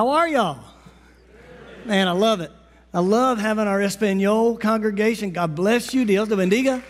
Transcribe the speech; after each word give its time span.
How 0.00 0.08
are 0.08 0.26
y'all? 0.26 0.64
Man, 1.84 2.08
I 2.08 2.12
love 2.12 2.40
it. 2.40 2.50
I 2.94 3.00
love 3.00 3.36
having 3.36 3.66
our 3.66 3.82
Espanol 3.82 4.56
congregation. 4.56 5.30
God 5.30 5.54
bless 5.54 5.92
you. 5.92 6.06
Dios 6.06 6.26
te 6.26 6.36
bendiga. 6.36 6.82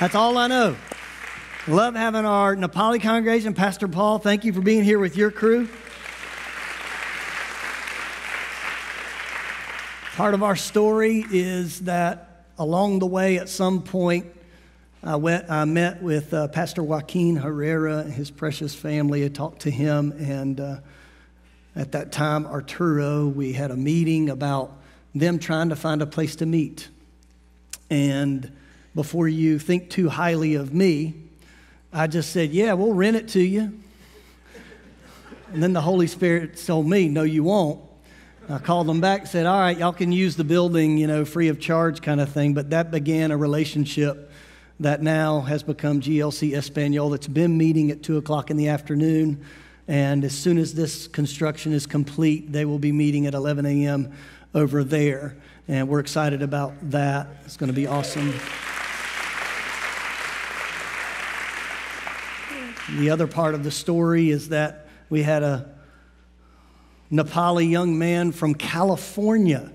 That's 0.00 0.14
all 0.14 0.38
I 0.38 0.46
know. 0.46 0.76
Love 1.68 1.94
having 1.94 2.24
our 2.24 2.56
Nepali 2.56 3.02
congregation. 3.02 3.52
Pastor 3.52 3.86
Paul, 3.86 4.18
thank 4.18 4.46
you 4.46 4.52
for 4.54 4.62
being 4.62 4.82
here 4.82 4.98
with 4.98 5.14
your 5.14 5.30
crew. 5.30 5.68
Part 10.16 10.32
of 10.32 10.42
our 10.42 10.56
story 10.56 11.22
is 11.30 11.80
that 11.80 12.46
along 12.58 13.00
the 13.00 13.06
way, 13.06 13.36
at 13.36 13.50
some 13.50 13.82
point, 13.82 14.24
I, 15.06 15.16
went, 15.16 15.50
I 15.50 15.66
met 15.66 16.02
with 16.02 16.32
uh, 16.32 16.48
Pastor 16.48 16.82
Joaquin 16.82 17.36
Herrera 17.36 17.98
and 17.98 18.12
his 18.12 18.30
precious 18.30 18.74
family. 18.74 19.22
I 19.22 19.28
talked 19.28 19.60
to 19.62 19.70
him, 19.70 20.12
and 20.12 20.58
uh, 20.58 20.76
at 21.76 21.92
that 21.92 22.10
time, 22.10 22.46
Arturo, 22.46 23.26
we 23.26 23.52
had 23.52 23.70
a 23.70 23.76
meeting 23.76 24.30
about 24.30 24.72
them 25.14 25.38
trying 25.38 25.68
to 25.68 25.76
find 25.76 26.00
a 26.00 26.06
place 26.06 26.36
to 26.36 26.46
meet. 26.46 26.88
And 27.90 28.50
before 28.94 29.28
you 29.28 29.58
think 29.58 29.90
too 29.90 30.08
highly 30.08 30.54
of 30.54 30.72
me, 30.72 31.12
I 31.92 32.06
just 32.06 32.32
said, 32.32 32.52
Yeah, 32.52 32.72
we'll 32.72 32.94
rent 32.94 33.16
it 33.16 33.28
to 33.28 33.42
you. 33.42 33.78
And 35.52 35.62
then 35.62 35.74
the 35.74 35.82
Holy 35.82 36.06
Spirit 36.06 36.56
told 36.64 36.88
me, 36.88 37.08
No, 37.08 37.24
you 37.24 37.44
won't. 37.44 37.78
I 38.48 38.56
called 38.56 38.86
them 38.86 39.02
back 39.02 39.26
said, 39.26 39.44
All 39.44 39.60
right, 39.60 39.76
y'all 39.76 39.92
can 39.92 40.12
use 40.12 40.36
the 40.36 40.44
building, 40.44 40.96
you 40.96 41.06
know, 41.06 41.26
free 41.26 41.48
of 41.48 41.60
charge 41.60 42.00
kind 42.00 42.22
of 42.22 42.32
thing. 42.32 42.54
But 42.54 42.70
that 42.70 42.90
began 42.90 43.32
a 43.32 43.36
relationship 43.36 44.30
that 44.80 45.02
now 45.02 45.40
has 45.40 45.62
become 45.62 46.00
GLC 46.00 46.56
Espanol 46.56 47.10
that's 47.10 47.28
been 47.28 47.56
meeting 47.56 47.90
at 47.90 48.02
2 48.02 48.16
o'clock 48.16 48.50
in 48.50 48.56
the 48.56 48.68
afternoon. 48.68 49.44
And 49.86 50.24
as 50.24 50.32
soon 50.32 50.58
as 50.58 50.74
this 50.74 51.06
construction 51.06 51.72
is 51.72 51.86
complete, 51.86 52.50
they 52.52 52.64
will 52.64 52.78
be 52.78 52.90
meeting 52.90 53.26
at 53.26 53.34
11 53.34 53.66
a.m. 53.66 54.12
over 54.54 54.82
there. 54.82 55.36
And 55.68 55.88
we're 55.88 56.00
excited 56.00 56.42
about 56.42 56.72
that. 56.90 57.28
It's 57.44 57.56
going 57.56 57.68
to 57.68 57.74
be 57.74 57.86
awesome. 57.86 58.34
The 62.98 63.10
other 63.10 63.26
part 63.26 63.54
of 63.54 63.64
the 63.64 63.70
story 63.70 64.30
is 64.30 64.50
that 64.50 64.88
we 65.08 65.22
had 65.22 65.42
a 65.42 65.72
Nepali 67.12 67.70
young 67.70 67.98
man 67.98 68.32
from 68.32 68.54
California 68.54 69.70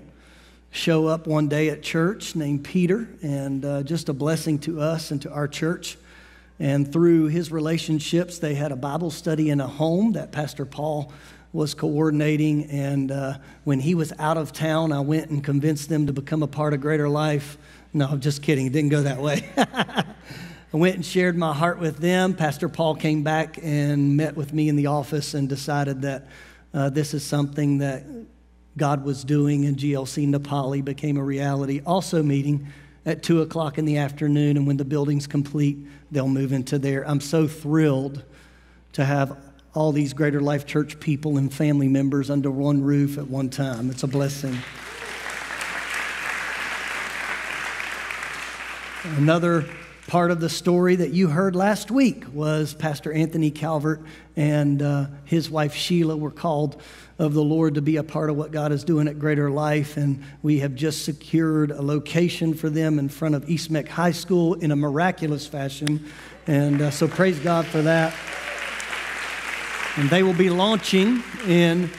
show 0.70 1.06
up 1.06 1.26
one 1.26 1.48
day 1.48 1.68
at 1.68 1.82
church 1.82 2.36
named 2.36 2.64
Peter, 2.64 3.08
and 3.22 3.64
uh, 3.64 3.82
just 3.82 4.08
a 4.08 4.12
blessing 4.12 4.58
to 4.60 4.80
us 4.80 5.10
and 5.10 5.20
to 5.22 5.30
our 5.30 5.48
church. 5.48 5.98
And 6.58 6.92
through 6.92 7.26
his 7.28 7.50
relationships, 7.50 8.38
they 8.38 8.54
had 8.54 8.70
a 8.70 8.76
Bible 8.76 9.10
study 9.10 9.50
in 9.50 9.60
a 9.60 9.66
home 9.66 10.12
that 10.12 10.30
Pastor 10.30 10.66
Paul 10.66 11.12
was 11.52 11.74
coordinating. 11.74 12.66
And 12.66 13.10
uh, 13.10 13.38
when 13.64 13.80
he 13.80 13.94
was 13.94 14.12
out 14.18 14.36
of 14.36 14.52
town, 14.52 14.92
I 14.92 15.00
went 15.00 15.30
and 15.30 15.42
convinced 15.42 15.88
them 15.88 16.06
to 16.06 16.12
become 16.12 16.42
a 16.42 16.46
part 16.46 16.74
of 16.74 16.80
Greater 16.80 17.08
Life. 17.08 17.56
No, 17.92 18.06
I'm 18.06 18.20
just 18.20 18.42
kidding. 18.42 18.66
It 18.66 18.72
didn't 18.72 18.90
go 18.90 19.02
that 19.02 19.20
way. 19.20 19.48
I 19.56 20.76
went 20.76 20.94
and 20.94 21.04
shared 21.04 21.36
my 21.36 21.52
heart 21.52 21.80
with 21.80 21.96
them. 21.96 22.34
Pastor 22.34 22.68
Paul 22.68 22.94
came 22.94 23.24
back 23.24 23.58
and 23.60 24.16
met 24.16 24.36
with 24.36 24.52
me 24.52 24.68
in 24.68 24.76
the 24.76 24.86
office 24.86 25.34
and 25.34 25.48
decided 25.48 26.02
that 26.02 26.28
uh, 26.72 26.90
this 26.90 27.14
is 27.14 27.24
something 27.24 27.78
that 27.78 28.04
God 28.76 29.04
was 29.04 29.24
doing 29.24 29.64
in 29.64 29.76
GLC 29.76 30.28
Nepali 30.28 30.84
became 30.84 31.16
a 31.16 31.24
reality. 31.24 31.82
Also, 31.84 32.22
meeting 32.22 32.68
at 33.04 33.22
2 33.22 33.42
o'clock 33.42 33.78
in 33.78 33.84
the 33.84 33.96
afternoon, 33.96 34.56
and 34.56 34.66
when 34.66 34.76
the 34.76 34.84
building's 34.84 35.26
complete, 35.26 35.78
they'll 36.10 36.28
move 36.28 36.52
into 36.52 36.78
there. 36.78 37.06
I'm 37.08 37.20
so 37.20 37.48
thrilled 37.48 38.22
to 38.92 39.04
have 39.04 39.36
all 39.74 39.92
these 39.92 40.12
Greater 40.12 40.40
Life 40.40 40.66
Church 40.66 40.98
people 41.00 41.38
and 41.38 41.52
family 41.52 41.88
members 41.88 42.30
under 42.30 42.50
one 42.50 42.82
roof 42.82 43.18
at 43.18 43.28
one 43.28 43.48
time. 43.48 43.90
It's 43.90 44.02
a 44.02 44.08
blessing. 44.08 44.56
Another 49.16 49.64
part 50.08 50.30
of 50.30 50.40
the 50.40 50.48
story 50.48 50.96
that 50.96 51.10
you 51.10 51.28
heard 51.28 51.54
last 51.54 51.90
week 51.90 52.24
was 52.32 52.74
Pastor 52.74 53.12
Anthony 53.12 53.50
Calvert 53.50 54.02
and 54.36 54.82
uh, 54.82 55.06
his 55.24 55.48
wife 55.48 55.74
Sheila 55.74 56.16
were 56.16 56.32
called 56.32 56.82
of 57.20 57.34
the 57.34 57.44
Lord 57.44 57.74
to 57.74 57.82
be 57.82 57.96
a 57.96 58.02
part 58.02 58.30
of 58.30 58.36
what 58.36 58.50
God 58.50 58.72
is 58.72 58.82
doing 58.82 59.06
at 59.06 59.18
Greater 59.18 59.50
Life. 59.50 59.98
And 59.98 60.24
we 60.42 60.60
have 60.60 60.74
just 60.74 61.04
secured 61.04 61.70
a 61.70 61.82
location 61.82 62.54
for 62.54 62.70
them 62.70 62.98
in 62.98 63.10
front 63.10 63.34
of 63.34 63.46
East 63.46 63.70
Meck 63.70 63.88
High 63.88 64.12
School 64.12 64.54
in 64.54 64.70
a 64.70 64.76
miraculous 64.76 65.46
fashion. 65.46 66.02
And 66.46 66.80
uh, 66.80 66.90
so 66.90 67.06
praise 67.06 67.38
God 67.38 67.66
for 67.66 67.82
that. 67.82 68.14
And 69.98 70.08
they 70.08 70.22
will 70.22 70.32
be 70.32 70.48
launching 70.48 71.22
in 71.46 71.90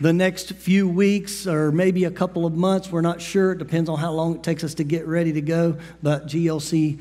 the 0.00 0.12
next 0.12 0.52
few 0.52 0.88
weeks 0.88 1.48
or 1.48 1.72
maybe 1.72 2.04
a 2.04 2.10
couple 2.10 2.46
of 2.46 2.54
months. 2.54 2.92
We're 2.92 3.00
not 3.00 3.20
sure. 3.20 3.52
It 3.52 3.58
depends 3.58 3.90
on 3.90 3.98
how 3.98 4.12
long 4.12 4.36
it 4.36 4.44
takes 4.44 4.62
us 4.62 4.74
to 4.74 4.84
get 4.84 5.08
ready 5.08 5.32
to 5.32 5.40
go. 5.40 5.76
But 6.00 6.28
GLC 6.28 7.00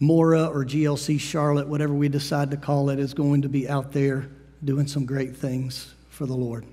Mora 0.00 0.46
or 0.46 0.64
GLC 0.64 1.20
Charlotte, 1.20 1.68
whatever 1.68 1.92
we 1.92 2.08
decide 2.08 2.50
to 2.52 2.56
call 2.56 2.88
it, 2.88 2.98
is 2.98 3.12
going 3.12 3.42
to 3.42 3.50
be 3.50 3.68
out 3.68 3.92
there 3.92 4.30
doing 4.64 4.86
some 4.86 5.04
great 5.04 5.36
things 5.36 5.92
for 6.22 6.26
the 6.26 6.36
Lord. 6.36 6.64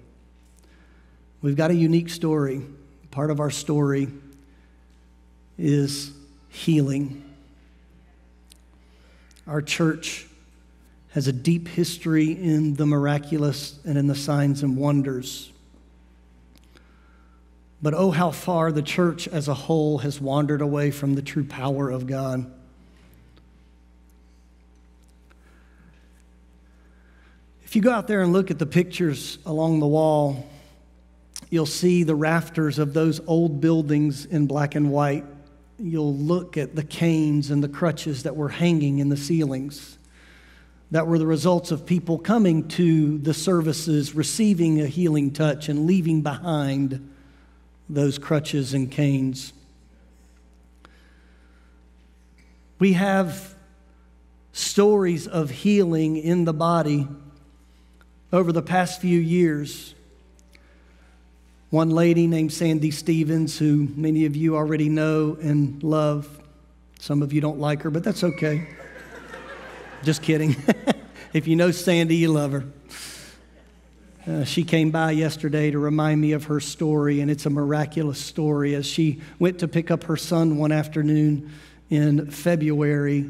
We've 1.42 1.56
got 1.56 1.72
a 1.72 1.74
unique 1.74 2.10
story. 2.10 2.62
Part 3.10 3.32
of 3.32 3.40
our 3.40 3.50
story 3.50 4.08
is 5.58 6.12
healing. 6.50 7.26
Our 9.48 9.64
church 9.64 10.28
has 11.14 11.28
a 11.28 11.34
deep 11.34 11.68
history 11.68 12.32
in 12.32 12.76
the 12.76 12.86
miraculous 12.86 13.80
and 13.88 13.98
in 13.98 14.06
the 14.06 14.14
signs 14.14 14.62
and 14.62 14.78
wonders. 14.78 15.52
But 17.82 17.96
oh, 17.96 18.12
how 18.12 18.30
far 18.30 18.72
the 18.72 18.84
church 18.84 19.28
as 19.28 19.48
a 19.48 19.56
whole 19.56 19.98
has 19.98 20.22
wandered 20.22 20.62
away 20.62 20.92
from 20.92 21.16
the 21.16 21.24
true 21.24 21.44
power 21.44 21.90
of 21.90 22.06
God. 22.06 22.46
If 27.70 27.76
you 27.76 27.84
go 27.84 27.92
out 27.92 28.08
there 28.08 28.24
and 28.24 28.34
look 28.34 28.50
at 28.50 28.58
the 28.58 28.66
pictures 28.66 29.38
along 29.46 29.80
the 29.80 29.86
wall, 29.86 30.50
you'll 31.52 31.68
see 31.68 32.02
the 32.02 32.16
rafters 32.16 32.80
of 32.80 32.96
those 32.96 33.22
old 33.28 33.62
buildings 33.62 34.26
in 34.26 34.48
black 34.48 34.74
and 34.74 34.90
white. 34.90 35.24
You'll 35.78 36.16
look 36.16 36.58
at 36.58 36.76
the 36.76 36.82
canes 36.82 37.52
and 37.52 37.64
the 37.64 37.70
crutches 37.70 38.24
that 38.24 38.36
were 38.36 38.50
hanging 38.50 38.98
in 38.98 39.10
the 39.10 39.18
ceilings 39.18 40.00
that 40.90 41.06
were 41.06 41.20
the 41.20 41.28
results 41.28 41.70
of 41.70 41.86
people 41.86 42.18
coming 42.18 42.68
to 42.70 43.20
the 43.20 43.36
services, 43.36 44.16
receiving 44.16 44.82
a 44.82 44.88
healing 44.88 45.30
touch, 45.30 45.70
and 45.70 45.86
leaving 45.86 46.24
behind 46.24 47.08
those 47.88 48.18
crutches 48.18 48.74
and 48.74 48.90
canes. 48.90 49.54
We 52.80 52.94
have 52.94 53.54
stories 54.54 55.28
of 55.28 55.52
healing 55.52 56.18
in 56.18 56.46
the 56.46 56.54
body 56.54 57.08
over 58.32 58.52
the 58.52 58.62
past 58.62 59.02
few 59.02 59.20
years. 59.20 59.96
One 61.70 61.90
lady 61.90 62.28
named 62.28 62.52
Sandy 62.52 62.92
Stevens, 62.92 63.58
who 63.58 63.88
many 63.96 64.26
of 64.26 64.36
you 64.36 64.56
already 64.56 64.90
know 64.90 65.38
and 65.42 65.82
love. 65.84 66.28
Some 67.00 67.22
of 67.22 67.32
you 67.34 67.42
don't 67.42 67.60
like 67.60 67.84
her, 67.84 67.90
but 67.90 68.04
that's 68.04 68.24
okay. 68.24 68.68
Just 70.04 70.22
kidding. 70.22 70.56
if 71.34 71.48
you 71.48 71.56
know 71.56 71.72
Sandy, 71.72 72.16
you 72.16 72.30
love 72.30 72.52
her. 72.52 72.66
Uh, 74.28 74.44
she 74.44 74.64
came 74.64 74.92
by 74.92 75.12
yesterday 75.12 75.72
to 75.72 75.80
remind 75.80 76.22
me 76.22 76.34
of 76.34 76.46
her 76.46 76.60
story, 76.60 77.22
and 77.22 77.32
it's 77.32 77.46
a 77.46 77.50
miraculous 77.50 78.20
story. 78.20 78.76
As 78.76 78.86
she 78.86 79.22
went 79.40 79.60
to 79.60 79.68
pick 79.68 79.90
up 79.90 80.04
her 80.04 80.18
son 80.18 80.58
one 80.58 80.72
afternoon 80.72 81.52
in 81.90 82.30
February, 82.30 83.30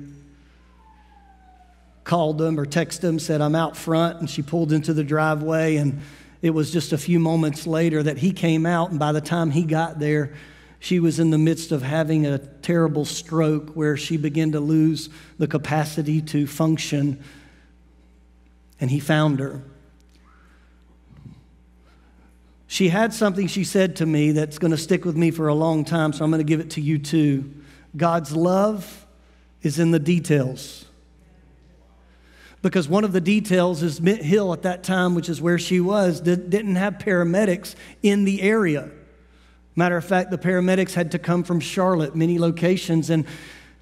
called 2.10 2.40
them 2.40 2.60
or 2.60 2.66
texted 2.66 3.02
them, 3.02 3.20
said, 3.20 3.40
I'm 3.40 3.54
out 3.54 3.78
front. 3.78 4.20
And 4.20 4.28
she 4.28 4.42
pulled 4.42 4.74
into 4.74 4.96
the 4.96 5.04
driveway. 5.04 5.76
And 5.76 6.02
it 6.42 6.50
was 6.50 6.72
just 6.72 6.92
a 6.92 6.98
few 6.98 7.20
moments 7.20 7.68
later 7.68 8.02
that 8.02 8.18
he 8.18 8.32
came 8.32 8.66
out. 8.66 8.90
And 8.90 8.98
by 8.98 9.12
the 9.12 9.22
time 9.22 9.52
he 9.52 9.64
got 9.64 10.00
there, 10.00 10.34
she 10.80 11.00
was 11.00 11.20
in 11.20 11.30
the 11.30 11.38
midst 11.38 11.72
of 11.72 11.84
having 11.84 12.26
a 12.26 12.40
terrible 12.40 13.06
stroke 13.06 13.76
where 13.76 13.96
she 13.96 14.18
began 14.18 14.54
to 14.54 14.60
lose 14.60 15.10
the 15.38 15.46
capacity 15.46 16.20
to 16.22 16.48
function. 16.48 17.24
And 18.82 18.90
he 18.90 19.00
found 19.00 19.40
her. 19.40 19.62
She 22.66 22.90
had 22.90 23.14
something 23.14 23.46
she 23.46 23.64
said 23.64 23.98
to 23.98 24.06
me 24.08 24.32
that's 24.32 24.58
going 24.58 24.72
to 24.72 24.78
stick 24.78 25.06
with 25.06 25.16
me 25.16 25.30
for 25.30 25.48
a 25.48 25.54
long 25.54 25.86
time, 25.86 26.14
so 26.14 26.24
I'm 26.24 26.32
going 26.32 26.40
to 26.40 26.44
give 26.44 26.60
it 26.60 26.72
to 26.72 26.82
you 26.82 26.98
too. 26.98 27.54
God's 27.96 28.36
love 28.36 29.06
is 29.62 29.78
in 29.78 29.92
the 29.92 30.00
details 30.00 30.86
because 32.62 32.90
one 32.90 33.04
of 33.04 33.14
the 33.14 33.22
details 33.22 33.84
is 33.84 34.02
Mint 34.02 34.22
Hill 34.22 34.52
at 34.54 34.64
that 34.64 34.84
time, 34.84 35.16
which 35.16 35.30
is 35.30 35.42
where 35.42 35.58
she 35.58 35.80
was, 35.80 36.20
didn't 36.22 36.76
have 36.76 36.96
paramedics 36.96 37.76
in 38.04 38.26
the 38.26 38.42
area. 38.42 38.90
Matter 39.76 39.96
of 39.96 40.04
fact, 40.04 40.30
the 40.30 40.38
paramedics 40.38 40.94
had 40.94 41.12
to 41.12 41.20
come 41.20 41.44
from 41.44 41.62
Charlotte, 41.62 42.16
many 42.16 42.38
locations, 42.38 43.10
and 43.10 43.26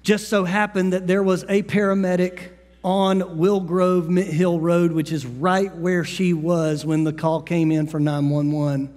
just 0.02 0.28
so 0.28 0.44
happened 0.44 0.92
that 0.92 1.06
there 1.08 1.22
was 1.22 1.44
a 1.48 1.62
paramedic 1.64 2.50
on 2.84 3.20
Wilgrove 3.20 4.08
Mint 4.08 4.28
Hill 4.28 4.60
Road, 4.60 4.92
which 4.92 5.10
is 5.10 5.26
right 5.26 5.74
where 5.74 6.04
she 6.04 6.32
was 6.32 6.86
when 6.86 7.02
the 7.02 7.12
call 7.12 7.42
came 7.42 7.72
in 7.72 7.88
for 7.88 7.98
911. 7.98 8.94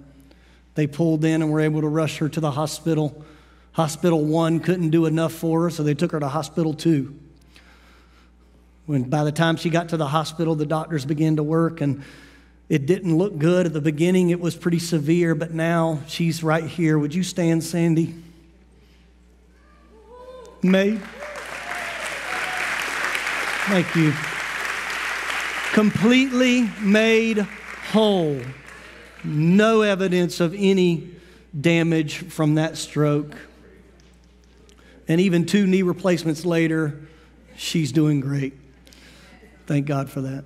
They 0.74 0.86
pulled 0.86 1.24
in 1.24 1.42
and 1.42 1.50
were 1.50 1.60
able 1.60 1.80
to 1.80 1.88
rush 1.88 2.18
her 2.18 2.28
to 2.28 2.40
the 2.40 2.52
hospital. 2.52 3.24
Hospital 3.72 4.24
one 4.24 4.60
couldn't 4.60 4.90
do 4.90 5.06
enough 5.06 5.32
for 5.32 5.64
her, 5.64 5.70
so 5.70 5.82
they 5.82 5.94
took 5.94 6.12
her 6.12 6.20
to 6.20 6.28
hospital 6.28 6.72
two. 6.72 7.18
When 8.92 9.04
by 9.04 9.24
the 9.24 9.32
time 9.32 9.56
she 9.56 9.70
got 9.70 9.88
to 9.88 9.96
the 9.96 10.06
hospital, 10.06 10.54
the 10.54 10.66
doctors 10.66 11.06
began 11.06 11.36
to 11.36 11.42
work 11.42 11.80
and 11.80 12.02
it 12.68 12.84
didn't 12.84 13.16
look 13.16 13.38
good. 13.38 13.64
At 13.64 13.72
the 13.72 13.80
beginning, 13.80 14.28
it 14.28 14.38
was 14.38 14.54
pretty 14.54 14.80
severe, 14.80 15.34
but 15.34 15.54
now 15.54 16.00
she's 16.06 16.42
right 16.42 16.64
here. 16.64 16.98
Would 16.98 17.14
you 17.14 17.22
stand, 17.22 17.64
Sandy? 17.64 18.14
May. 20.62 20.98
Thank 23.64 23.96
you. 23.96 24.12
Completely 25.72 26.68
made 26.82 27.38
whole. 27.92 28.42
No 29.24 29.80
evidence 29.80 30.38
of 30.38 30.54
any 30.54 31.08
damage 31.58 32.18
from 32.18 32.56
that 32.56 32.76
stroke. 32.76 33.34
And 35.08 35.18
even 35.18 35.46
two 35.46 35.66
knee 35.66 35.80
replacements 35.80 36.44
later, 36.44 37.00
she's 37.56 37.90
doing 37.90 38.20
great. 38.20 38.58
Thank 39.66 39.86
God 39.86 40.10
for 40.10 40.20
that. 40.22 40.44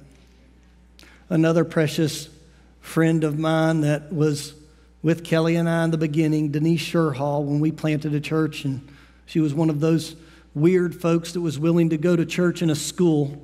Another 1.28 1.64
precious 1.64 2.28
friend 2.80 3.24
of 3.24 3.38
mine 3.38 3.80
that 3.80 4.12
was 4.12 4.54
with 5.02 5.24
Kelly 5.24 5.56
and 5.56 5.68
I 5.68 5.84
in 5.84 5.90
the 5.90 5.98
beginning, 5.98 6.50
Denise 6.50 6.80
Sherhall, 6.80 7.44
when 7.44 7.60
we 7.60 7.72
planted 7.72 8.14
a 8.14 8.20
church, 8.20 8.64
and 8.64 8.86
she 9.24 9.40
was 9.40 9.54
one 9.54 9.70
of 9.70 9.80
those 9.80 10.16
weird 10.54 10.94
folks 11.00 11.32
that 11.32 11.40
was 11.40 11.58
willing 11.58 11.90
to 11.90 11.96
go 11.96 12.14
to 12.14 12.26
church 12.26 12.62
in 12.62 12.70
a 12.70 12.74
school. 12.74 13.42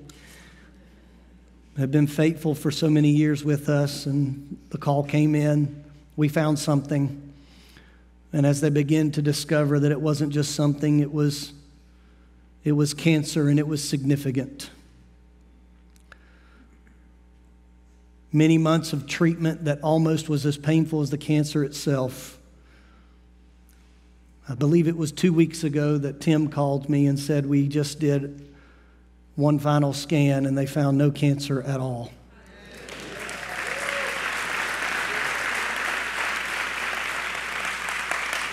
Had 1.78 1.90
been 1.90 2.06
faithful 2.06 2.54
for 2.54 2.70
so 2.70 2.90
many 2.90 3.10
years 3.10 3.42
with 3.42 3.68
us, 3.68 4.06
and 4.06 4.58
the 4.70 4.78
call 4.78 5.02
came 5.02 5.34
in. 5.34 5.84
We 6.16 6.28
found 6.28 6.58
something. 6.58 7.32
And 8.32 8.44
as 8.44 8.60
they 8.60 8.70
began 8.70 9.10
to 9.12 9.22
discover 9.22 9.80
that 9.80 9.90
it 9.90 10.00
wasn't 10.00 10.32
just 10.32 10.54
something, 10.54 11.00
it 11.00 11.12
was, 11.12 11.52
it 12.62 12.72
was 12.72 12.92
cancer 12.92 13.48
and 13.48 13.58
it 13.58 13.66
was 13.66 13.86
significant. 13.86 14.70
Many 18.32 18.56
months 18.58 18.92
of 18.92 19.06
treatment 19.06 19.64
that 19.66 19.80
almost 19.82 20.28
was 20.28 20.46
as 20.46 20.56
painful 20.56 21.02
as 21.02 21.10
the 21.10 21.18
cancer 21.18 21.62
itself. 21.62 22.38
I 24.48 24.54
believe 24.54 24.88
it 24.88 24.96
was 24.96 25.12
two 25.12 25.32
weeks 25.32 25.62
ago 25.62 25.98
that 25.98 26.20
Tim 26.20 26.48
called 26.48 26.88
me 26.88 27.06
and 27.06 27.18
said, 27.18 27.46
We 27.46 27.68
just 27.68 28.00
did 28.00 28.48
one 29.36 29.58
final 29.58 29.92
scan 29.92 30.46
and 30.46 30.56
they 30.56 30.66
found 30.66 30.98
no 30.98 31.10
cancer 31.10 31.62
at 31.62 31.80
all. 31.80 32.10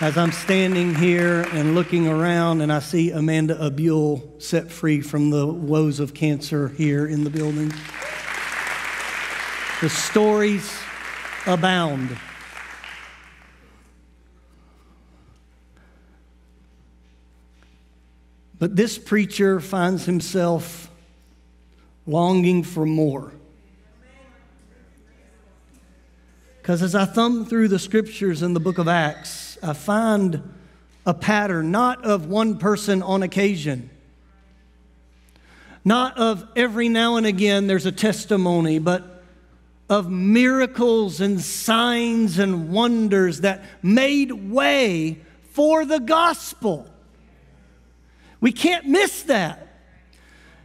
As 0.00 0.16
I'm 0.16 0.32
standing 0.32 0.94
here 0.94 1.42
and 1.52 1.74
looking 1.74 2.08
around, 2.08 2.62
and 2.62 2.72
I 2.72 2.78
see 2.78 3.10
Amanda 3.10 3.62
Abule 3.62 4.40
set 4.40 4.70
free 4.70 5.02
from 5.02 5.28
the 5.28 5.46
woes 5.46 6.00
of 6.00 6.14
cancer 6.14 6.68
here 6.68 7.06
in 7.06 7.22
the 7.22 7.28
building. 7.28 7.70
The 9.80 9.88
stories 9.88 10.70
abound. 11.46 12.14
But 18.58 18.76
this 18.76 18.98
preacher 18.98 19.58
finds 19.58 20.04
himself 20.04 20.90
longing 22.06 22.62
for 22.62 22.84
more. 22.84 23.32
Because 26.60 26.82
as 26.82 26.94
I 26.94 27.06
thumb 27.06 27.46
through 27.46 27.68
the 27.68 27.78
scriptures 27.78 28.42
in 28.42 28.52
the 28.52 28.60
book 28.60 28.76
of 28.76 28.86
Acts, 28.86 29.56
I 29.62 29.72
find 29.72 30.42
a 31.06 31.14
pattern 31.14 31.70
not 31.70 32.04
of 32.04 32.26
one 32.26 32.58
person 32.58 33.02
on 33.02 33.22
occasion, 33.22 33.88
not 35.86 36.18
of 36.18 36.46
every 36.54 36.90
now 36.90 37.16
and 37.16 37.24
again 37.24 37.66
there's 37.66 37.86
a 37.86 37.92
testimony, 37.92 38.78
but 38.78 39.09
of 39.90 40.08
miracles 40.08 41.20
and 41.20 41.40
signs 41.40 42.38
and 42.38 42.70
wonders 42.70 43.40
that 43.40 43.64
made 43.82 44.30
way 44.30 45.18
for 45.50 45.84
the 45.84 45.98
gospel. 45.98 46.88
We 48.40 48.52
can't 48.52 48.86
miss 48.86 49.24
that. 49.24 49.66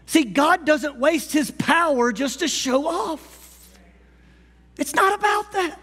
See, 0.06 0.24
God 0.24 0.63
doesn't 0.63 0.98
waste 0.98 1.33
his 1.33 1.50
power 1.50 2.13
just 2.13 2.39
to 2.39 2.48
show 2.48 2.88
off. 2.88 3.75
It's 4.77 4.94
not 4.94 5.18
about 5.18 5.51
that. 5.54 5.80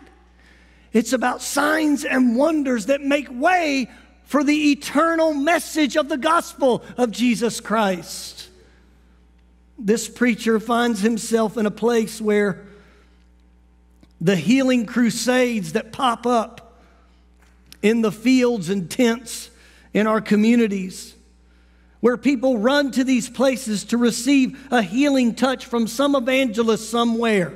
It's 0.93 1.13
about 1.13 1.43
signs 1.43 2.05
and 2.05 2.37
wonders 2.37 2.87
that 2.87 3.01
make 3.01 3.27
way 3.29 3.91
for 4.23 4.45
the 4.45 4.71
eternal 4.71 5.35
message 5.35 5.97
of 5.97 6.09
the 6.09 6.17
gospel 6.17 6.85
of 6.97 7.11
Jesus 7.11 7.61
Christ. 7.61 8.51
This 9.77 10.09
preacher 10.09 10.61
finds 10.61 11.01
himself 11.01 11.57
in 11.57 11.67
a 11.67 11.71
place 11.73 12.21
where 12.21 12.67
the 14.23 14.37
healing 14.37 14.87
crusades 14.87 15.73
that 15.73 15.93
pop 15.93 16.27
up 16.27 16.79
in 17.83 18.03
the 18.03 18.13
fields 18.13 18.71
and 18.71 18.89
tents 18.89 19.51
in 19.93 20.07
our 20.07 20.21
communities, 20.21 21.17
where 21.99 22.17
people 22.17 22.57
run 22.57 22.93
to 22.93 23.03
these 23.03 23.29
places 23.29 23.83
to 23.83 23.99
receive 23.99 24.73
a 24.73 24.81
healing 24.81 25.35
touch 25.35 25.67
from 25.67 25.89
some 25.89 26.15
evangelist 26.15 26.89
somewhere. 26.89 27.53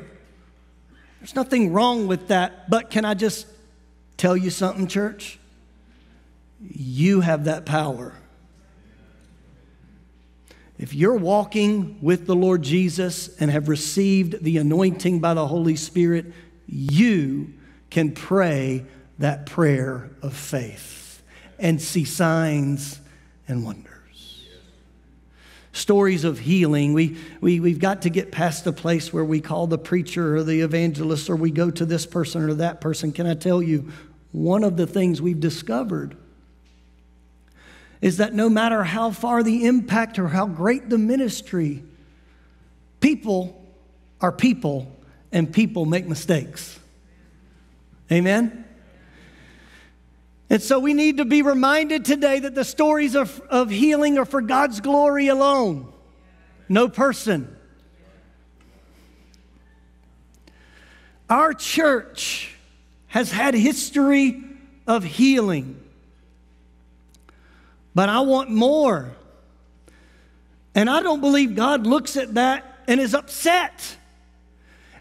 There's 1.20 1.36
nothing 1.36 1.72
wrong 1.72 2.08
with 2.08 2.28
that, 2.28 2.68
but 2.68 2.90
can 2.90 3.04
I 3.04 3.14
just 3.14 3.46
tell 4.16 4.36
you 4.36 4.50
something, 4.50 4.88
church? 4.88 5.38
You 6.60 7.20
have 7.20 7.44
that 7.44 7.64
power. 7.64 8.12
If 10.78 10.94
you're 10.94 11.14
walking 11.14 11.98
with 12.02 12.26
the 12.26 12.34
Lord 12.34 12.62
Jesus 12.62 13.34
and 13.40 13.52
have 13.52 13.68
received 13.68 14.42
the 14.42 14.58
anointing 14.58 15.20
by 15.20 15.32
the 15.34 15.46
Holy 15.46 15.76
Spirit, 15.76 16.26
you 16.66 17.54
can 17.90 18.12
pray 18.12 18.84
that 19.18 19.46
prayer 19.46 20.10
of 20.22 20.34
faith 20.34 21.22
and 21.58 21.80
see 21.80 22.04
signs 22.04 23.00
and 23.48 23.64
wonders. 23.64 23.92
Stories 25.72 26.24
of 26.24 26.38
healing. 26.38 26.94
We, 26.94 27.16
we, 27.40 27.60
we've 27.60 27.78
got 27.78 28.02
to 28.02 28.10
get 28.10 28.32
past 28.32 28.64
the 28.64 28.72
place 28.72 29.12
where 29.12 29.24
we 29.24 29.40
call 29.40 29.66
the 29.66 29.78
preacher 29.78 30.36
or 30.36 30.42
the 30.42 30.60
evangelist 30.60 31.28
or 31.28 31.36
we 31.36 31.50
go 31.50 31.70
to 31.70 31.84
this 31.84 32.06
person 32.06 32.42
or 32.42 32.54
that 32.54 32.80
person. 32.80 33.12
Can 33.12 33.26
I 33.26 33.34
tell 33.34 33.62
you, 33.62 33.92
one 34.32 34.64
of 34.64 34.76
the 34.76 34.86
things 34.86 35.20
we've 35.20 35.40
discovered 35.40 36.16
is 38.00 38.18
that 38.18 38.34
no 38.34 38.48
matter 38.48 38.84
how 38.84 39.10
far 39.10 39.42
the 39.42 39.66
impact 39.66 40.18
or 40.18 40.28
how 40.28 40.46
great 40.46 40.88
the 40.88 40.98
ministry, 40.98 41.82
people 43.00 43.62
are 44.20 44.32
people 44.32 44.95
and 45.32 45.52
people 45.52 45.84
make 45.84 46.06
mistakes. 46.06 46.78
Amen? 48.10 48.64
And 50.48 50.62
so 50.62 50.78
we 50.78 50.94
need 50.94 51.16
to 51.16 51.24
be 51.24 51.42
reminded 51.42 52.04
today 52.04 52.38
that 52.40 52.54
the 52.54 52.64
stories 52.64 53.16
of, 53.16 53.40
of 53.50 53.68
healing 53.68 54.16
are 54.18 54.24
for 54.24 54.40
God's 54.40 54.80
glory 54.80 55.28
alone, 55.28 55.92
no 56.68 56.88
person. 56.88 57.54
Our 61.28 61.52
church 61.52 62.54
has 63.08 63.32
had 63.32 63.54
history 63.54 64.44
of 64.86 65.02
healing, 65.02 65.82
but 67.94 68.08
I 68.08 68.20
want 68.20 68.50
more. 68.50 69.12
And 70.76 70.88
I 70.88 71.02
don't 71.02 71.20
believe 71.20 71.56
God 71.56 71.86
looks 71.86 72.16
at 72.16 72.34
that 72.34 72.82
and 72.86 73.00
is 73.00 73.14
upset. 73.14 73.96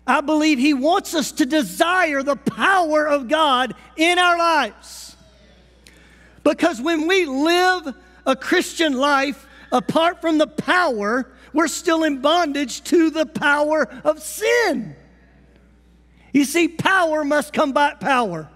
I 0.07 0.21
believe 0.21 0.59
He 0.59 0.73
wants 0.73 1.15
us 1.15 1.31
to 1.33 1.45
desire 1.45 2.21
the 2.21 2.35
power 2.35 3.07
of 3.07 3.27
God 3.27 3.73
in 3.97 4.19
our 4.19 4.37
lives. 4.37 5.15
Because 6.43 6.79
when 6.79 7.07
we 7.07 7.25
live 7.25 7.95
a 8.25 8.35
Christian 8.35 8.93
life 8.93 9.47
apart 9.71 10.21
from 10.21 10.37
the 10.37 10.47
power, 10.47 11.31
we're 11.53 11.67
still 11.67 12.03
in 12.03 12.21
bondage 12.21 12.83
to 12.85 13.09
the 13.09 13.25
power 13.25 13.87
of 14.03 14.21
sin. 14.21 14.95
You 16.33 16.45
see, 16.45 16.67
power 16.67 17.23
must 17.23 17.53
combat 17.53 17.99
power, 17.99 18.49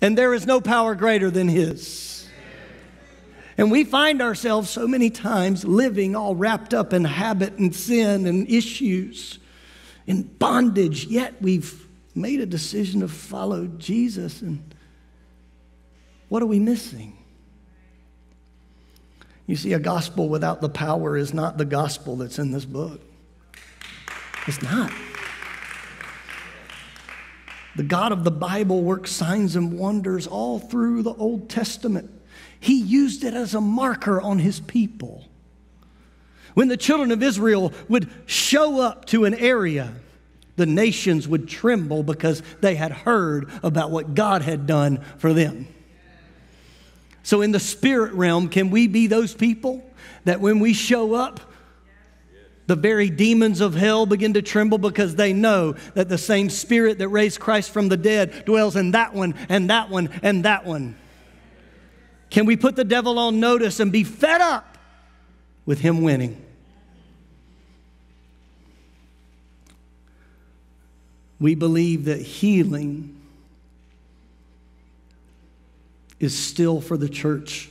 and 0.00 0.18
there 0.18 0.34
is 0.34 0.44
no 0.44 0.60
power 0.60 0.94
greater 0.94 1.30
than 1.30 1.48
His. 1.48 2.28
And 3.56 3.70
we 3.70 3.84
find 3.84 4.20
ourselves 4.20 4.68
so 4.68 4.88
many 4.88 5.08
times 5.08 5.64
living 5.64 6.16
all 6.16 6.34
wrapped 6.34 6.74
up 6.74 6.92
in 6.92 7.04
habit 7.04 7.54
and 7.54 7.74
sin 7.74 8.26
and 8.26 8.50
issues 8.50 9.38
in 10.06 10.22
bondage, 10.22 11.06
yet 11.06 11.40
we've 11.40 11.86
made 12.14 12.40
a 12.40 12.46
decision 12.46 13.00
to 13.00 13.08
follow 13.08 13.66
Jesus. 13.66 14.42
And 14.42 14.74
what 16.28 16.42
are 16.42 16.46
we 16.46 16.58
missing? 16.58 17.16
You 19.46 19.56
see, 19.56 19.72
a 19.72 19.78
gospel 19.78 20.28
without 20.28 20.60
the 20.60 20.68
power 20.68 21.16
is 21.16 21.34
not 21.34 21.58
the 21.58 21.64
gospel 21.64 22.16
that's 22.16 22.38
in 22.38 22.50
this 22.50 22.64
book. 22.64 23.00
It's 24.46 24.62
not. 24.62 24.92
The 27.76 27.82
God 27.82 28.12
of 28.12 28.24
the 28.24 28.30
Bible 28.30 28.82
works 28.82 29.10
signs 29.10 29.56
and 29.56 29.78
wonders 29.78 30.26
all 30.26 30.58
through 30.58 31.02
the 31.02 31.14
Old 31.14 31.50
Testament. 31.50 32.10
He 32.60 32.80
used 32.80 33.24
it 33.24 33.34
as 33.34 33.54
a 33.54 33.60
marker 33.60 34.20
on 34.20 34.38
his 34.38 34.60
people. 34.60 35.24
When 36.54 36.68
the 36.68 36.76
children 36.76 37.10
of 37.10 37.22
Israel 37.22 37.72
would 37.88 38.08
show 38.26 38.80
up 38.80 39.04
to 39.06 39.24
an 39.24 39.34
area, 39.34 39.92
the 40.56 40.66
nations 40.66 41.26
would 41.26 41.48
tremble 41.48 42.02
because 42.02 42.42
they 42.60 42.76
had 42.76 42.92
heard 42.92 43.50
about 43.62 43.90
what 43.90 44.14
God 44.14 44.42
had 44.42 44.66
done 44.66 45.04
for 45.18 45.32
them. 45.32 45.68
So, 47.24 47.42
in 47.42 47.52
the 47.52 47.60
spirit 47.60 48.12
realm, 48.12 48.48
can 48.48 48.70
we 48.70 48.86
be 48.86 49.06
those 49.06 49.34
people 49.34 49.82
that 50.24 50.40
when 50.40 50.60
we 50.60 50.74
show 50.74 51.14
up, 51.14 51.40
the 52.66 52.76
very 52.76 53.10
demons 53.10 53.60
of 53.60 53.74
hell 53.74 54.06
begin 54.06 54.34
to 54.34 54.42
tremble 54.42 54.78
because 54.78 55.16
they 55.16 55.32
know 55.32 55.74
that 55.94 56.08
the 56.08 56.18
same 56.18 56.48
spirit 56.48 56.98
that 56.98 57.08
raised 57.08 57.40
Christ 57.40 57.70
from 57.70 57.88
the 57.88 57.96
dead 57.96 58.44
dwells 58.44 58.76
in 58.76 58.92
that 58.92 59.12
one 59.12 59.34
and 59.48 59.68
that 59.70 59.90
one 59.90 60.08
and 60.22 60.44
that 60.44 60.64
one. 60.64 60.96
Can 62.30 62.46
we 62.46 62.56
put 62.56 62.76
the 62.76 62.84
devil 62.84 63.18
on 63.18 63.38
notice 63.38 63.80
and 63.80 63.92
be 63.92 64.04
fed 64.04 64.40
up 64.40 64.78
with 65.66 65.80
him 65.80 66.02
winning? 66.02 66.43
We 71.44 71.54
believe 71.54 72.06
that 72.06 72.22
healing 72.22 73.20
is 76.18 76.34
still 76.34 76.80
for 76.80 76.96
the 76.96 77.06
church 77.06 77.68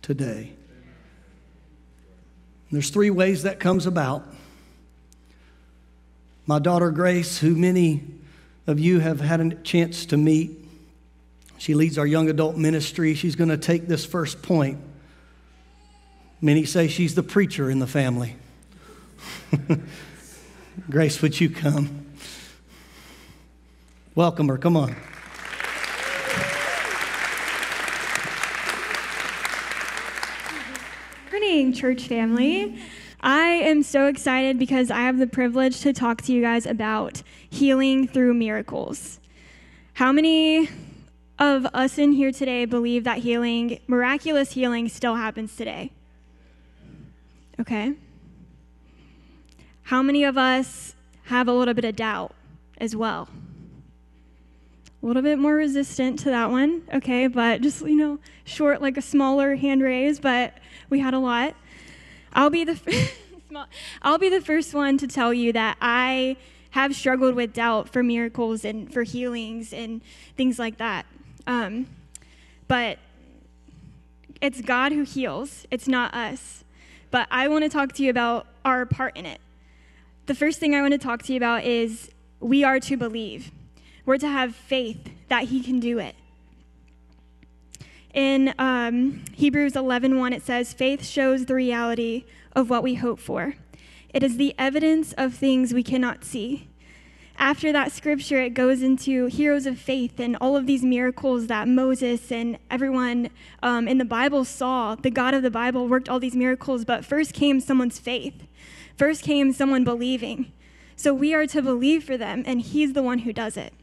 today. 0.00 0.52
There's 2.70 2.90
three 2.90 3.10
ways 3.10 3.42
that 3.42 3.58
comes 3.58 3.84
about. 3.84 4.24
My 6.46 6.60
daughter 6.60 6.92
Grace, 6.92 7.38
who 7.38 7.56
many 7.56 8.04
of 8.68 8.78
you 8.78 9.00
have 9.00 9.20
had 9.20 9.40
a 9.40 9.56
chance 9.56 10.06
to 10.06 10.16
meet, 10.16 10.52
she 11.58 11.74
leads 11.74 11.98
our 11.98 12.06
young 12.06 12.30
adult 12.30 12.56
ministry. 12.56 13.14
She's 13.14 13.34
going 13.34 13.50
to 13.50 13.58
take 13.58 13.88
this 13.88 14.06
first 14.06 14.40
point. 14.40 14.78
Many 16.40 16.64
say 16.64 16.86
she's 16.86 17.16
the 17.16 17.24
preacher 17.24 17.72
in 17.72 17.80
the 17.80 17.88
family. 17.88 18.36
Grace, 20.88 21.20
would 21.20 21.40
you 21.40 21.50
come? 21.50 22.05
Welcome 24.16 24.48
her. 24.48 24.58
Come 24.58 24.76
on. 24.76 24.96
morning, 31.56 31.72
church 31.72 32.06
family. 32.06 32.78
I 33.22 33.46
am 33.46 33.82
so 33.82 34.08
excited 34.08 34.58
because 34.58 34.90
I 34.90 35.00
have 35.00 35.18
the 35.18 35.26
privilege 35.26 35.80
to 35.80 35.92
talk 35.92 36.20
to 36.22 36.32
you 36.32 36.42
guys 36.42 36.66
about 36.66 37.22
healing 37.48 38.06
through 38.06 38.34
miracles. 38.34 39.20
How 39.94 40.12
many 40.12 40.68
of 41.38 41.66
us 41.72 41.98
in 41.98 42.12
here 42.12 42.30
today 42.30 42.66
believe 42.66 43.04
that 43.04 43.18
healing, 43.18 43.80
miraculous 43.86 44.52
healing, 44.52 44.88
still 44.88 45.14
happens 45.14 45.56
today? 45.56 45.92
Okay. 47.58 47.94
How 49.84 50.02
many 50.02 50.24
of 50.24 50.36
us 50.36 50.94
have 51.24 51.48
a 51.48 51.52
little 51.52 51.74
bit 51.74 51.86
of 51.86 51.96
doubt 51.96 52.34
as 52.78 52.94
well? 52.94 53.28
A 55.02 55.06
little 55.06 55.22
bit 55.22 55.38
more 55.38 55.54
resistant 55.54 56.18
to 56.20 56.30
that 56.30 56.50
one, 56.50 56.82
okay, 56.92 57.26
but 57.26 57.60
just, 57.60 57.82
you 57.82 57.96
know, 57.96 58.18
short, 58.44 58.80
like 58.80 58.96
a 58.96 59.02
smaller 59.02 59.54
hand 59.54 59.82
raise, 59.82 60.18
but 60.18 60.54
we 60.90 61.00
had 61.00 61.14
a 61.14 61.18
lot. 61.18 61.54
I'll 62.32 62.50
be 62.50 62.64
the 62.64 63.10
I'll 64.02 64.18
be 64.18 64.28
the 64.28 64.40
first 64.40 64.74
one 64.74 64.98
to 64.98 65.06
tell 65.06 65.32
you 65.32 65.52
that 65.52 65.76
I 65.80 66.36
have 66.70 66.94
struggled 66.94 67.34
with 67.34 67.54
doubt 67.54 67.88
for 67.88 68.02
miracles 68.02 68.64
and 68.64 68.92
for 68.92 69.02
healings 69.02 69.72
and 69.72 70.02
things 70.36 70.58
like 70.58 70.76
that. 70.78 71.06
Um, 71.46 71.86
but 72.68 72.98
it's 74.40 74.60
God 74.60 74.92
who 74.92 75.04
heals, 75.04 75.66
it's 75.70 75.88
not 75.88 76.12
us. 76.14 76.64
But 77.10 77.28
I 77.30 77.48
want 77.48 77.64
to 77.64 77.70
talk 77.70 77.92
to 77.94 78.02
you 78.02 78.10
about 78.10 78.46
our 78.64 78.84
part 78.84 79.16
in 79.16 79.24
it. 79.24 79.40
The 80.26 80.34
first 80.34 80.58
thing 80.58 80.74
I 80.74 80.82
want 80.82 80.92
to 80.92 80.98
talk 80.98 81.22
to 81.22 81.32
you 81.32 81.38
about 81.38 81.64
is 81.64 82.10
we 82.40 82.64
are 82.64 82.80
to 82.80 82.96
believe. 82.96 83.50
We're 84.06 84.18
to 84.18 84.28
have 84.28 84.54
faith 84.54 85.10
that 85.28 85.44
He 85.44 85.60
can 85.60 85.80
do 85.80 85.98
it. 85.98 86.14
In 88.14 88.54
um, 88.56 89.24
Hebrews 89.34 89.74
11:1, 89.74 90.32
it 90.32 90.42
says, 90.42 90.72
"Faith 90.72 91.04
shows 91.04 91.44
the 91.44 91.54
reality 91.54 92.24
of 92.54 92.70
what 92.70 92.84
we 92.84 92.94
hope 92.94 93.18
for. 93.18 93.56
It 94.14 94.22
is 94.22 94.36
the 94.36 94.54
evidence 94.56 95.12
of 95.14 95.34
things 95.34 95.74
we 95.74 95.82
cannot 95.82 96.24
see." 96.24 96.68
After 97.36 97.70
that 97.72 97.92
scripture, 97.92 98.40
it 98.40 98.54
goes 98.54 98.80
into 98.80 99.26
heroes 99.26 99.66
of 99.66 99.76
faith 99.76 100.18
and 100.18 100.36
all 100.40 100.56
of 100.56 100.66
these 100.66 100.82
miracles 100.82 101.48
that 101.48 101.68
Moses 101.68 102.32
and 102.32 102.56
everyone 102.70 103.28
um, 103.62 103.86
in 103.86 103.98
the 103.98 104.06
Bible 104.06 104.44
saw. 104.44 104.94
The 104.94 105.10
God 105.10 105.34
of 105.34 105.42
the 105.42 105.50
Bible 105.50 105.86
worked 105.86 106.08
all 106.08 106.18
these 106.18 106.36
miracles, 106.36 106.86
but 106.86 107.04
first 107.04 107.34
came 107.34 107.60
someone's 107.60 107.98
faith. 107.98 108.44
First 108.96 109.22
came 109.22 109.52
someone 109.52 109.84
believing. 109.84 110.52
So 110.94 111.12
we 111.12 111.34
are 111.34 111.46
to 111.48 111.60
believe 111.60 112.04
for 112.04 112.16
them, 112.16 112.42
and 112.46 112.62
He's 112.62 112.94
the 112.94 113.02
one 113.02 113.18
who 113.18 113.34
does 113.34 113.58
it 113.58 113.74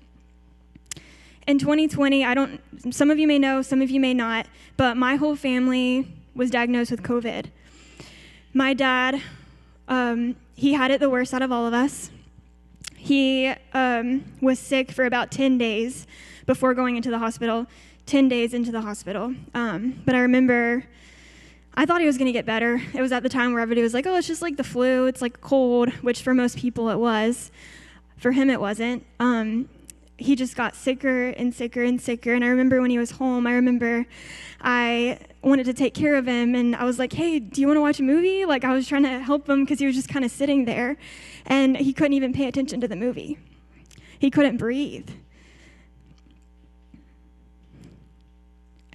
in 1.48 1.60
2020, 1.60 2.24
I 2.24 2.34
don't, 2.34 2.62
some 2.94 3.10
of 3.10 3.20
you 3.20 3.28
may 3.28 3.40
know, 3.40 3.62
some 3.62 3.82
of 3.82 3.90
you 3.90 4.00
may 4.00 4.14
not, 4.14 4.48
but 4.78 4.98
my 4.98 5.16
whole 5.16 5.36
family 5.36 6.08
was 6.36 6.50
diagnosed 6.50 6.92
with 6.92 7.04
COVID. 7.04 7.48
My 8.54 8.74
dad, 8.74 9.22
um, 9.88 10.36
he 10.56 10.74
had 10.74 10.92
it 10.92 11.00
the 11.00 11.10
worst 11.10 11.34
out 11.34 11.42
of 11.42 11.52
all 11.52 11.66
of 11.66 11.74
us. 11.74 12.12
He 12.96 13.54
um, 13.74 14.24
was 14.42 14.60
sick 14.60 14.92
for 14.92 15.06
about 15.06 15.32
10 15.32 15.58
days 15.58 16.08
before 16.46 16.74
going 16.74 16.96
into 16.96 17.10
the 17.10 17.20
hospital, 17.20 17.68
10 18.06 18.30
days 18.30 18.54
into 18.54 18.72
the 18.72 18.82
hospital. 18.82 19.36
Um, 19.54 20.02
but 20.06 20.16
I 20.16 20.20
remember 20.20 20.86
I 21.76 21.86
thought 21.86 22.02
he 22.02 22.08
was 22.08 22.18
going 22.18 22.28
to 22.28 22.32
get 22.32 22.46
better. 22.46 22.82
It 22.94 23.02
was 23.02 23.12
at 23.12 23.24
the 23.24 23.30
time 23.30 23.52
where 23.52 23.62
everybody 23.62 23.82
was 23.82 23.94
like, 23.94 24.06
oh, 24.06 24.16
it's 24.16 24.28
just 24.28 24.44
like 24.44 24.58
the 24.58 24.64
flu, 24.64 25.08
it's 25.08 25.22
like 25.22 25.42
cold, 25.42 25.90
which 26.04 26.22
for 26.22 26.34
most 26.34 26.58
people 26.58 26.90
it 26.90 26.98
was. 26.98 27.52
For 28.18 28.32
him, 28.32 28.50
it 28.50 28.62
wasn't. 28.62 29.06
Um, 29.20 29.68
he 30.18 30.36
just 30.36 30.56
got 30.56 30.76
sicker 30.76 31.30
and 31.30 31.54
sicker 31.54 31.84
and 31.84 32.00
sicker. 32.00 32.34
And 32.34 32.44
I 32.44 32.48
remember 32.48 32.82
when 32.82 32.92
he 32.92 32.98
was 32.98 33.12
home, 33.12 33.48
I 33.48 33.54
remember 33.54 34.06
I 34.62 35.20
wanted 35.42 35.66
to 35.66 35.74
take 35.74 35.94
care 35.94 36.16
of 36.16 36.28
him. 36.28 36.56
And 36.56 36.76
I 36.76 36.84
was 36.86 37.00
like, 37.00 37.14
hey, 37.14 37.40
do 37.40 37.62
you 37.62 37.68
want 37.68 37.78
to 37.78 37.82
watch 37.82 38.00
a 38.00 38.04
movie? 38.04 38.46
Like, 38.46 38.64
I 38.64 38.74
was 38.74 38.88
trying 38.88 39.04
to 39.04 39.20
help 39.20 39.50
him 39.50 39.64
because 39.64 39.80
he 39.80 39.86
was 39.86 39.96
just 39.96 40.10
kind 40.10 40.24
of 40.24 40.32
sitting 40.32 40.66
there. 40.66 40.98
And 41.46 41.76
he 41.76 41.94
couldn't 41.94 42.14
even 42.14 42.34
pay 42.34 42.48
attention 42.48 42.80
to 42.82 42.88
the 42.88 42.96
movie, 42.96 43.38
he 44.20 44.30
couldn't 44.30 44.58
breathe. 44.58 45.10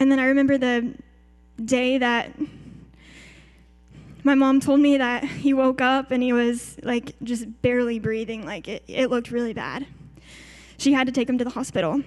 And 0.01 0.13
then 0.13 0.21
I 0.21 0.27
remember 0.27 0.57
the 0.57 0.95
day 1.63 1.99
that 1.99 2.33
my 4.23 4.37
mom 4.37 4.61
told 4.61 4.79
me 4.79 4.97
that 4.97 5.25
he 5.25 5.53
woke 5.53 5.81
up 5.81 6.13
and 6.13 6.23
he 6.23 6.33
was 6.33 6.77
like 6.85 7.17
just 7.25 7.63
barely 7.63 7.99
breathing, 7.99 8.47
like 8.47 8.69
it, 8.69 8.85
it 8.87 9.11
looked 9.11 9.33
really 9.33 9.53
bad 9.53 9.87
she 10.79 10.93
had 10.93 11.07
to 11.07 11.13
take 11.13 11.29
him 11.29 11.37
to 11.39 11.45
the 11.45 11.51
hospital. 11.51 12.03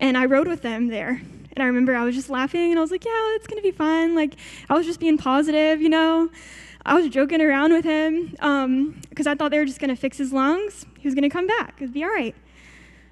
And 0.00 0.16
I 0.16 0.26
rode 0.26 0.46
with 0.46 0.62
them 0.62 0.88
there. 0.88 1.20
And 1.54 1.62
I 1.62 1.66
remember 1.66 1.94
I 1.94 2.04
was 2.04 2.14
just 2.14 2.30
laughing 2.30 2.70
and 2.70 2.78
I 2.78 2.80
was 2.80 2.90
like, 2.90 3.04
yeah, 3.04 3.34
it's 3.34 3.46
going 3.46 3.58
to 3.58 3.62
be 3.62 3.72
fun. 3.72 4.14
Like, 4.14 4.34
I 4.70 4.74
was 4.74 4.86
just 4.86 5.00
being 5.00 5.18
positive, 5.18 5.82
you 5.82 5.88
know. 5.88 6.30
I 6.84 6.94
was 6.94 7.08
joking 7.08 7.40
around 7.40 7.72
with 7.72 7.84
him 7.84 8.30
because 8.30 9.26
um, 9.26 9.26
I 9.26 9.34
thought 9.34 9.50
they 9.50 9.58
were 9.58 9.66
just 9.66 9.78
going 9.78 9.90
to 9.90 9.96
fix 9.96 10.18
his 10.18 10.32
lungs. 10.32 10.86
He 10.98 11.06
was 11.06 11.14
going 11.14 11.22
to 11.22 11.28
come 11.28 11.46
back. 11.46 11.74
It'd 11.78 11.92
be 11.92 12.02
all 12.02 12.10
right. 12.10 12.34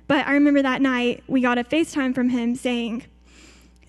But 0.09 0.26
I 0.26 0.33
remember 0.33 0.62
that 0.62 0.83
night 0.83 1.23
we 1.29 1.40
got 1.40 1.59
a 1.59 1.64
FaceTime 1.64 2.14
from 2.14 2.31
him 2.31 2.57
saying 2.57 3.05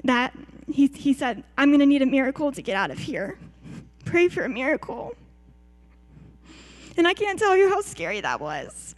that 0.04 0.34
he, 0.68 0.88
he 0.88 1.14
said, 1.14 1.44
I'm 1.58 1.70
going 1.70 1.80
to 1.80 1.86
need 1.86 2.02
a 2.02 2.06
miracle 2.06 2.52
to 2.52 2.62
get 2.62 2.76
out 2.76 2.92
of 2.92 3.00
here. 3.00 3.40
Pray 4.06 4.28
for 4.28 4.44
a 4.44 4.50
miracle. 4.50 5.16
And 6.98 7.08
I 7.08 7.14
can't 7.14 7.40
tell 7.40 7.56
you 7.56 7.70
how 7.70 7.82
scary 7.82 8.22
that 8.22 8.40
was. 8.40 8.96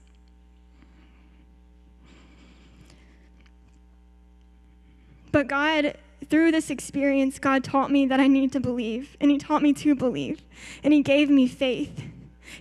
But 5.34 5.48
God, 5.48 5.98
through 6.30 6.52
this 6.52 6.70
experience, 6.70 7.40
God 7.40 7.64
taught 7.64 7.92
me 7.92 8.06
that 8.06 8.20
I 8.20 8.28
need 8.28 8.52
to 8.54 8.60
believe, 8.60 9.18
and 9.20 9.32
He 9.32 9.40
taught 9.40 9.64
me 9.64 9.74
to 9.74 9.96
believe, 9.96 10.44
and 10.84 10.94
He 10.94 11.02
gave 11.02 11.30
me 11.30 11.48
faith. 11.48 12.04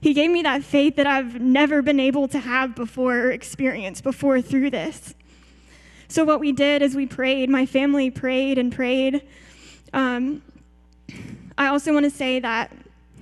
He 0.01 0.15
gave 0.15 0.31
me 0.31 0.43
that 0.43 0.65
faith 0.65 0.97
that 0.97 1.07
I've 1.07 1.39
never 1.39 1.83
been 1.83 2.01
able 2.01 2.27
to 2.29 2.41
have 2.41 2.75
before 2.75 3.19
or 3.19 3.31
experienced 3.31 4.03
before 4.03 4.41
through 4.41 4.71
this. 4.71 5.15
So, 6.09 6.25
what 6.25 6.41
we 6.41 6.51
did 6.53 6.81
is 6.81 6.97
we 6.97 7.05
prayed. 7.05 7.51
My 7.51 7.67
family 7.67 8.11
prayed 8.11 8.57
and 8.57 8.73
prayed. 8.73 9.23
Um, 9.93 10.41
I 11.59 11.67
also 11.67 11.93
want 11.93 12.05
to 12.05 12.11
say 12.11 12.41
that 12.41 12.73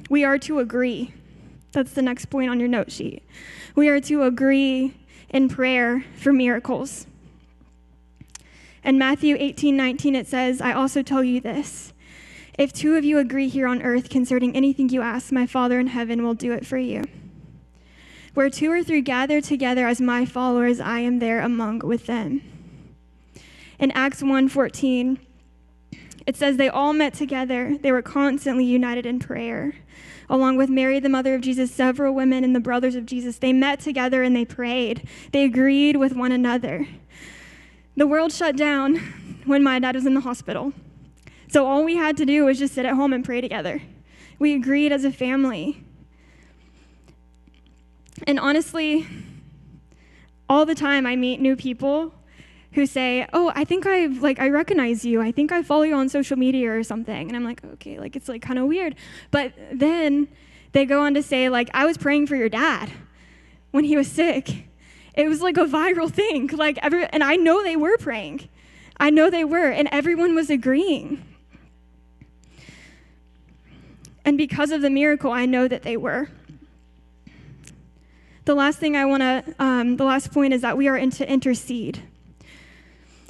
we 0.09 0.23
are 0.25 0.39
to 0.39 0.61
agree. 0.61 1.13
That's 1.73 1.93
the 1.93 2.03
next 2.03 2.27
point 2.27 2.51
on 2.51 2.61
your 2.61 2.69
note 2.69 2.93
sheet. 2.93 3.25
We 3.75 3.89
are 3.89 4.01
to 4.03 4.23
agree 4.23 4.95
in 5.29 5.49
prayer 5.49 6.05
for 6.17 6.33
miracles. 6.33 7.07
In 8.83 8.99
Matthew 8.99 9.37
18 9.39 9.77
19, 9.77 10.15
it 10.15 10.27
says, 10.27 10.61
I 10.61 10.73
also 10.73 11.03
tell 11.03 11.23
you 11.23 11.41
this 11.41 11.93
If 12.59 12.73
two 12.73 12.97
of 12.97 13.05
you 13.05 13.19
agree 13.19 13.49
here 13.49 13.67
on 13.67 13.83
earth 13.83 14.09
concerning 14.09 14.57
anything 14.57 14.89
you 14.89 15.03
ask, 15.03 15.33
my 15.33 15.47
Father 15.47 15.79
in 15.79 15.89
heaven 15.89 16.23
will 16.23 16.35
do 16.35 16.53
it 16.53 16.67
for 16.67 16.79
you. 16.79 17.05
Where 18.35 18.49
two 18.49 18.71
or 18.71 18.83
three 18.83 19.01
gather 19.01 19.41
together 19.41 19.87
as 19.87 20.01
my 20.01 20.25
followers, 20.25 20.81
I 20.81 21.01
am 21.01 21.19
there 21.19 21.41
among 21.41 21.81
with 21.81 22.07
them. 22.07 22.43
In 23.79 23.91
Acts 23.91 24.23
1:14, 24.23 25.19
it 26.27 26.37
says 26.37 26.57
they 26.57 26.69
all 26.69 26.93
met 26.93 27.13
together. 27.13 27.77
They 27.81 27.93
were 27.93 28.03
constantly 28.03 28.65
united 28.65 29.05
in 29.05 29.19
prayer. 29.19 29.75
Along 30.29 30.57
with 30.57 30.71
Mary, 30.71 31.01
the 31.01 31.09
mother 31.09 31.35
of 31.35 31.41
Jesus, 31.41 31.73
several 31.73 32.15
women 32.15 32.45
and 32.45 32.55
the 32.55 32.61
brothers 32.61 32.95
of 32.95 33.05
Jesus, 33.05 33.39
they 33.39 33.53
met 33.53 33.81
together 33.81 34.23
and 34.23 34.37
they 34.37 34.45
prayed. 34.45 35.09
They 35.33 35.45
agreed 35.45 35.97
with 35.97 36.15
one 36.15 36.31
another. 36.31 36.87
The 37.97 38.07
world 38.07 38.33
shut 38.33 38.57
down 38.57 38.97
when 39.47 39.63
my 39.63 39.79
dad 39.79 39.95
was 39.95 40.07
in 40.07 40.15
the 40.15 40.21
hospital. 40.21 40.73
So 41.49 41.67
all 41.67 41.85
we 41.85 41.97
had 41.97 42.17
to 42.19 42.25
do 42.25 42.45
was 42.45 42.59
just 42.59 42.75
sit 42.75 42.87
at 42.87 42.95
home 42.95 43.13
and 43.13 43.25
pray 43.25 43.41
together. 43.41 43.83
We 44.39 44.55
agreed 44.55 44.93
as 44.93 45.05
a 45.05 45.11
family. 45.11 45.85
And 48.27 48.39
honestly, 48.39 49.07
all 50.49 50.65
the 50.65 50.75
time 50.75 51.07
I 51.07 51.17
meet 51.17 51.41
new 51.41 51.57
people 51.57 52.15
who 52.73 52.87
say, 52.87 53.27
"Oh, 53.33 53.53
I 53.55 53.65
think 53.65 53.87
I 53.87 54.07
like 54.07 54.39
I 54.39 54.49
recognize 54.49 55.05
you. 55.05 55.21
I 55.21 55.33
think 55.33 55.51
I 55.51 55.63
follow 55.63 55.83
you 55.83 55.95
on 55.95 56.09
social 56.09 56.37
media 56.37 56.73
or 56.73 56.83
something." 56.83 57.29
And 57.29 57.37
I'm 57.37 57.45
like, 57.45 57.65
"Okay, 57.65 57.99
like 57.99 58.15
it's 58.15 58.29
like 58.29 58.43
kind 58.43 58.59
of 58.59 58.67
weird." 58.67 58.95
But 59.31 59.53
then 59.73 60.29
they 60.73 60.85
go 60.85 61.01
on 61.01 61.15
to 61.15 61.23
say 61.23 61.49
like, 61.49 61.69
"I 61.75 61.85
was 61.85 61.99
praying 61.99 62.29
for 62.29 62.37
your 62.37 62.49
dad 62.49 62.91
when 63.73 63.85
he 63.85 63.97
was 63.97 64.09
sick." 64.09 64.70
It 65.15 65.29
was 65.29 65.41
like 65.41 65.57
a 65.57 65.65
viral 65.65 66.11
thing. 66.11 66.49
Like 66.49 66.79
every 66.83 67.07
and 67.07 67.23
I 67.23 67.37
know 67.37 67.63
they 67.63 67.77
were 67.77 67.97
praying. 67.99 68.49
I 68.99 69.11
know 69.11 69.31
they 69.31 69.45
were 69.45 69.71
and 69.71 69.89
everyone 69.91 70.35
was 70.35 70.51
agreeing. 70.51 71.25
And 74.25 74.37
because 74.37 74.71
of 74.71 74.83
the 74.83 74.91
miracle, 74.91 75.33
I 75.33 75.47
know 75.47 75.67
that 75.67 75.83
they 75.83 75.97
were. 75.97 76.29
The 78.45 78.55
last 78.55 78.79
thing 78.79 78.97
I 78.97 79.05
want 79.05 79.23
to, 79.23 79.55
um, 79.59 79.97
the 79.97 80.05
last 80.05 80.33
point 80.33 80.53
is 80.53 80.63
that 80.63 80.77
we 80.77 80.89
are 80.89 80.99
to 80.99 81.31
intercede. 81.31 82.03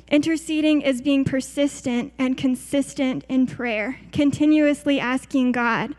Interceding 0.09 0.83
is 0.83 1.01
being 1.01 1.25
persistent 1.25 2.13
and 2.19 2.37
consistent 2.37 3.25
in 3.29 3.47
prayer, 3.47 4.01
continuously 4.13 4.99
asking 4.99 5.53
God, 5.53 5.95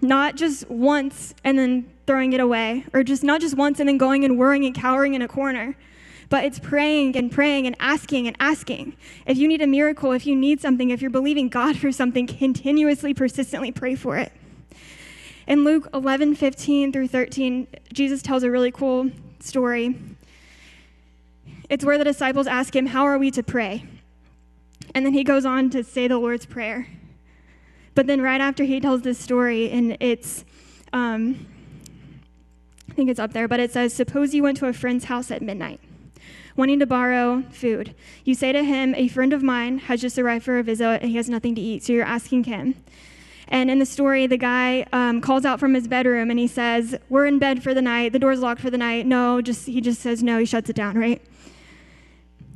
not 0.00 0.34
just 0.34 0.70
once 0.70 1.34
and 1.44 1.58
then 1.58 1.90
throwing 2.08 2.32
it 2.32 2.40
away, 2.40 2.84
or 2.92 3.04
just 3.04 3.22
not 3.22 3.40
just 3.40 3.56
once 3.56 3.78
and 3.78 3.88
then 3.88 3.98
going 3.98 4.24
and 4.24 4.38
worrying 4.38 4.64
and 4.64 4.74
cowering 4.74 5.14
in 5.14 5.22
a 5.22 5.28
corner, 5.28 5.76
but 6.30 6.42
it's 6.42 6.58
praying 6.58 7.16
and 7.16 7.30
praying 7.30 7.66
and 7.66 7.76
asking 7.78 8.26
and 8.26 8.36
asking. 8.40 8.96
If 9.26 9.36
you 9.36 9.46
need 9.46 9.62
a 9.62 9.66
miracle, 9.66 10.12
if 10.12 10.26
you 10.26 10.34
need 10.34 10.60
something, 10.60 10.88
if 10.88 11.02
you're 11.02 11.10
believing 11.10 11.48
God 11.48 11.76
for 11.76 11.92
something, 11.92 12.26
continuously, 12.26 13.12
persistently 13.12 13.72
pray 13.72 13.94
for 13.94 14.16
it. 14.16 14.32
In 15.46 15.64
Luke 15.64 15.88
11, 15.92 16.34
15 16.34 16.92
through 16.92 17.08
13, 17.08 17.66
Jesus 17.92 18.22
tells 18.22 18.42
a 18.42 18.50
really 18.50 18.72
cool 18.72 19.10
story 19.40 19.94
it's 21.68 21.84
where 21.84 21.98
the 21.98 22.04
disciples 22.04 22.46
ask 22.46 22.74
him, 22.74 22.86
How 22.86 23.04
are 23.04 23.18
we 23.18 23.30
to 23.32 23.42
pray? 23.42 23.84
And 24.94 25.04
then 25.04 25.12
he 25.12 25.22
goes 25.22 25.44
on 25.44 25.68
to 25.70 25.84
say 25.84 26.08
the 26.08 26.16
Lord's 26.16 26.46
Prayer. 26.46 26.86
But 27.94 28.06
then, 28.06 28.22
right 28.22 28.40
after 28.40 28.64
he 28.64 28.80
tells 28.80 29.02
this 29.02 29.18
story, 29.18 29.70
and 29.70 29.96
it's, 30.00 30.46
um, 30.92 31.46
think 32.98 33.08
it's 33.08 33.20
up 33.20 33.32
there, 33.32 33.46
but 33.46 33.60
it 33.60 33.70
says, 33.70 33.94
Suppose 33.94 34.34
you 34.34 34.42
went 34.42 34.58
to 34.58 34.66
a 34.66 34.72
friend's 34.72 35.04
house 35.04 35.30
at 35.30 35.40
midnight, 35.40 35.80
wanting 36.56 36.80
to 36.80 36.86
borrow 36.86 37.44
food. 37.50 37.94
You 38.24 38.34
say 38.34 38.50
to 38.50 38.64
him, 38.64 38.92
A 38.96 39.06
friend 39.06 39.32
of 39.32 39.40
mine 39.40 39.78
has 39.78 40.00
just 40.00 40.18
arrived 40.18 40.44
for 40.44 40.58
a 40.58 40.64
visit 40.64 41.00
and 41.00 41.10
he 41.10 41.16
has 41.16 41.30
nothing 41.30 41.54
to 41.54 41.60
eat. 41.60 41.84
So 41.84 41.92
you're 41.92 42.04
asking 42.04 42.44
him. 42.44 42.74
And 43.46 43.70
in 43.70 43.78
the 43.78 43.86
story, 43.86 44.26
the 44.26 44.36
guy 44.36 44.84
um, 44.92 45.20
calls 45.20 45.44
out 45.44 45.60
from 45.60 45.74
his 45.74 45.86
bedroom 45.86 46.28
and 46.28 46.40
he 46.40 46.48
says, 46.48 46.96
We're 47.08 47.26
in 47.26 47.38
bed 47.38 47.62
for 47.62 47.72
the 47.72 47.80
night. 47.80 48.12
The 48.12 48.18
door's 48.18 48.40
locked 48.40 48.60
for 48.60 48.68
the 48.68 48.76
night. 48.76 49.06
No, 49.06 49.40
just 49.40 49.66
he 49.66 49.80
just 49.80 50.02
says 50.02 50.20
no. 50.20 50.38
He 50.38 50.44
shuts 50.44 50.68
it 50.68 50.74
down, 50.74 50.98
right? 50.98 51.22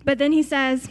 But 0.05 0.19
then 0.19 0.33
he 0.33 0.43
says, 0.43 0.89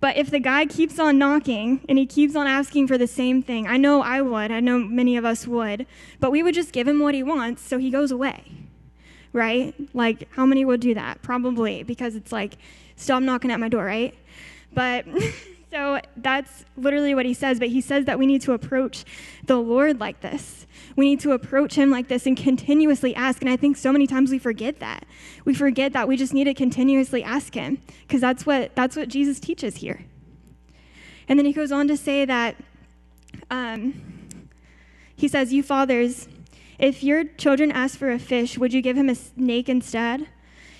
but 0.00 0.16
if 0.16 0.30
the 0.30 0.38
guy 0.38 0.66
keeps 0.66 0.98
on 0.98 1.18
knocking 1.18 1.80
and 1.88 1.98
he 1.98 2.06
keeps 2.06 2.36
on 2.36 2.46
asking 2.46 2.86
for 2.86 2.96
the 2.96 3.06
same 3.06 3.42
thing, 3.42 3.66
I 3.66 3.76
know 3.76 4.02
I 4.02 4.20
would, 4.22 4.50
I 4.50 4.60
know 4.60 4.78
many 4.78 5.16
of 5.16 5.24
us 5.24 5.46
would, 5.46 5.86
but 6.20 6.30
we 6.30 6.42
would 6.42 6.54
just 6.54 6.72
give 6.72 6.86
him 6.86 7.00
what 7.00 7.14
he 7.14 7.22
wants 7.22 7.62
so 7.62 7.78
he 7.78 7.90
goes 7.90 8.10
away, 8.10 8.44
right? 9.32 9.74
Like, 9.94 10.28
how 10.32 10.46
many 10.46 10.64
would 10.64 10.80
do 10.80 10.94
that? 10.94 11.22
Probably, 11.22 11.82
because 11.82 12.14
it's 12.14 12.32
like, 12.32 12.56
stop 12.96 13.22
knocking 13.22 13.50
at 13.50 13.60
my 13.60 13.68
door, 13.68 13.84
right? 13.84 14.14
But. 14.72 15.06
So 15.70 16.00
that's 16.16 16.64
literally 16.76 17.14
what 17.14 17.26
he 17.26 17.34
says, 17.34 17.58
but 17.58 17.68
he 17.68 17.82
says 17.82 18.06
that 18.06 18.18
we 18.18 18.26
need 18.26 18.40
to 18.42 18.52
approach 18.52 19.04
the 19.44 19.56
Lord 19.56 20.00
like 20.00 20.20
this. 20.20 20.66
We 20.96 21.04
need 21.04 21.20
to 21.20 21.32
approach 21.32 21.74
him 21.74 21.90
like 21.90 22.08
this 22.08 22.26
and 22.26 22.36
continuously 22.36 23.14
ask. 23.14 23.42
And 23.42 23.50
I 23.50 23.56
think 23.56 23.76
so 23.76 23.92
many 23.92 24.06
times 24.06 24.30
we 24.30 24.38
forget 24.38 24.80
that. 24.80 25.04
We 25.44 25.52
forget 25.52 25.92
that 25.92 26.08
we 26.08 26.16
just 26.16 26.32
need 26.32 26.44
to 26.44 26.54
continuously 26.54 27.22
ask 27.22 27.54
him 27.54 27.82
because 28.02 28.20
that's 28.20 28.46
what 28.46 28.74
that's 28.74 28.96
what 28.96 29.08
Jesus 29.08 29.38
teaches 29.38 29.76
here. 29.76 30.06
And 31.28 31.38
then 31.38 31.44
he 31.44 31.52
goes 31.52 31.70
on 31.70 31.86
to 31.88 31.96
say 31.96 32.24
that 32.24 32.56
um, 33.50 34.18
he 35.14 35.28
says, 35.28 35.52
You 35.52 35.62
fathers, 35.62 36.28
if 36.78 37.02
your 37.02 37.24
children 37.24 37.70
ask 37.70 37.98
for 37.98 38.10
a 38.10 38.18
fish, 38.18 38.56
would 38.56 38.72
you 38.72 38.80
give 38.80 38.96
him 38.96 39.10
a 39.10 39.14
snake 39.14 39.68
instead? 39.68 40.28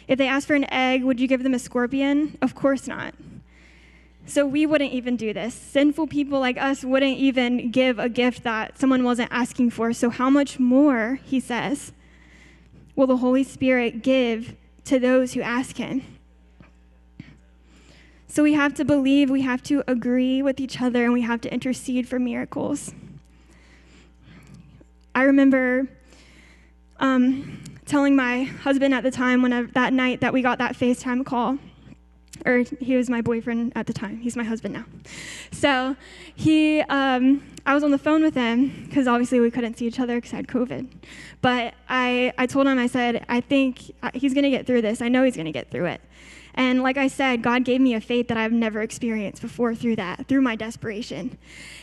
If 0.06 0.16
they 0.16 0.28
ask 0.28 0.46
for 0.46 0.54
an 0.54 0.72
egg, 0.72 1.04
would 1.04 1.20
you 1.20 1.28
give 1.28 1.42
them 1.42 1.52
a 1.52 1.58
scorpion? 1.58 2.38
Of 2.40 2.54
course 2.54 2.86
not. 2.86 3.14
So 4.28 4.44
we 4.44 4.66
wouldn't 4.66 4.92
even 4.92 5.16
do 5.16 5.32
this. 5.32 5.54
Sinful 5.54 6.08
people 6.08 6.38
like 6.38 6.58
us 6.58 6.84
wouldn't 6.84 7.16
even 7.16 7.70
give 7.70 7.98
a 7.98 8.10
gift 8.10 8.42
that 8.42 8.78
someone 8.78 9.02
wasn't 9.02 9.32
asking 9.32 9.70
for. 9.70 9.94
So, 9.94 10.10
how 10.10 10.28
much 10.28 10.58
more, 10.58 11.18
he 11.24 11.40
says, 11.40 11.92
will 12.94 13.06
the 13.06 13.16
Holy 13.16 13.42
Spirit 13.42 14.02
give 14.02 14.54
to 14.84 14.98
those 14.98 15.32
who 15.32 15.40
ask 15.40 15.78
him? 15.78 16.02
So, 18.26 18.42
we 18.42 18.52
have 18.52 18.74
to 18.74 18.84
believe, 18.84 19.30
we 19.30 19.40
have 19.40 19.62
to 19.62 19.82
agree 19.88 20.42
with 20.42 20.60
each 20.60 20.82
other, 20.82 21.04
and 21.04 21.14
we 21.14 21.22
have 21.22 21.40
to 21.40 21.52
intercede 21.52 22.06
for 22.06 22.18
miracles. 22.18 22.92
I 25.14 25.22
remember 25.22 25.88
um, 27.00 27.64
telling 27.86 28.14
my 28.14 28.44
husband 28.44 28.92
at 28.92 29.04
the 29.04 29.10
time, 29.10 29.40
when 29.40 29.54
I, 29.54 29.62
that 29.62 29.94
night 29.94 30.20
that 30.20 30.34
we 30.34 30.42
got 30.42 30.58
that 30.58 30.74
FaceTime 30.76 31.24
call, 31.24 31.56
or 32.44 32.64
he 32.80 32.96
was 32.96 33.08
my 33.08 33.20
boyfriend 33.20 33.72
at 33.74 33.86
the 33.86 33.92
time. 33.92 34.18
He's 34.18 34.36
my 34.36 34.44
husband 34.44 34.74
now. 34.74 34.84
So 35.52 35.96
he, 36.34 36.80
um, 36.82 37.42
I 37.66 37.74
was 37.74 37.82
on 37.82 37.90
the 37.90 37.98
phone 37.98 38.22
with 38.22 38.34
him 38.34 38.84
because 38.86 39.06
obviously 39.06 39.40
we 39.40 39.50
couldn't 39.50 39.78
see 39.78 39.86
each 39.86 40.00
other 40.00 40.16
because 40.16 40.32
I 40.32 40.36
had 40.36 40.48
COVID. 40.48 40.88
But 41.40 41.74
I, 41.88 42.32
I 42.38 42.46
told 42.46 42.66
him, 42.66 42.78
I 42.78 42.86
said, 42.86 43.24
I 43.28 43.40
think 43.40 43.94
uh, 44.02 44.10
he's 44.14 44.34
going 44.34 44.44
to 44.44 44.50
get 44.50 44.66
through 44.66 44.82
this. 44.82 45.02
I 45.02 45.08
know 45.08 45.24
he's 45.24 45.36
going 45.36 45.46
to 45.46 45.52
get 45.52 45.70
through 45.70 45.86
it. 45.86 46.00
And 46.54 46.82
like 46.82 46.96
I 46.96 47.06
said, 47.06 47.42
God 47.42 47.64
gave 47.64 47.80
me 47.80 47.94
a 47.94 48.00
faith 48.00 48.26
that 48.28 48.36
I've 48.36 48.52
never 48.52 48.82
experienced 48.82 49.42
before 49.42 49.76
through 49.76 49.96
that, 49.96 50.26
through 50.26 50.40
my 50.40 50.56
desperation. 50.56 51.38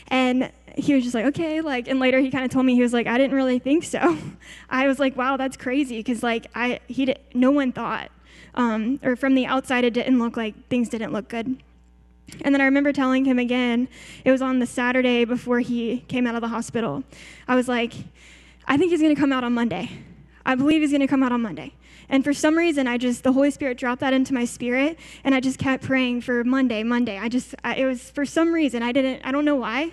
And 0.08 0.52
he 0.76 0.94
was 0.94 1.02
just 1.02 1.14
like, 1.14 1.24
okay, 1.26 1.62
like, 1.62 1.88
and 1.88 1.98
later 1.98 2.20
he 2.20 2.30
kind 2.30 2.44
of 2.44 2.50
told 2.50 2.66
me, 2.66 2.74
he 2.74 2.82
was 2.82 2.92
like, 2.92 3.06
I 3.06 3.16
didn't 3.16 3.34
really 3.34 3.58
think 3.58 3.84
so. 3.84 4.18
I 4.70 4.86
was 4.86 4.98
like, 4.98 5.16
wow, 5.16 5.38
that's 5.38 5.56
crazy. 5.56 6.02
Cause 6.02 6.22
like, 6.22 6.48
I, 6.54 6.80
he, 6.88 7.06
did, 7.06 7.18
no 7.32 7.50
one 7.50 7.72
thought 7.72 8.10
um, 8.56 8.98
or 9.02 9.16
from 9.16 9.34
the 9.34 9.46
outside, 9.46 9.84
it 9.84 9.94
didn't 9.94 10.18
look 10.18 10.36
like 10.36 10.68
things 10.68 10.88
didn't 10.88 11.12
look 11.12 11.28
good. 11.28 11.62
And 12.42 12.54
then 12.54 12.60
I 12.60 12.64
remember 12.64 12.92
telling 12.92 13.24
him 13.24 13.38
again, 13.38 13.88
it 14.24 14.30
was 14.30 14.42
on 14.42 14.58
the 14.58 14.66
Saturday 14.66 15.24
before 15.24 15.60
he 15.60 15.98
came 16.08 16.26
out 16.26 16.34
of 16.34 16.40
the 16.40 16.48
hospital. 16.48 17.04
I 17.46 17.54
was 17.54 17.68
like, 17.68 17.92
I 18.66 18.76
think 18.76 18.90
he's 18.90 19.00
going 19.00 19.14
to 19.14 19.20
come 19.20 19.32
out 19.32 19.44
on 19.44 19.54
Monday. 19.54 19.90
I 20.44 20.54
believe 20.54 20.80
he's 20.80 20.90
going 20.90 21.00
to 21.00 21.06
come 21.06 21.22
out 21.22 21.32
on 21.32 21.42
Monday. 21.42 21.72
And 22.08 22.22
for 22.22 22.32
some 22.32 22.56
reason, 22.56 22.86
I 22.86 22.98
just, 22.98 23.24
the 23.24 23.32
Holy 23.32 23.50
Spirit 23.50 23.78
dropped 23.78 24.00
that 24.00 24.12
into 24.12 24.32
my 24.32 24.44
spirit, 24.44 24.98
and 25.24 25.34
I 25.34 25.40
just 25.40 25.58
kept 25.58 25.82
praying 25.84 26.20
for 26.20 26.44
Monday, 26.44 26.82
Monday. 26.84 27.18
I 27.18 27.28
just, 27.28 27.54
I, 27.64 27.76
it 27.76 27.84
was 27.84 28.10
for 28.10 28.24
some 28.24 28.52
reason, 28.52 28.82
I 28.82 28.92
didn't, 28.92 29.22
I 29.24 29.32
don't 29.32 29.44
know 29.44 29.56
why, 29.56 29.90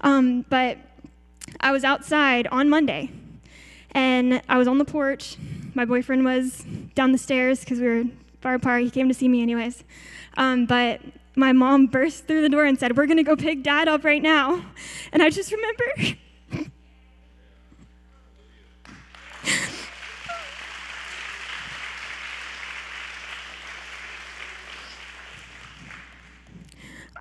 um, 0.00 0.44
but 0.48 0.78
I 1.60 1.70
was 1.70 1.84
outside 1.84 2.48
on 2.48 2.68
Monday, 2.68 3.10
and 3.92 4.42
I 4.48 4.58
was 4.58 4.66
on 4.66 4.78
the 4.78 4.84
porch, 4.84 5.36
my 5.74 5.84
boyfriend 5.84 6.24
was 6.24 6.64
down 6.94 7.12
the 7.12 7.18
stairs 7.18 7.60
because 7.60 7.80
we 7.80 7.86
were 7.86 8.04
far 8.40 8.54
apart. 8.54 8.82
He 8.82 8.90
came 8.90 9.08
to 9.08 9.14
see 9.14 9.28
me, 9.28 9.42
anyways. 9.42 9.84
Um, 10.36 10.66
but 10.66 11.00
my 11.34 11.52
mom 11.52 11.86
burst 11.86 12.26
through 12.26 12.42
the 12.42 12.48
door 12.48 12.64
and 12.64 12.78
said, 12.78 12.96
We're 12.96 13.06
going 13.06 13.16
to 13.16 13.22
go 13.22 13.36
pick 13.36 13.62
dad 13.62 13.88
up 13.88 14.04
right 14.04 14.22
now. 14.22 14.64
And 15.12 15.22
I 15.22 15.30
just 15.30 15.52
remember. 15.52 15.84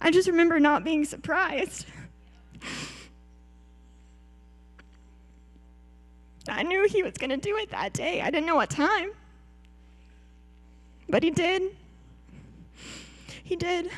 I 0.03 0.09
just 0.09 0.27
remember 0.27 0.59
not 0.59 0.83
being 0.83 1.05
surprised. 1.05 1.85
I 6.47 6.63
knew 6.63 6.87
he 6.87 7.03
was 7.03 7.13
going 7.13 7.29
to 7.29 7.37
do 7.37 7.55
it 7.57 7.69
that 7.71 7.93
day. 7.93 8.21
I 8.21 8.31
didn't 8.31 8.47
know 8.47 8.55
what 8.55 8.69
time. 8.69 9.11
But 11.07 11.23
he 11.23 11.31
did. 11.31 11.75
He 13.43 13.55
did. 13.55 13.91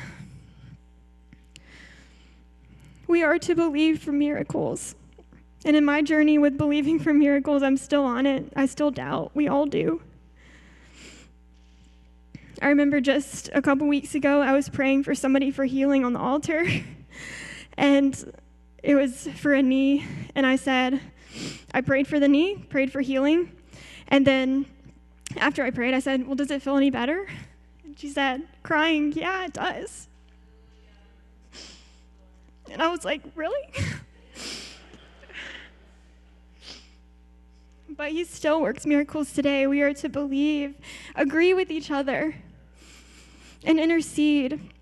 we 3.06 3.22
are 3.22 3.38
to 3.38 3.54
believe 3.54 4.02
for 4.02 4.12
miracles. 4.12 4.94
And 5.64 5.76
in 5.76 5.84
my 5.84 6.02
journey 6.02 6.38
with 6.38 6.58
believing 6.58 6.98
for 6.98 7.14
miracles, 7.14 7.62
I'm 7.62 7.76
still 7.76 8.04
on 8.04 8.26
it. 8.26 8.52
I 8.54 8.66
still 8.66 8.90
doubt. 8.90 9.30
We 9.34 9.48
all 9.48 9.66
do. 9.66 10.02
I 12.60 12.68
remember 12.68 13.00
just 13.00 13.50
a 13.52 13.62
couple 13.62 13.86
weeks 13.86 14.14
ago, 14.14 14.40
I 14.40 14.52
was 14.52 14.68
praying 14.68 15.04
for 15.04 15.14
somebody 15.14 15.50
for 15.50 15.64
healing 15.64 16.04
on 16.04 16.12
the 16.12 16.18
altar. 16.18 16.66
and 17.76 18.34
it 18.82 18.94
was 18.94 19.28
for 19.36 19.54
a 19.54 19.62
knee. 19.62 20.04
And 20.34 20.44
I 20.44 20.56
said, 20.56 21.00
I 21.72 21.80
prayed 21.80 22.06
for 22.06 22.20
the 22.20 22.28
knee, 22.28 22.56
prayed 22.68 22.92
for 22.92 23.00
healing. 23.00 23.52
And 24.08 24.26
then 24.26 24.66
after 25.36 25.64
I 25.64 25.70
prayed, 25.70 25.94
I 25.94 26.00
said, 26.00 26.26
Well, 26.26 26.36
does 26.36 26.50
it 26.50 26.62
feel 26.62 26.76
any 26.76 26.90
better? 26.90 27.26
And 27.84 27.98
she 27.98 28.08
said, 28.08 28.42
crying, 28.62 29.12
Yeah, 29.12 29.46
it 29.46 29.54
does. 29.54 30.08
And 32.70 32.82
I 32.82 32.88
was 32.88 33.04
like, 33.04 33.22
Really? 33.34 33.68
but 37.96 38.10
he 38.10 38.24
still 38.24 38.60
works 38.60 38.86
miracles 38.86 39.32
today. 39.32 39.66
We 39.66 39.82
are 39.82 39.94
to 39.94 40.08
believe, 40.08 40.74
agree 41.14 41.54
with 41.54 41.70
each 41.70 41.90
other, 41.90 42.34
and 43.64 43.78
intercede. 43.78 44.73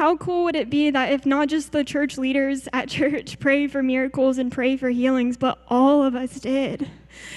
How 0.00 0.16
cool 0.16 0.44
would 0.44 0.56
it 0.56 0.70
be 0.70 0.88
that 0.88 1.12
if 1.12 1.26
not 1.26 1.48
just 1.48 1.72
the 1.72 1.84
church 1.84 2.16
leaders 2.16 2.66
at 2.72 2.88
church 2.88 3.38
pray 3.38 3.68
for 3.68 3.82
miracles 3.82 4.38
and 4.38 4.50
pray 4.50 4.78
for 4.78 4.88
healings, 4.88 5.36
but 5.36 5.58
all 5.68 6.02
of 6.02 6.14
us 6.14 6.40
did? 6.40 6.88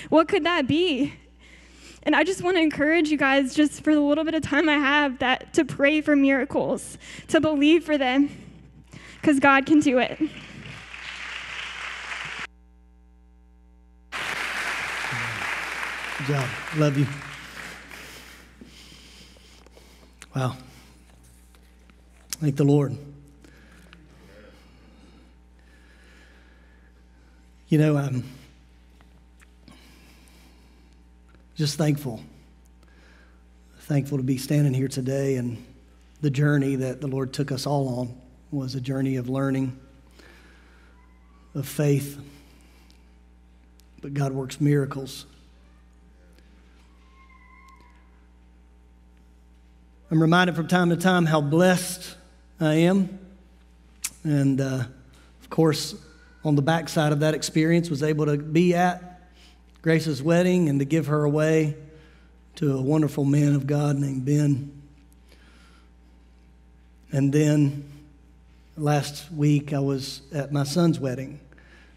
What 0.07 0.29
could 0.29 0.45
that 0.45 0.65
be? 0.65 1.13
And 2.03 2.15
I 2.15 2.23
just 2.23 2.41
want 2.41 2.55
to 2.55 2.61
encourage 2.61 3.09
you 3.09 3.17
guys, 3.17 3.53
just 3.53 3.83
for 3.83 3.93
the 3.93 3.99
little 3.99 4.23
bit 4.23 4.33
of 4.33 4.43
time 4.43 4.69
I 4.69 4.77
have, 4.77 5.19
that 5.19 5.53
to 5.55 5.65
pray 5.65 5.99
for 5.99 6.15
miracles, 6.15 6.97
to 7.27 7.41
believe 7.41 7.83
for 7.83 7.97
them, 7.97 8.29
because 9.19 9.41
God 9.41 9.65
can 9.65 9.81
do 9.81 9.97
it. 9.97 10.17
Good 16.17 16.27
job. 16.27 16.49
Love 16.77 16.97
you. 16.97 17.07
Wow. 20.33 20.55
Thank 22.43 22.57
the 22.57 22.65
Lord. 22.65 22.97
You 27.69 27.77
know, 27.77 27.95
I'm 27.95 28.25
just 31.55 31.77
thankful. 31.77 32.21
Thankful 33.83 34.17
to 34.17 34.25
be 34.25 34.37
standing 34.37 34.73
here 34.73 34.89
today 34.89 35.37
and 35.37 35.65
the 36.19 36.29
journey 36.29 36.75
that 36.75 36.99
the 36.99 37.07
Lord 37.07 37.31
took 37.31 37.49
us 37.49 37.65
all 37.65 37.87
on 37.99 38.21
was 38.51 38.75
a 38.75 38.81
journey 38.81 39.15
of 39.15 39.29
learning, 39.29 39.79
of 41.55 41.65
faith. 41.65 42.19
But 44.01 44.13
God 44.13 44.33
works 44.33 44.59
miracles. 44.59 45.25
I'm 50.11 50.21
reminded 50.21 50.57
from 50.57 50.67
time 50.67 50.89
to 50.89 50.97
time 50.97 51.25
how 51.25 51.39
blessed 51.39 52.17
I 52.59 52.73
am. 52.75 53.19
And 54.23 54.61
uh, 54.61 54.83
of 55.41 55.49
course, 55.49 55.95
on 56.43 56.55
the 56.55 56.61
backside 56.61 57.11
of 57.11 57.19
that 57.21 57.33
experience, 57.33 57.89
was 57.89 58.03
able 58.03 58.25
to 58.25 58.37
be 58.37 58.75
at 58.75 59.21
Grace's 59.81 60.21
wedding 60.21 60.69
and 60.69 60.79
to 60.79 60.85
give 60.85 61.07
her 61.07 61.23
away 61.23 61.75
to 62.55 62.77
a 62.77 62.81
wonderful 62.81 63.25
man 63.25 63.55
of 63.55 63.67
God 63.67 63.97
named 63.97 64.25
Ben. 64.25 64.71
And 67.11 67.33
then 67.33 67.83
last 68.77 69.31
week, 69.31 69.73
I 69.73 69.79
was 69.79 70.21
at 70.33 70.51
my 70.51 70.63
son's 70.63 70.99
wedding, 70.99 71.39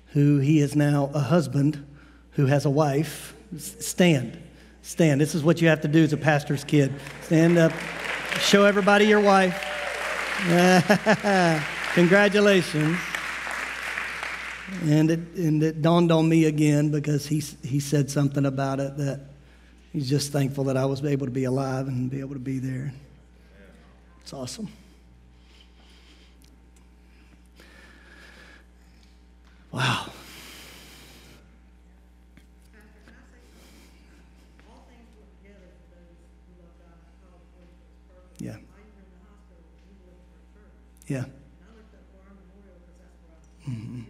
who 0.08 0.38
he 0.38 0.60
is 0.60 0.74
now 0.74 1.10
a 1.14 1.20
husband 1.20 1.84
who 2.32 2.46
has 2.46 2.64
a 2.66 2.70
wife. 2.70 3.34
Stand. 3.58 4.38
Stand. 4.82 5.20
This 5.20 5.34
is 5.34 5.42
what 5.42 5.60
you 5.60 5.68
have 5.68 5.80
to 5.82 5.88
do 5.88 6.02
as 6.02 6.12
a 6.12 6.16
pastor's 6.16 6.64
kid. 6.64 6.92
Stand 7.22 7.58
up. 7.58 7.72
Show 8.40 8.64
everybody 8.64 9.06
your 9.06 9.20
wife. 9.20 9.75
Congratulations. 11.94 12.98
And 14.82 15.10
it, 15.10 15.20
and 15.36 15.62
it 15.62 15.80
dawned 15.80 16.12
on 16.12 16.28
me 16.28 16.44
again 16.44 16.90
because 16.90 17.26
he, 17.26 17.38
he 17.66 17.80
said 17.80 18.10
something 18.10 18.44
about 18.44 18.80
it 18.80 18.96
that 18.98 19.20
he's 19.92 20.08
just 20.08 20.32
thankful 20.32 20.64
that 20.64 20.76
I 20.76 20.84
was 20.84 21.02
able 21.04 21.26
to 21.26 21.32
be 21.32 21.44
alive 21.44 21.88
and 21.88 22.10
be 22.10 22.20
able 22.20 22.34
to 22.34 22.40
be 22.40 22.58
there. 22.58 22.92
It's 24.20 24.32
awesome. 24.32 24.68
Wow. 29.70 30.06
Yeah. 41.06 41.24
Mm-hmm. 43.68 44.02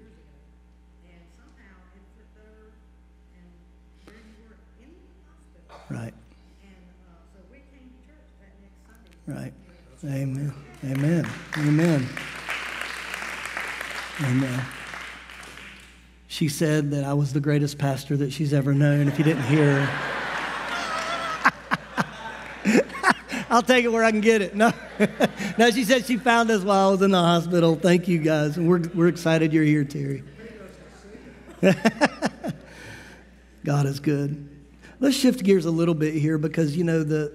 Right. 5.90 6.14
Right. 9.26 9.52
Amen. 10.04 10.54
Amen. 10.84 11.28
Amen. 11.58 12.08
Amen. 14.22 14.64
She 16.28 16.48
said 16.48 16.90
that 16.92 17.04
I 17.04 17.12
was 17.12 17.32
the 17.32 17.40
greatest 17.40 17.78
pastor 17.78 18.16
that 18.16 18.32
she's 18.32 18.54
ever 18.54 18.72
known. 18.72 19.08
If 19.08 19.18
you 19.18 19.24
didn't 19.24 19.44
hear 19.44 19.84
her, 19.84 20.15
I'll 23.48 23.62
take 23.62 23.84
it 23.84 23.88
where 23.88 24.02
I 24.04 24.10
can 24.10 24.20
get 24.20 24.42
it. 24.42 24.56
No, 24.56 24.72
no. 25.58 25.70
She 25.70 25.84
said 25.84 26.04
she 26.04 26.16
found 26.16 26.50
us 26.50 26.62
while 26.62 26.88
I 26.88 26.90
was 26.90 27.02
in 27.02 27.12
the 27.12 27.20
hospital. 27.20 27.76
Thank 27.76 28.08
you 28.08 28.18
guys, 28.18 28.56
and 28.56 28.68
we're 28.68 28.82
we're 28.94 29.08
excited 29.08 29.52
you're 29.52 29.64
here, 29.64 29.84
Terry. 29.84 30.24
God 33.64 33.86
is 33.86 34.00
good. 34.00 34.48
Let's 34.98 35.16
shift 35.16 35.44
gears 35.44 35.64
a 35.64 35.70
little 35.70 35.94
bit 35.94 36.14
here 36.14 36.38
because 36.38 36.76
you 36.76 36.84
know 36.84 37.02
the 37.02 37.32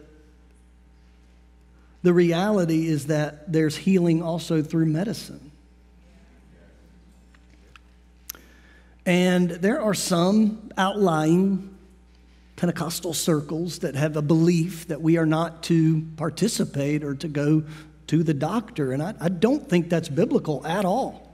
the 2.04 2.14
reality 2.14 2.88
is 2.88 3.08
that 3.08 3.52
there's 3.52 3.78
healing 3.78 4.24
also 4.24 4.62
through 4.62 4.88
medicine. 4.88 5.52
And 9.06 9.50
there 9.50 9.82
are 9.82 9.94
some 9.94 10.72
outlying 10.78 11.71
Pentecostal 12.56 13.14
circles 13.14 13.80
that 13.80 13.96
have 13.96 14.18
a 14.18 14.22
belief 14.22 14.88
that 14.88 15.02
we 15.02 15.18
are 15.18 15.26
not 15.26 15.64
to 15.64 16.06
participate 16.18 17.04
or 17.04 17.16
to 17.16 17.28
go 17.28 17.64
to 18.08 18.24
the 18.24 18.34
doctor. 18.34 18.92
And 18.92 19.02
I, 19.02 19.14
I 19.20 19.30
don't 19.30 19.68
think 19.68 19.90
that's 19.90 20.10
biblical 20.10 20.66
at 20.66 20.86
all. 20.86 21.32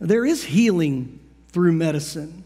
There 0.00 0.26
is 0.26 0.44
healing 0.44 1.20
through 1.48 1.72
medicine. 1.72 2.44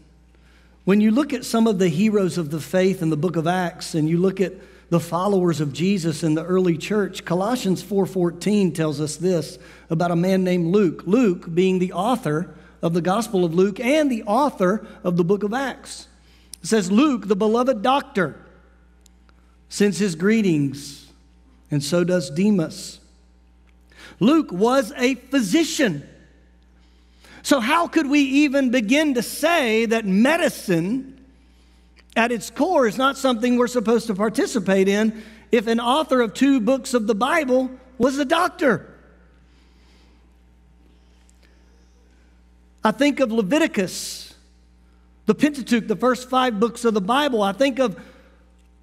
When 0.85 1.01
you 1.01 1.11
look 1.11 1.33
at 1.33 1.45
some 1.45 1.67
of 1.67 1.79
the 1.79 1.89
heroes 1.89 2.37
of 2.37 2.51
the 2.51 2.59
faith 2.59 3.01
in 3.01 3.09
the 3.09 3.17
book 3.17 3.35
of 3.35 3.47
Acts 3.47 3.95
and 3.95 4.07
you 4.07 4.17
look 4.17 4.39
at 4.39 4.53
the 4.89 4.99
followers 4.99 5.61
of 5.61 5.73
Jesus 5.73 6.23
in 6.23 6.35
the 6.35 6.43
early 6.43 6.77
church, 6.77 7.25
Colossians 7.25 7.83
4:14 7.83 8.73
tells 8.73 8.99
us 8.99 9.15
this 9.15 9.59
about 9.89 10.11
a 10.11 10.15
man 10.15 10.43
named 10.43 10.73
Luke. 10.73 11.03
Luke 11.05 11.53
being 11.53 11.79
the 11.79 11.93
author 11.93 12.55
of 12.81 12.93
the 12.93 13.01
Gospel 13.01 13.45
of 13.45 13.53
Luke 13.53 13.79
and 13.79 14.11
the 14.11 14.23
author 14.23 14.85
of 15.03 15.17
the 15.17 15.23
book 15.23 15.43
of 15.43 15.53
Acts. 15.53 16.07
It 16.61 16.67
says, 16.67 16.91
Luke, 16.91 17.27
the 17.27 17.35
beloved 17.35 17.81
doctor, 17.81 18.35
sends 19.69 19.97
his 19.97 20.15
greetings, 20.15 21.07
and 21.71 21.83
so 21.83 22.03
does 22.03 22.29
Demas. 22.29 22.99
Luke 24.19 24.51
was 24.51 24.91
a 24.97 25.15
physician. 25.15 26.07
So, 27.43 27.59
how 27.59 27.87
could 27.87 28.09
we 28.09 28.19
even 28.19 28.71
begin 28.71 29.13
to 29.13 29.23
say 29.23 29.85
that 29.85 30.05
medicine 30.05 31.23
at 32.15 32.31
its 32.31 32.49
core 32.49 32.87
is 32.87 32.97
not 32.97 33.17
something 33.17 33.57
we're 33.57 33.67
supposed 33.67 34.07
to 34.07 34.15
participate 34.15 34.87
in 34.87 35.23
if 35.51 35.67
an 35.67 35.79
author 35.79 36.21
of 36.21 36.33
two 36.33 36.59
books 36.59 36.93
of 36.93 37.07
the 37.07 37.15
Bible 37.15 37.71
was 37.97 38.17
a 38.17 38.25
doctor? 38.25 38.93
I 42.83 42.91
think 42.91 43.19
of 43.19 43.31
Leviticus 43.31 44.18
the 45.29 45.35
Pentateuch, 45.35 45.87
the 45.87 45.95
first 45.95 46.27
five 46.27 46.59
books 46.59 46.83
of 46.85 46.95
the 46.95 47.01
Bible, 47.01 47.43
I 47.43 47.51
think 47.51 47.77
of 47.77 48.03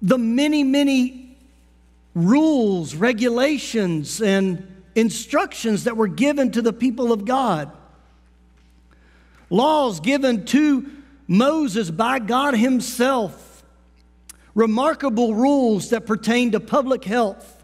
the 0.01 0.17
many, 0.17 0.63
many 0.63 1.35
rules, 2.15 2.95
regulations, 2.95 4.21
and 4.21 4.65
instructions 4.95 5.83
that 5.83 5.97
were 5.97 6.07
given 6.07 6.53
to 6.53 6.61
the 6.61 6.71
people 6.71 7.11
of 7.11 7.25
God. 7.25 7.69
Laws 9.49 9.99
given 9.99 10.45
to 10.45 10.89
Moses 11.27 11.91
by 11.91 12.19
God 12.19 12.53
Himself. 12.53 13.65
Remarkable 14.55 15.35
rules 15.35 15.89
that 15.89 16.05
pertain 16.05 16.53
to 16.53 16.61
public 16.61 17.03
health, 17.03 17.61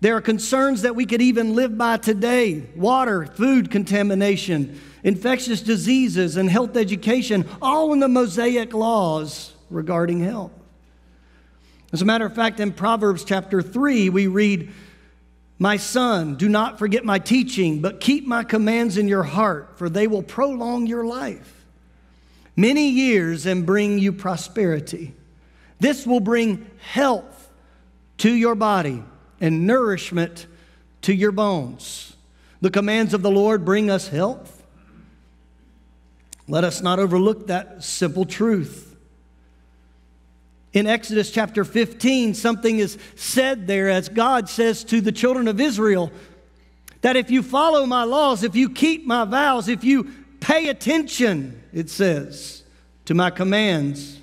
There 0.00 0.16
are 0.16 0.20
concerns 0.20 0.82
that 0.82 0.96
we 0.96 1.06
could 1.06 1.22
even 1.22 1.54
live 1.54 1.78
by 1.78 1.98
today 1.98 2.64
water, 2.74 3.26
food 3.26 3.70
contamination, 3.70 4.80
infectious 5.08 5.62
diseases, 5.62 6.36
and 6.36 6.50
health 6.50 6.76
education, 6.76 7.48
all 7.62 7.94
in 7.94 7.98
the 7.98 8.08
Mosaic 8.08 8.74
laws 8.74 9.54
regarding 9.70 10.20
health. 10.20 10.52
As 11.94 12.02
a 12.02 12.04
matter 12.04 12.26
of 12.26 12.34
fact, 12.34 12.60
in 12.60 12.72
Proverbs 12.72 13.24
chapter 13.24 13.62
3, 13.62 14.10
we 14.10 14.26
read, 14.26 14.70
My 15.58 15.78
son, 15.78 16.36
do 16.36 16.46
not 16.46 16.78
forget 16.78 17.06
my 17.06 17.18
teaching, 17.18 17.80
but 17.80 18.00
keep 18.00 18.26
my 18.26 18.44
commands 18.44 18.98
in 18.98 19.08
your 19.08 19.22
heart, 19.22 19.78
for 19.78 19.88
they 19.88 20.06
will 20.06 20.22
prolong 20.22 20.86
your 20.86 21.06
life 21.06 21.64
many 22.54 22.90
years 22.90 23.46
and 23.46 23.64
bring 23.64 23.98
you 23.98 24.12
prosperity. 24.12 25.14
This 25.80 26.06
will 26.06 26.20
bring 26.20 26.70
health 26.80 27.50
to 28.18 28.30
your 28.30 28.54
body 28.54 29.02
and 29.40 29.66
nourishment 29.66 30.46
to 31.00 31.14
your 31.14 31.32
bones. 31.32 32.14
The 32.60 32.70
commands 32.70 33.14
of 33.14 33.22
the 33.22 33.30
Lord 33.30 33.64
bring 33.64 33.90
us 33.90 34.08
health. 34.08 34.57
Let 36.48 36.64
us 36.64 36.80
not 36.80 36.98
overlook 36.98 37.48
that 37.48 37.84
simple 37.84 38.24
truth. 38.24 38.96
In 40.72 40.86
Exodus 40.86 41.30
chapter 41.30 41.64
15, 41.64 42.34
something 42.34 42.78
is 42.78 42.98
said 43.16 43.66
there 43.66 43.88
as 43.88 44.08
God 44.08 44.48
says 44.48 44.84
to 44.84 45.00
the 45.00 45.12
children 45.12 45.46
of 45.48 45.60
Israel 45.60 46.10
that 47.02 47.16
if 47.16 47.30
you 47.30 47.42
follow 47.42 47.86
my 47.86 48.04
laws, 48.04 48.42
if 48.42 48.56
you 48.56 48.70
keep 48.70 49.06
my 49.06 49.24
vows, 49.24 49.68
if 49.68 49.84
you 49.84 50.10
pay 50.40 50.68
attention, 50.68 51.62
it 51.72 51.90
says, 51.90 52.62
to 53.04 53.14
my 53.14 53.30
commands, 53.30 54.18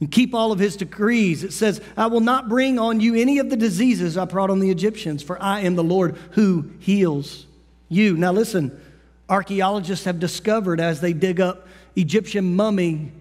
and 0.00 0.10
keep 0.10 0.34
all 0.34 0.52
of 0.52 0.58
his 0.58 0.76
decrees. 0.76 1.42
It 1.42 1.52
says, 1.52 1.80
I 1.96 2.06
will 2.06 2.20
not 2.20 2.48
bring 2.48 2.78
on 2.78 3.00
you 3.00 3.14
any 3.14 3.38
of 3.38 3.50
the 3.50 3.56
diseases 3.56 4.16
I 4.16 4.26
brought 4.26 4.50
on 4.50 4.60
the 4.60 4.70
Egyptians, 4.70 5.22
for 5.22 5.42
I 5.42 5.60
am 5.60 5.74
the 5.74 5.84
Lord 5.84 6.16
who 6.32 6.70
heals 6.78 7.46
you. 7.88 8.16
Now, 8.16 8.32
listen, 8.32 8.80
archaeologists 9.28 10.04
have 10.04 10.18
discovered 10.18 10.80
as 10.80 11.00
they 11.00 11.12
dig 11.12 11.40
up 11.40 11.66
Egyptian 11.96 12.56
mummy 12.56 13.12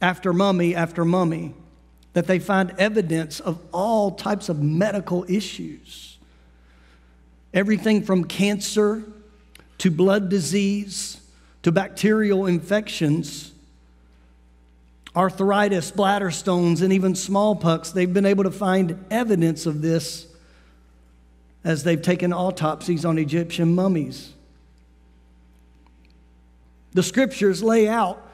after 0.00 0.32
mummy 0.32 0.74
after 0.74 1.04
mummy 1.04 1.54
that 2.12 2.26
they 2.26 2.38
find 2.38 2.74
evidence 2.78 3.40
of 3.40 3.58
all 3.72 4.10
types 4.10 4.48
of 4.48 4.62
medical 4.62 5.24
issues. 5.28 6.18
Everything 7.54 8.02
from 8.02 8.24
cancer 8.24 9.02
to 9.78 9.90
blood 9.90 10.28
disease 10.28 11.20
to 11.62 11.72
bacterial 11.72 12.46
infections 12.46 13.52
arthritis, 15.14 15.90
bladder 15.90 16.30
stones, 16.30 16.82
and 16.82 16.92
even 16.92 17.14
smallpox. 17.14 17.90
They've 17.90 18.12
been 18.12 18.26
able 18.26 18.44
to 18.44 18.50
find 18.50 19.04
evidence 19.10 19.66
of 19.66 19.82
this 19.82 20.26
as 21.64 21.84
they've 21.84 22.00
taken 22.00 22.32
autopsies 22.32 23.04
on 23.04 23.18
Egyptian 23.18 23.74
mummies. 23.74 24.32
The 26.94 27.02
scriptures 27.02 27.62
lay 27.62 27.88
out 27.88 28.26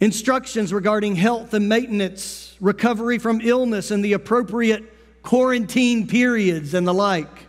instructions 0.00 0.72
regarding 0.72 1.16
health 1.16 1.54
and 1.54 1.68
maintenance, 1.68 2.56
recovery 2.60 3.18
from 3.18 3.40
illness, 3.40 3.90
and 3.90 4.04
the 4.04 4.14
appropriate 4.14 5.22
quarantine 5.22 6.06
periods 6.06 6.74
and 6.74 6.86
the 6.86 6.94
like. 6.94 7.46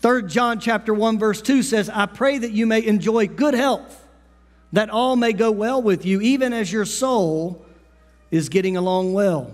3 0.00 0.22
John 0.28 0.60
chapter 0.60 0.94
1 0.94 1.18
verse 1.18 1.42
2 1.42 1.62
says, 1.62 1.90
"I 1.90 2.06
pray 2.06 2.38
that 2.38 2.52
you 2.52 2.66
may 2.66 2.84
enjoy 2.84 3.26
good 3.26 3.54
health 3.54 4.00
that 4.72 4.90
all 4.90 5.16
may 5.16 5.32
go 5.32 5.50
well 5.50 5.82
with 5.82 6.04
you, 6.04 6.20
even 6.20 6.52
as 6.52 6.72
your 6.72 6.84
soul 6.84 7.64
is 8.30 8.48
getting 8.48 8.76
along 8.76 9.12
well. 9.12 9.50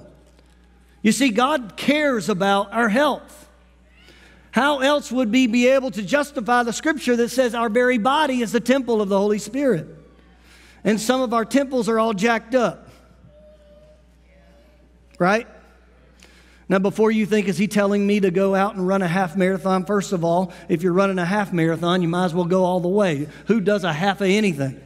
You 1.03 1.13
see, 1.13 1.31
God 1.31 1.75
cares 1.77 2.29
about 2.29 2.73
our 2.73 2.89
health. 2.89 3.46
How 4.57 4.79
else 4.79 5.13
would 5.13 5.31
we 5.31 5.47
be 5.47 5.69
able 5.69 5.91
to 5.91 6.03
justify 6.03 6.63
the 6.63 6.73
scripture 6.73 7.15
that 7.15 7.29
says 7.29 7.55
our 7.55 7.69
very 7.69 7.99
body 7.99 8.41
is 8.41 8.53
the 8.53 8.61
temple 8.61 9.03
of 9.03 9.11
the 9.11 9.19
Holy 9.19 9.39
Spirit? 9.39 9.87
And 10.83 10.99
some 10.99 11.21
of 11.21 11.35
our 11.35 11.45
temples 11.45 11.91
are 11.91 11.99
all 11.99 12.15
jacked 12.15 12.55
up. 12.55 12.89
Right? 15.19 15.47
Now, 16.71 16.79
before 16.79 17.11
you 17.11 17.27
think, 17.27 17.49
is 17.49 17.59
he 17.59 17.69
telling 17.69 18.07
me 18.07 18.21
to 18.21 18.31
go 18.31 18.55
out 18.55 18.77
and 18.77 18.89
run 18.89 19.03
a 19.03 19.09
half 19.09 19.37
marathon? 19.37 19.85
First 19.85 20.13
of 20.13 20.25
all, 20.25 20.55
if 20.71 20.83
you're 20.83 20.95
running 20.95 21.19
a 21.19 21.27
half 21.27 21.53
marathon, 21.53 22.01
you 22.01 22.09
might 22.09 22.25
as 22.25 22.35
well 22.35 22.47
go 22.47 22.65
all 22.65 22.81
the 22.81 22.89
way. 22.89 23.29
Who 23.49 23.61
does 23.61 23.85
a 23.85 23.93
half 23.93 24.23
of 24.23 24.29
anything? 24.29 24.81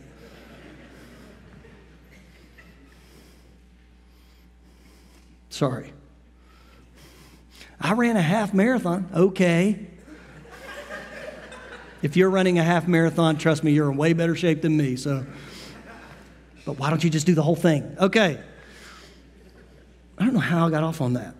Sorry. 5.48 5.92
I 7.80 7.92
ran 7.94 8.16
a 8.16 8.22
half 8.22 8.52
marathon. 8.52 9.08
Okay. 9.14 9.86
if 12.02 12.16
you're 12.16 12.28
running 12.28 12.58
a 12.58 12.62
half 12.62 12.86
marathon, 12.86 13.38
trust 13.38 13.64
me, 13.64 13.72
you're 13.72 13.90
in 13.90 13.96
way 13.96 14.12
better 14.12 14.36
shape 14.36 14.60
than 14.60 14.76
me. 14.76 14.96
So, 14.96 15.24
but 16.66 16.78
why 16.78 16.90
don't 16.90 17.02
you 17.02 17.08
just 17.08 17.26
do 17.26 17.34
the 17.34 17.42
whole 17.42 17.56
thing? 17.56 17.96
Okay. 17.98 18.38
I 20.18 20.24
don't 20.24 20.34
know 20.34 20.40
how 20.40 20.66
I 20.66 20.70
got 20.70 20.84
off 20.84 21.00
on 21.00 21.14
that. 21.14 21.34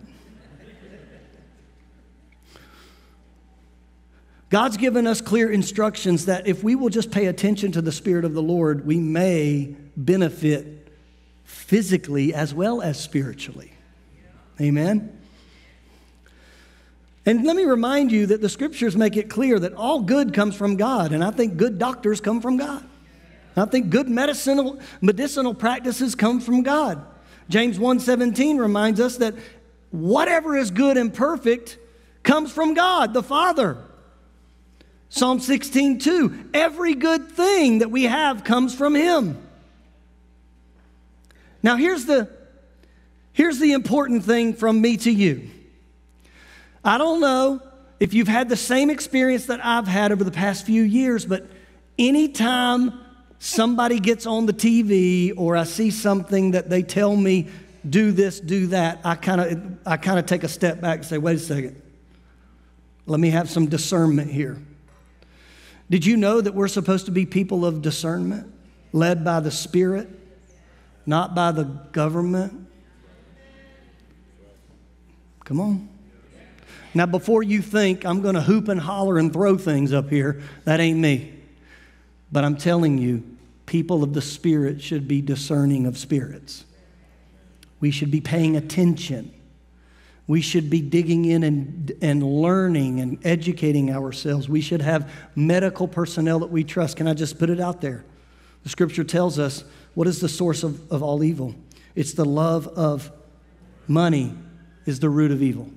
God's 4.49 4.75
given 4.75 5.07
us 5.07 5.21
clear 5.21 5.49
instructions 5.49 6.25
that 6.25 6.45
if 6.45 6.61
we 6.61 6.75
will 6.75 6.89
just 6.89 7.09
pay 7.09 7.27
attention 7.27 7.71
to 7.73 7.81
the 7.81 7.91
Spirit 7.91 8.25
of 8.25 8.33
the 8.33 8.41
Lord, 8.41 8.85
we 8.85 8.99
may 8.99 9.75
benefit 9.95 10.91
physically 11.45 12.33
as 12.33 12.53
well 12.53 12.81
as 12.81 12.99
spiritually. 12.99 13.71
Amen? 14.59 15.20
And 17.25 17.43
let 17.43 17.55
me 17.55 17.63
remind 17.65 18.11
you 18.11 18.25
that 18.27 18.41
the 18.41 18.49
scriptures 18.49 18.97
make 18.97 19.15
it 19.15 19.29
clear 19.29 19.59
that 19.59 19.73
all 19.73 20.01
good 20.01 20.33
comes 20.33 20.55
from 20.55 20.75
God, 20.75 21.11
and 21.11 21.23
I 21.23 21.31
think 21.31 21.57
good 21.57 21.77
doctors 21.77 22.19
come 22.19 22.41
from 22.41 22.57
God. 22.57 22.83
I 23.55 23.65
think 23.65 23.89
good 23.89 24.09
medicinal, 24.09 24.79
medicinal 25.01 25.53
practices 25.53 26.15
come 26.15 26.39
from 26.39 26.63
God. 26.63 27.03
James 27.49 27.77
1:17 27.77 28.57
reminds 28.57 28.99
us 28.99 29.17
that 29.17 29.35
whatever 29.91 30.55
is 30.55 30.71
good 30.71 30.97
and 30.97 31.13
perfect 31.13 31.77
comes 32.23 32.51
from 32.51 32.73
God, 32.73 33.13
the 33.13 33.23
Father. 33.23 33.77
Psalm 35.09 35.39
16:2, 35.39 36.49
every 36.53 36.95
good 36.95 37.29
thing 37.29 37.79
that 37.79 37.91
we 37.91 38.03
have 38.03 38.43
comes 38.43 38.73
from 38.73 38.95
him. 38.95 39.37
Now 41.61 41.75
here's 41.75 42.05
the 42.05 42.29
Here's 43.33 43.59
the 43.59 43.71
important 43.71 44.25
thing 44.25 44.53
from 44.53 44.81
me 44.81 44.97
to 44.97 45.11
you. 45.11 45.49
I 46.83 46.97
don't 46.97 47.19
know 47.19 47.61
if 47.99 48.13
you've 48.13 48.27
had 48.27 48.49
the 48.49 48.57
same 48.57 48.89
experience 48.89 49.45
that 49.45 49.63
I've 49.63 49.87
had 49.87 50.11
over 50.11 50.23
the 50.23 50.31
past 50.31 50.65
few 50.65 50.81
years, 50.81 51.25
but 51.25 51.45
anytime 51.99 52.99
somebody 53.37 53.99
gets 53.99 54.25
on 54.25 54.47
the 54.47 54.53
TV 54.53 55.33
or 55.37 55.55
I 55.55 55.63
see 55.63 55.91
something 55.91 56.51
that 56.51 56.69
they 56.69 56.81
tell 56.81 57.15
me, 57.15 57.47
do 57.87 58.11
this, 58.11 58.39
do 58.39 58.67
that, 58.67 58.99
I 59.03 59.15
kind 59.15 59.41
of 59.41 59.77
I 59.85 59.97
kind 59.97 60.17
of 60.17 60.25
take 60.25 60.43
a 60.43 60.47
step 60.47 60.81
back 60.81 60.99
and 60.99 61.05
say, 61.05 61.17
wait 61.17 61.35
a 61.35 61.39
second. 61.39 61.81
Let 63.05 63.19
me 63.19 63.29
have 63.31 63.49
some 63.49 63.67
discernment 63.67 64.31
here. 64.31 64.57
Did 65.89 66.05
you 66.05 66.15
know 66.17 66.39
that 66.39 66.55
we're 66.55 66.67
supposed 66.67 67.05
to 67.07 67.11
be 67.11 67.25
people 67.25 67.65
of 67.65 67.81
discernment, 67.81 68.51
led 68.93 69.25
by 69.25 69.39
the 69.41 69.51
Spirit, 69.51 70.07
not 71.05 71.35
by 71.35 71.51
the 71.51 71.63
government? 71.63 72.67
Come 75.43 75.59
on. 75.59 75.90
Now, 76.93 77.05
before 77.05 77.41
you 77.43 77.61
think 77.61 78.05
I'm 78.05 78.21
going 78.21 78.35
to 78.35 78.41
hoop 78.41 78.67
and 78.67 78.79
holler 78.79 79.17
and 79.17 79.31
throw 79.31 79.57
things 79.57 79.93
up 79.93 80.09
here, 80.09 80.41
that 80.65 80.79
ain't 80.79 80.99
me. 80.99 81.33
But 82.31 82.43
I'm 82.43 82.57
telling 82.57 82.97
you, 82.97 83.23
people 83.65 84.03
of 84.03 84.13
the 84.13 84.21
Spirit 84.21 84.81
should 84.81 85.07
be 85.07 85.21
discerning 85.21 85.85
of 85.85 85.97
spirits. 85.97 86.65
We 87.79 87.91
should 87.91 88.11
be 88.11 88.21
paying 88.21 88.57
attention. 88.57 89.33
We 90.27 90.41
should 90.41 90.69
be 90.69 90.81
digging 90.81 91.25
in 91.25 91.43
and, 91.43 91.91
and 92.01 92.23
learning 92.23 92.99
and 92.99 93.17
educating 93.25 93.91
ourselves. 93.91 94.47
We 94.47 94.61
should 94.61 94.81
have 94.81 95.11
medical 95.35 95.87
personnel 95.87 96.39
that 96.39 96.51
we 96.51 96.63
trust. 96.63 96.97
Can 96.97 97.07
I 97.07 97.13
just 97.13 97.39
put 97.39 97.49
it 97.49 97.59
out 97.59 97.81
there? 97.81 98.05
The 98.63 98.69
scripture 98.69 99.03
tells 99.03 99.39
us 99.39 99.63
what 99.93 100.07
is 100.07 100.21
the 100.21 100.29
source 100.29 100.63
of, 100.63 100.91
of 100.91 101.01
all 101.01 101.23
evil? 101.23 101.55
It's 101.95 102.13
the 102.13 102.25
love 102.25 102.67
of 102.67 103.11
money, 103.87 104.33
is 104.85 104.99
the 104.99 105.09
root 105.09 105.31
of 105.31 105.41
evil. 105.41 105.69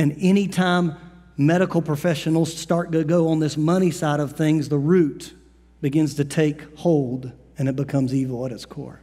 And 0.00 0.16
anytime 0.18 0.96
medical 1.36 1.82
professionals 1.82 2.56
start 2.56 2.90
to 2.92 3.04
go 3.04 3.28
on 3.28 3.38
this 3.38 3.58
money 3.58 3.90
side 3.90 4.18
of 4.18 4.32
things, 4.32 4.70
the 4.70 4.78
root 4.78 5.34
begins 5.82 6.14
to 6.14 6.24
take 6.24 6.74
hold 6.78 7.30
and 7.58 7.68
it 7.68 7.76
becomes 7.76 8.14
evil 8.14 8.46
at 8.46 8.50
its 8.50 8.64
core. 8.64 8.98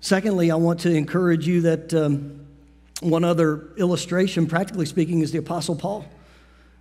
Secondly, 0.00 0.50
I 0.50 0.56
want 0.56 0.80
to 0.80 0.92
encourage 0.92 1.46
you 1.46 1.60
that 1.60 1.94
um, 1.94 2.44
one 2.98 3.22
other 3.22 3.68
illustration, 3.76 4.48
practically 4.48 4.86
speaking, 4.86 5.20
is 5.20 5.30
the 5.30 5.38
Apostle 5.38 5.76
Paul. 5.76 6.04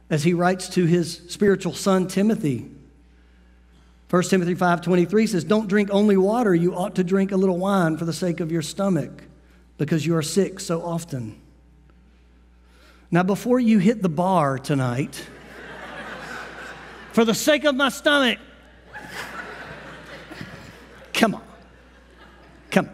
As 0.10 0.24
he 0.24 0.34
writes 0.34 0.68
to 0.70 0.86
his 0.86 1.22
spiritual 1.30 1.76
son 1.76 2.08
Timothy, 2.08 2.72
1 4.10 4.24
Timothy 4.32 4.56
5:23 4.56 5.28
says, 5.28 5.44
"Don't 5.44 5.68
drink 5.68 5.90
only 5.92 6.18
water, 6.18 6.56
you 6.56 6.74
ought 6.74 6.96
to 6.96 7.04
drink 7.04 7.32
a 7.32 7.38
little 7.38 7.60
wine 7.60 7.98
for 7.98 8.06
the 8.06 8.14
sake 8.14 8.40
of 8.40 8.52
your 8.52 8.64
stomach, 8.64 9.26
because 9.78 10.06
you 10.06 10.16
are 10.16 10.22
sick 10.22 10.60
so 10.60 10.82
often." 10.82 11.40
Now 13.12 13.24
before 13.24 13.60
you 13.60 13.80
hit 13.80 14.02
the 14.02 14.10
bar 14.10 14.58
tonight, 14.58 15.26
for 17.14 17.24
the 17.24 17.34
sake 17.34 17.64
of 17.64 17.76
my 17.76 17.90
stomach, 17.90 18.40
come 21.14 21.36
on. 21.36 21.44
Come. 22.72 22.90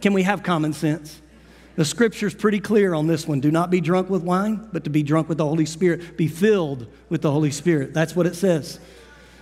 Can 0.00 0.12
we 0.12 0.22
have 0.24 0.42
common 0.42 0.72
sense? 0.72 1.22
The 1.76 1.84
scripture's 1.84 2.34
pretty 2.34 2.60
clear 2.60 2.94
on 2.94 3.06
this 3.06 3.26
one. 3.28 3.40
Do 3.40 3.50
not 3.50 3.70
be 3.70 3.80
drunk 3.80 4.10
with 4.10 4.22
wine, 4.22 4.68
but 4.72 4.84
to 4.84 4.90
be 4.90 5.02
drunk 5.02 5.28
with 5.28 5.38
the 5.38 5.46
Holy 5.46 5.66
Spirit. 5.66 6.16
Be 6.16 6.26
filled 6.26 6.86
with 7.08 7.22
the 7.22 7.30
Holy 7.30 7.50
Spirit. 7.50 7.94
That's 7.94 8.16
what 8.16 8.26
it 8.26 8.34
says. 8.34 8.80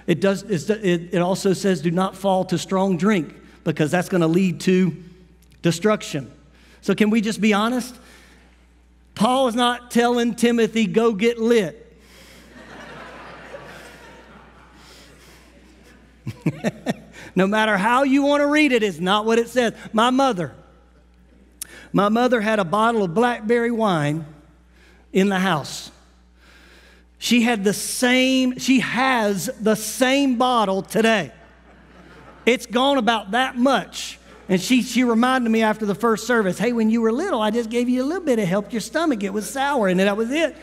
It, 0.07 0.20
does, 0.20 0.42
it, 0.42 1.14
it 1.14 1.18
also 1.18 1.53
says, 1.53 1.81
do 1.81 1.90
not 1.90 2.16
fall 2.16 2.44
to 2.47 2.59
strong 2.59 2.97
drink 2.97 3.35
because 3.64 3.90
that's 3.90 4.09
going 4.09 4.20
to 4.20 4.27
lead 4.27 4.61
to 4.62 4.97
destruction. 5.64 6.31
So, 6.83 6.94
can 6.94 7.11
we 7.11 7.20
just 7.22 7.40
be 7.40 7.53
honest? 7.55 7.96
Paul 9.14 9.48
is 9.48 9.55
not 9.55 9.90
telling 9.90 10.35
Timothy, 10.35 10.87
go 10.87 11.14
get 11.14 11.38
lit. 11.38 11.81
no 17.35 17.46
matter 17.46 17.79
how 17.79 18.03
you 18.03 18.22
want 18.24 18.42
to 18.42 18.46
read 18.46 18.72
it, 18.72 18.83
it's 18.83 19.00
not 19.00 19.24
what 19.24 19.38
it 19.38 19.48
says. 19.48 19.72
My 19.94 20.11
mother, 20.11 20.53
my 21.94 22.11
mother 22.11 22.42
had 22.42 22.59
a 22.59 22.64
bottle 22.64 23.03
of 23.03 23.14
blackberry 23.14 23.70
wine 23.70 24.27
in 25.14 25.31
the 25.31 25.38
house. 25.38 25.90
She 27.16 27.40
had 27.40 27.64
the 27.64 27.72
same, 27.72 28.59
she 28.59 28.81
has 28.81 29.48
the 29.59 29.77
same 29.77 30.37
bottle 30.37 30.83
today. 30.83 31.33
It's 32.44 32.66
gone 32.66 32.98
about 32.98 33.31
that 33.31 33.57
much. 33.57 34.18
And 34.48 34.61
she, 34.61 34.83
she 34.83 35.04
reminded 35.04 35.50
me 35.50 35.62
after 35.62 35.87
the 35.87 35.94
first 35.94 36.26
service, 36.26 36.59
hey, 36.59 36.72
when 36.72 36.90
you 36.90 37.00
were 37.00 37.12
little, 37.12 37.40
I 37.40 37.50
just 37.50 37.70
gave 37.70 37.88
you 37.88 38.02
a 38.02 38.07
little 38.07 38.24
bit 38.24 38.38
of 38.38 38.46
help 38.46 38.72
your 38.72 38.80
stomach. 38.80 39.22
It 39.22 39.33
was 39.33 39.48
sour, 39.48 39.88
and 39.88 40.00
that 40.00 40.16
was 40.16 40.30
it. 40.30 40.54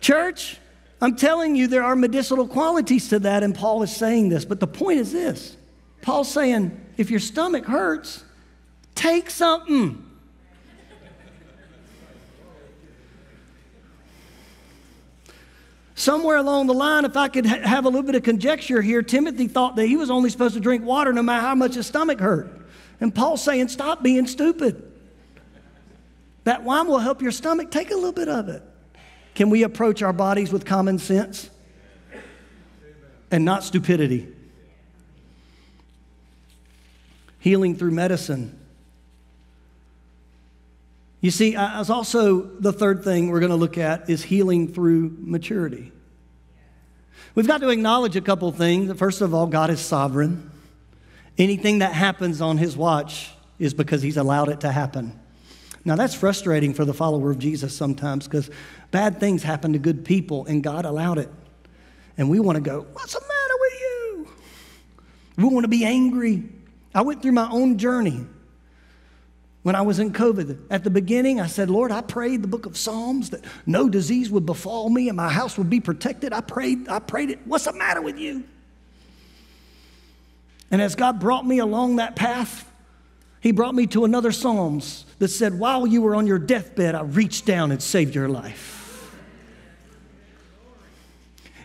Church, 0.00 0.58
I'm 1.00 1.14
telling 1.14 1.54
you, 1.54 1.68
there 1.68 1.84
are 1.84 1.94
medicinal 1.94 2.48
qualities 2.48 3.08
to 3.10 3.20
that, 3.20 3.42
and 3.42 3.54
Paul 3.54 3.82
is 3.82 3.94
saying 3.94 4.30
this. 4.30 4.44
But 4.44 4.60
the 4.60 4.66
point 4.66 4.98
is 4.98 5.12
this 5.12 5.56
Paul's 6.02 6.30
saying, 6.30 6.80
if 6.96 7.10
your 7.10 7.20
stomach 7.20 7.66
hurts, 7.66 8.24
Take 8.96 9.28
something. 9.30 10.04
Somewhere 15.98 16.36
along 16.36 16.66
the 16.66 16.74
line, 16.74 17.06
if 17.06 17.16
I 17.16 17.28
could 17.28 17.46
ha- 17.46 17.66
have 17.66 17.86
a 17.86 17.88
little 17.88 18.02
bit 18.02 18.14
of 18.14 18.22
conjecture 18.22 18.82
here, 18.82 19.02
Timothy 19.02 19.48
thought 19.48 19.76
that 19.76 19.86
he 19.86 19.96
was 19.96 20.10
only 20.10 20.28
supposed 20.28 20.52
to 20.52 20.60
drink 20.60 20.84
water 20.84 21.10
no 21.10 21.22
matter 21.22 21.40
how 21.40 21.54
much 21.54 21.74
his 21.74 21.86
stomach 21.86 22.20
hurt. 22.20 22.52
And 23.00 23.14
Paul's 23.14 23.42
saying, 23.42 23.68
stop 23.68 24.02
being 24.02 24.26
stupid. 24.26 24.92
That 26.44 26.62
wine 26.62 26.86
will 26.86 26.98
help 26.98 27.22
your 27.22 27.32
stomach. 27.32 27.70
Take 27.70 27.90
a 27.90 27.94
little 27.94 28.12
bit 28.12 28.28
of 28.28 28.50
it. 28.50 28.62
Can 29.34 29.48
we 29.48 29.62
approach 29.62 30.02
our 30.02 30.12
bodies 30.12 30.52
with 30.52 30.66
common 30.66 30.98
sense 30.98 31.48
and 33.30 33.46
not 33.46 33.64
stupidity? 33.64 34.28
Healing 37.38 37.74
through 37.74 37.92
medicine. 37.92 38.58
You 41.26 41.32
see, 41.32 41.56
as 41.56 41.90
also 41.90 42.42
the 42.42 42.72
third 42.72 43.02
thing 43.02 43.30
we're 43.30 43.40
going 43.40 43.50
to 43.50 43.56
look 43.56 43.78
at 43.78 44.08
is 44.08 44.22
healing 44.22 44.72
through 44.72 45.16
maturity. 45.18 45.90
We've 47.34 47.48
got 47.48 47.62
to 47.62 47.70
acknowledge 47.70 48.14
a 48.14 48.20
couple 48.20 48.52
things. 48.52 48.96
First 48.96 49.20
of 49.22 49.34
all, 49.34 49.48
God 49.48 49.70
is 49.70 49.80
sovereign. 49.80 50.52
Anything 51.36 51.80
that 51.80 51.94
happens 51.94 52.40
on 52.40 52.58
his 52.58 52.76
watch 52.76 53.32
is 53.58 53.74
because 53.74 54.02
he's 54.02 54.16
allowed 54.16 54.50
it 54.50 54.60
to 54.60 54.70
happen. 54.70 55.18
Now, 55.84 55.96
that's 55.96 56.14
frustrating 56.14 56.72
for 56.72 56.84
the 56.84 56.94
follower 56.94 57.32
of 57.32 57.40
Jesus 57.40 57.76
sometimes 57.76 58.28
because 58.28 58.48
bad 58.92 59.18
things 59.18 59.42
happen 59.42 59.72
to 59.72 59.80
good 59.80 60.04
people 60.04 60.46
and 60.46 60.62
God 60.62 60.84
allowed 60.84 61.18
it. 61.18 61.28
And 62.16 62.30
we 62.30 62.38
want 62.38 62.54
to 62.54 62.62
go, 62.62 62.86
What's 62.92 63.14
the 63.14 63.20
matter 63.20 63.54
with 63.58 63.80
you? 63.80 64.28
We 65.38 65.44
want 65.52 65.64
to 65.64 65.68
be 65.68 65.84
angry. 65.84 66.44
I 66.94 67.00
went 67.00 67.20
through 67.20 67.32
my 67.32 67.50
own 67.50 67.78
journey 67.78 68.26
when 69.66 69.74
I 69.74 69.82
was 69.82 69.98
in 69.98 70.12
COVID. 70.12 70.58
At 70.70 70.84
the 70.84 70.90
beginning, 70.90 71.40
I 71.40 71.48
said, 71.48 71.70
Lord, 71.70 71.90
I 71.90 72.00
prayed 72.00 72.40
the 72.40 72.46
book 72.46 72.66
of 72.66 72.76
Psalms 72.76 73.30
that 73.30 73.44
no 73.66 73.88
disease 73.88 74.30
would 74.30 74.46
befall 74.46 74.88
me 74.90 75.08
and 75.08 75.16
my 75.16 75.28
house 75.28 75.58
would 75.58 75.68
be 75.68 75.80
protected. 75.80 76.32
I 76.32 76.40
prayed, 76.40 76.88
I 76.88 77.00
prayed 77.00 77.30
it. 77.30 77.40
What's 77.46 77.64
the 77.64 77.72
matter 77.72 78.00
with 78.00 78.16
you? 78.16 78.44
And 80.70 80.80
as 80.80 80.94
God 80.94 81.18
brought 81.18 81.44
me 81.44 81.58
along 81.58 81.96
that 81.96 82.14
path, 82.14 82.70
He 83.40 83.50
brought 83.50 83.74
me 83.74 83.88
to 83.88 84.04
another 84.04 84.30
Psalms 84.30 85.04
that 85.18 85.30
said, 85.30 85.58
While 85.58 85.84
you 85.84 86.00
were 86.00 86.14
on 86.14 86.28
your 86.28 86.38
deathbed, 86.38 86.94
I 86.94 87.02
reached 87.02 87.44
down 87.44 87.72
and 87.72 87.82
saved 87.82 88.14
your 88.14 88.28
life. 88.28 89.10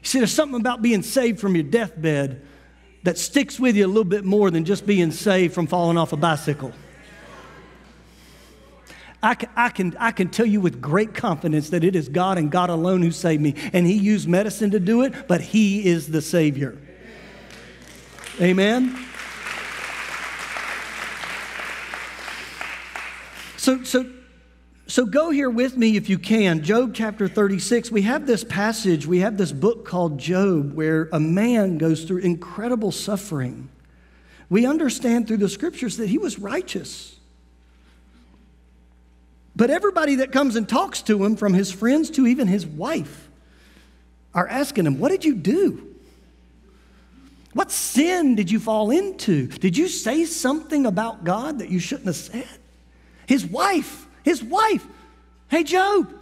You 0.02 0.08
see, 0.08 0.18
there's 0.18 0.34
something 0.34 0.60
about 0.60 0.82
being 0.82 1.04
saved 1.04 1.40
from 1.40 1.54
your 1.54 1.66
deathbed 1.66 2.42
that 3.04 3.20
sticks 3.20 3.60
with 3.60 3.76
you 3.76 3.86
a 3.86 3.88
little 3.88 4.04
bit 4.04 4.26
more 4.26 4.50
than 4.50 4.66
just 4.66 4.88
being 4.88 5.12
saved 5.12 5.54
from 5.54 5.68
falling 5.68 6.00
off 6.00 6.14
a 6.14 6.18
bicycle. 6.18 6.74
I 9.24 9.36
can, 9.36 9.50
I, 9.56 9.70
can, 9.70 9.96
I 10.00 10.12
can 10.12 10.30
tell 10.30 10.46
you 10.46 10.62
with 10.62 10.82
great 10.82 11.14
confidence 11.14 11.70
that 11.70 11.84
it 11.84 11.96
is 11.96 12.10
God 12.10 12.38
and 12.38 12.50
God 12.50 12.70
alone 12.70 13.02
who 13.04 13.12
saved 13.12 13.42
me. 13.42 13.56
And 13.72 13.86
He 13.86 13.94
used 13.94 14.28
medicine 14.28 14.72
to 14.72 14.80
do 14.80 15.04
it, 15.04 15.28
but 15.28 15.42
He 15.42 15.86
is 15.86 16.08
the 16.08 16.22
Savior. 16.22 16.78
Amen? 18.40 18.98
So, 23.58 23.84
so, 23.84 24.10
so 24.88 25.06
go 25.06 25.30
here 25.30 25.52
with 25.52 25.78
me 25.78 25.96
if 25.98 26.10
you 26.10 26.18
can. 26.18 26.64
Job 26.64 26.96
chapter 26.96 27.28
36. 27.28 27.92
We 27.92 28.02
have 28.02 28.26
this 28.26 28.44
passage, 28.44 29.06
we 29.06 29.20
have 29.20 29.38
this 29.38 29.52
book 29.52 29.86
called 29.86 30.18
Job 30.18 30.74
where 30.74 31.10
a 31.14 31.20
man 31.20 31.78
goes 31.78 32.06
through 32.06 32.20
incredible 32.20 32.92
suffering. 32.92 33.70
We 34.50 34.66
understand 34.66 35.28
through 35.28 35.38
the 35.38 35.48
scriptures 35.48 35.98
that 35.98 36.10
he 36.10 36.18
was 36.18 36.40
righteous. 36.40 37.11
But 39.56 39.70
everybody 39.70 40.16
that 40.16 40.32
comes 40.32 40.56
and 40.56 40.68
talks 40.68 41.02
to 41.04 41.24
him, 41.24 41.36
from 41.36 41.54
his 41.54 41.72
friends 41.72 42.10
to 42.12 42.26
even 42.26 42.48
his 42.48 42.66
wife, 42.66 43.30
are 44.34 44.48
asking 44.48 44.86
him, 44.86 45.00
What 45.00 45.10
did 45.10 45.26
you 45.26 45.36
do? 45.36 45.88
What 47.54 47.70
sin 47.70 48.36
did 48.36 48.50
you 48.50 48.60
fall 48.60 48.92
into? 48.92 49.48
Did 49.48 49.78
you 49.78 49.90
say 49.90 50.24
something 50.24 50.86
about 50.86 51.26
God 51.26 51.60
that 51.60 51.70
you 51.70 51.80
shouldn't 51.80 52.08
have 52.08 52.16
said? 52.16 52.48
His 53.28 53.46
wife, 53.46 54.08
his 54.24 54.42
wife, 54.42 54.86
hey, 55.50 55.64
Job, 55.64 56.14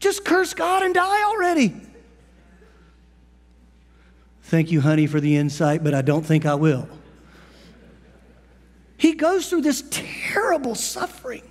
just 0.00 0.24
curse 0.24 0.52
God 0.52 0.82
and 0.82 0.92
die 0.92 1.22
already. 1.22 1.72
Thank 4.42 4.72
you, 4.72 4.80
honey, 4.80 5.06
for 5.06 5.20
the 5.20 5.36
insight, 5.36 5.84
but 5.84 5.94
I 5.94 6.02
don't 6.02 6.26
think 6.26 6.46
I 6.46 6.54
will. 6.56 6.88
He 8.96 9.14
goes 9.14 9.48
through 9.48 9.62
this 9.62 9.84
terrible 9.90 10.74
suffering. 10.74 11.42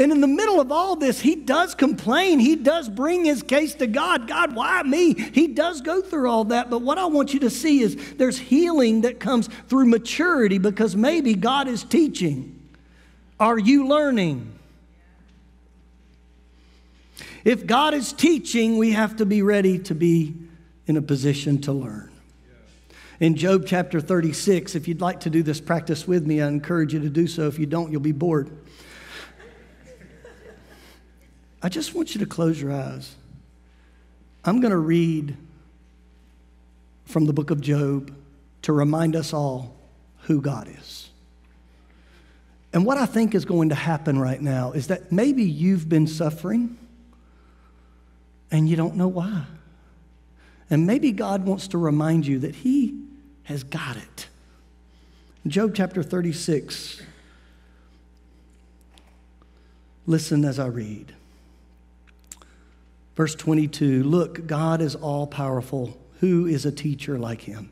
And 0.00 0.12
in 0.12 0.20
the 0.20 0.28
middle 0.28 0.60
of 0.60 0.70
all 0.70 0.94
this, 0.94 1.20
he 1.20 1.34
does 1.34 1.74
complain. 1.74 2.38
He 2.38 2.54
does 2.54 2.88
bring 2.88 3.24
his 3.24 3.42
case 3.42 3.74
to 3.76 3.88
God. 3.88 4.28
God, 4.28 4.54
why 4.54 4.82
me? 4.84 5.14
He 5.14 5.48
does 5.48 5.80
go 5.80 6.00
through 6.00 6.30
all 6.30 6.44
that. 6.44 6.70
But 6.70 6.82
what 6.82 6.98
I 6.98 7.06
want 7.06 7.34
you 7.34 7.40
to 7.40 7.50
see 7.50 7.80
is 7.80 7.96
there's 8.14 8.38
healing 8.38 9.00
that 9.00 9.18
comes 9.18 9.48
through 9.66 9.86
maturity 9.86 10.58
because 10.58 10.94
maybe 10.94 11.34
God 11.34 11.66
is 11.66 11.82
teaching. 11.82 12.54
Are 13.40 13.58
you 13.58 13.88
learning? 13.88 14.56
If 17.44 17.66
God 17.66 17.92
is 17.92 18.12
teaching, 18.12 18.78
we 18.78 18.92
have 18.92 19.16
to 19.16 19.26
be 19.26 19.42
ready 19.42 19.80
to 19.80 19.94
be 19.96 20.34
in 20.86 20.96
a 20.96 21.02
position 21.02 21.60
to 21.62 21.72
learn. 21.72 22.12
In 23.18 23.34
Job 23.34 23.64
chapter 23.66 24.00
36, 24.00 24.76
if 24.76 24.86
you'd 24.86 25.00
like 25.00 25.20
to 25.20 25.30
do 25.30 25.42
this 25.42 25.60
practice 25.60 26.06
with 26.06 26.24
me, 26.24 26.40
I 26.40 26.46
encourage 26.46 26.94
you 26.94 27.00
to 27.00 27.10
do 27.10 27.26
so. 27.26 27.48
If 27.48 27.58
you 27.58 27.66
don't, 27.66 27.90
you'll 27.90 28.00
be 28.00 28.12
bored. 28.12 28.48
I 31.62 31.68
just 31.68 31.94
want 31.94 32.14
you 32.14 32.20
to 32.20 32.26
close 32.26 32.60
your 32.60 32.72
eyes. 32.72 33.14
I'm 34.44 34.60
going 34.60 34.70
to 34.70 34.78
read 34.78 35.36
from 37.04 37.26
the 37.26 37.32
book 37.32 37.50
of 37.50 37.60
Job 37.60 38.14
to 38.62 38.72
remind 38.72 39.16
us 39.16 39.32
all 39.32 39.74
who 40.22 40.40
God 40.40 40.68
is. 40.78 41.08
And 42.72 42.84
what 42.84 42.98
I 42.98 43.06
think 43.06 43.34
is 43.34 43.44
going 43.44 43.70
to 43.70 43.74
happen 43.74 44.18
right 44.18 44.40
now 44.40 44.72
is 44.72 44.88
that 44.88 45.10
maybe 45.10 45.42
you've 45.42 45.88
been 45.88 46.06
suffering 46.06 46.76
and 48.50 48.68
you 48.68 48.76
don't 48.76 48.94
know 48.94 49.08
why. 49.08 49.44
And 50.70 50.86
maybe 50.86 51.12
God 51.12 51.44
wants 51.46 51.68
to 51.68 51.78
remind 51.78 52.26
you 52.26 52.38
that 52.40 52.54
He 52.56 53.02
has 53.44 53.64
got 53.64 53.96
it. 53.96 54.28
Job 55.46 55.74
chapter 55.74 56.02
36. 56.02 57.02
Listen 60.06 60.44
as 60.44 60.58
I 60.58 60.66
read. 60.66 61.14
Verse 63.18 63.34
22 63.34 64.04
Look, 64.04 64.46
God 64.46 64.80
is 64.80 64.94
all 64.94 65.26
powerful, 65.26 65.98
who 66.20 66.46
is 66.46 66.64
a 66.64 66.70
teacher 66.70 67.18
like 67.18 67.40
him? 67.40 67.68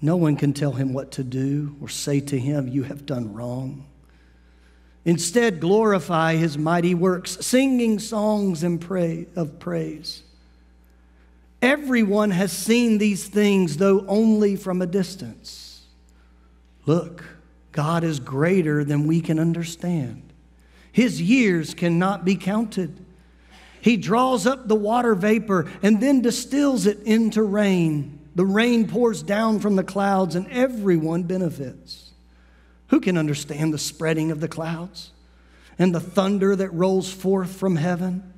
No 0.00 0.16
one 0.16 0.34
can 0.34 0.54
tell 0.54 0.72
him 0.72 0.94
what 0.94 1.12
to 1.12 1.22
do 1.22 1.76
or 1.82 1.90
say 1.90 2.20
to 2.20 2.38
him, 2.38 2.68
You 2.68 2.84
have 2.84 3.04
done 3.04 3.34
wrong. 3.34 3.84
Instead, 5.04 5.60
glorify 5.60 6.36
his 6.36 6.56
mighty 6.56 6.94
works, 6.94 7.36
singing 7.44 7.98
songs 7.98 8.62
and 8.62 8.80
pray, 8.80 9.26
of 9.36 9.58
praise. 9.58 10.22
Everyone 11.60 12.30
has 12.30 12.50
seen 12.50 12.96
these 12.96 13.28
things, 13.28 13.76
though 13.76 14.06
only 14.06 14.56
from 14.56 14.80
a 14.80 14.86
distance. 14.86 15.82
Look, 16.86 17.26
God 17.72 18.04
is 18.04 18.20
greater 18.20 18.84
than 18.84 19.06
we 19.06 19.20
can 19.20 19.38
understand. 19.38 20.32
His 20.90 21.20
years 21.20 21.74
cannot 21.74 22.24
be 22.24 22.36
counted. 22.36 23.04
He 23.80 23.96
draws 23.96 24.46
up 24.46 24.68
the 24.68 24.74
water 24.74 25.14
vapor 25.14 25.70
and 25.82 26.00
then 26.00 26.20
distills 26.20 26.86
it 26.86 27.00
into 27.04 27.42
rain. 27.42 28.18
The 28.34 28.46
rain 28.46 28.88
pours 28.88 29.22
down 29.22 29.60
from 29.60 29.76
the 29.76 29.82
clouds, 29.82 30.36
and 30.36 30.46
everyone 30.48 31.24
benefits. 31.24 32.12
Who 32.88 33.00
can 33.00 33.18
understand 33.18 33.74
the 33.74 33.78
spreading 33.78 34.30
of 34.30 34.40
the 34.40 34.48
clouds 34.48 35.10
and 35.78 35.94
the 35.94 36.00
thunder 36.00 36.54
that 36.56 36.72
rolls 36.72 37.12
forth 37.12 37.50
from 37.56 37.76
heaven? 37.76 38.32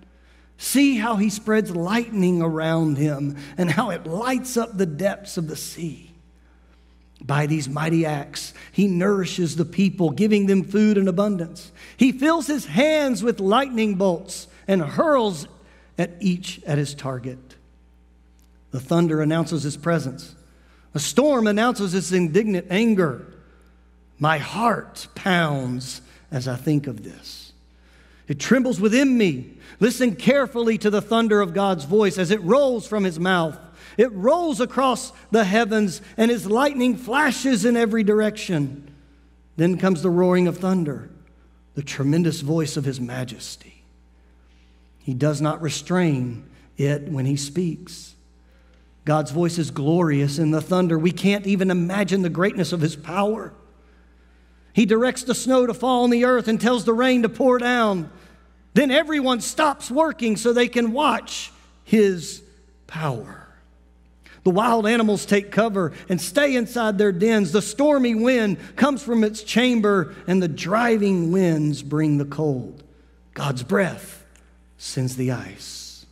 See 0.56 0.96
how 0.96 1.16
he 1.16 1.30
spreads 1.30 1.74
lightning 1.74 2.42
around 2.42 2.98
him 2.98 3.36
and 3.56 3.70
how 3.70 3.90
it 3.90 4.06
lights 4.06 4.56
up 4.56 4.76
the 4.76 4.86
depths 4.86 5.36
of 5.36 5.48
the 5.48 5.56
sea. 5.56 6.10
By 7.22 7.46
these 7.46 7.68
mighty 7.68 8.06
acts, 8.06 8.54
he 8.72 8.86
nourishes 8.86 9.56
the 9.56 9.64
people, 9.64 10.10
giving 10.10 10.46
them 10.46 10.64
food 10.64 10.96
in 10.96 11.08
abundance. 11.08 11.70
He 11.96 12.12
fills 12.12 12.46
his 12.46 12.66
hands 12.66 13.22
with 13.22 13.40
lightning 13.40 13.96
bolts 13.96 14.48
and 14.70 14.80
hurls 14.80 15.48
at 15.98 16.12
each 16.20 16.62
at 16.62 16.78
his 16.78 16.94
target. 16.94 17.56
The 18.70 18.78
thunder 18.78 19.20
announces 19.20 19.64
his 19.64 19.76
presence. 19.76 20.32
A 20.94 21.00
storm 21.00 21.48
announces 21.48 21.90
his 21.90 22.12
indignant 22.12 22.68
anger. 22.70 23.26
My 24.20 24.38
heart 24.38 25.08
pounds 25.16 26.02
as 26.30 26.46
I 26.46 26.54
think 26.54 26.86
of 26.86 27.02
this. 27.02 27.52
It 28.28 28.38
trembles 28.38 28.80
within 28.80 29.18
me. 29.18 29.54
Listen 29.80 30.14
carefully 30.14 30.78
to 30.78 30.88
the 30.88 31.02
thunder 31.02 31.40
of 31.40 31.52
God's 31.52 31.84
voice 31.84 32.16
as 32.16 32.30
it 32.30 32.40
rolls 32.42 32.86
from 32.86 33.02
his 33.02 33.18
mouth. 33.18 33.58
It 33.96 34.12
rolls 34.12 34.60
across 34.60 35.12
the 35.32 35.42
heavens, 35.42 36.00
and 36.16 36.30
his 36.30 36.46
lightning 36.46 36.96
flashes 36.96 37.64
in 37.64 37.76
every 37.76 38.04
direction. 38.04 38.88
Then 39.56 39.78
comes 39.78 40.00
the 40.00 40.10
roaring 40.10 40.46
of 40.46 40.58
thunder, 40.58 41.10
the 41.74 41.82
tremendous 41.82 42.40
voice 42.40 42.76
of 42.76 42.84
his 42.84 43.00
majesty. 43.00 43.79
He 45.10 45.14
does 45.14 45.40
not 45.40 45.60
restrain 45.60 46.48
it 46.76 47.08
when 47.08 47.26
he 47.26 47.34
speaks. 47.34 48.14
God's 49.04 49.32
voice 49.32 49.58
is 49.58 49.72
glorious 49.72 50.38
in 50.38 50.52
the 50.52 50.60
thunder. 50.60 50.96
We 50.96 51.10
can't 51.10 51.48
even 51.48 51.68
imagine 51.72 52.22
the 52.22 52.28
greatness 52.28 52.72
of 52.72 52.80
his 52.80 52.94
power. 52.94 53.52
He 54.72 54.86
directs 54.86 55.24
the 55.24 55.34
snow 55.34 55.66
to 55.66 55.74
fall 55.74 56.04
on 56.04 56.10
the 56.10 56.26
earth 56.26 56.46
and 56.46 56.60
tells 56.60 56.84
the 56.84 56.92
rain 56.92 57.22
to 57.22 57.28
pour 57.28 57.58
down. 57.58 58.08
Then 58.74 58.92
everyone 58.92 59.40
stops 59.40 59.90
working 59.90 60.36
so 60.36 60.52
they 60.52 60.68
can 60.68 60.92
watch 60.92 61.50
his 61.82 62.40
power. 62.86 63.48
The 64.44 64.50
wild 64.50 64.86
animals 64.86 65.26
take 65.26 65.50
cover 65.50 65.92
and 66.08 66.20
stay 66.20 66.54
inside 66.54 66.98
their 66.98 67.10
dens. 67.10 67.50
The 67.50 67.62
stormy 67.62 68.14
wind 68.14 68.58
comes 68.76 69.02
from 69.02 69.24
its 69.24 69.42
chamber, 69.42 70.14
and 70.28 70.40
the 70.40 70.46
driving 70.46 71.32
winds 71.32 71.82
bring 71.82 72.18
the 72.18 72.24
cold. 72.24 72.84
God's 73.34 73.64
breath 73.64 74.19
sends 74.80 75.16
the 75.16 75.30
ice. 75.30 76.06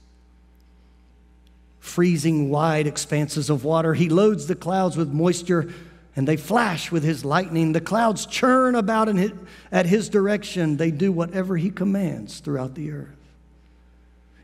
Freezing 1.80 2.50
wide 2.50 2.86
expanses 2.86 3.48
of 3.48 3.64
water, 3.64 3.94
he 3.94 4.10
loads 4.10 4.46
the 4.46 4.54
clouds 4.54 4.94
with 4.94 5.08
moisture 5.08 5.72
and 6.14 6.28
they 6.28 6.36
flash 6.36 6.92
with 6.92 7.02
his 7.02 7.24
lightning. 7.24 7.72
The 7.72 7.80
clouds 7.80 8.26
churn 8.26 8.74
about 8.74 9.08
his, 9.08 9.32
at 9.72 9.86
his 9.86 10.10
direction. 10.10 10.76
They 10.76 10.90
do 10.90 11.10
whatever 11.10 11.56
he 11.56 11.70
commands 11.70 12.40
throughout 12.40 12.74
the 12.74 12.90
earth. 12.90 13.16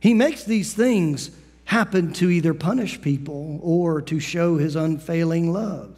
He 0.00 0.14
makes 0.14 0.44
these 0.44 0.72
things 0.72 1.30
happen 1.64 2.12
to 2.14 2.30
either 2.30 2.54
punish 2.54 3.00
people 3.02 3.60
or 3.62 4.00
to 4.02 4.20
show 4.20 4.56
his 4.56 4.74
unfailing 4.74 5.52
love. 5.52 5.94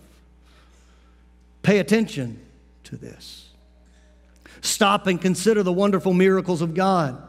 Pay 1.62 1.78
attention 1.78 2.40
to 2.84 2.96
this. 2.96 3.50
Stop 4.62 5.06
and 5.06 5.20
consider 5.20 5.62
the 5.62 5.72
wonderful 5.72 6.12
miracles 6.12 6.60
of 6.60 6.74
God. 6.74 7.25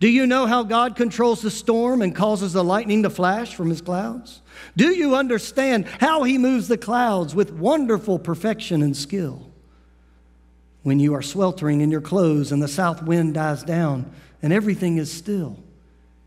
Do 0.00 0.08
you 0.08 0.26
know 0.26 0.46
how 0.46 0.62
God 0.62 0.94
controls 0.94 1.42
the 1.42 1.50
storm 1.50 2.02
and 2.02 2.14
causes 2.14 2.52
the 2.52 2.62
lightning 2.62 3.02
to 3.02 3.10
flash 3.10 3.54
from 3.54 3.68
his 3.68 3.80
clouds? 3.80 4.42
Do 4.76 4.94
you 4.94 5.16
understand 5.16 5.86
how 5.86 6.22
he 6.22 6.38
moves 6.38 6.68
the 6.68 6.78
clouds 6.78 7.34
with 7.34 7.52
wonderful 7.52 8.18
perfection 8.18 8.82
and 8.82 8.96
skill? 8.96 9.50
When 10.84 11.00
you 11.00 11.14
are 11.14 11.22
sweltering 11.22 11.80
in 11.80 11.90
your 11.90 12.00
clothes 12.00 12.52
and 12.52 12.62
the 12.62 12.68
south 12.68 13.02
wind 13.02 13.34
dies 13.34 13.64
down 13.64 14.10
and 14.40 14.52
everything 14.52 14.98
is 14.98 15.12
still, 15.12 15.58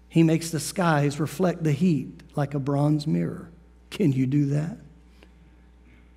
he 0.09 0.21
makes 0.21 0.51
the 0.51 0.59
skies 0.59 1.19
reflect 1.19 1.63
the 1.63 1.71
heat 1.71 2.23
like 2.35 2.53
a 2.53 2.59
bronze 2.59 3.07
mirror. 3.07 3.49
Can 3.89 4.11
you 4.11 4.25
do 4.25 4.47
that? 4.47 4.77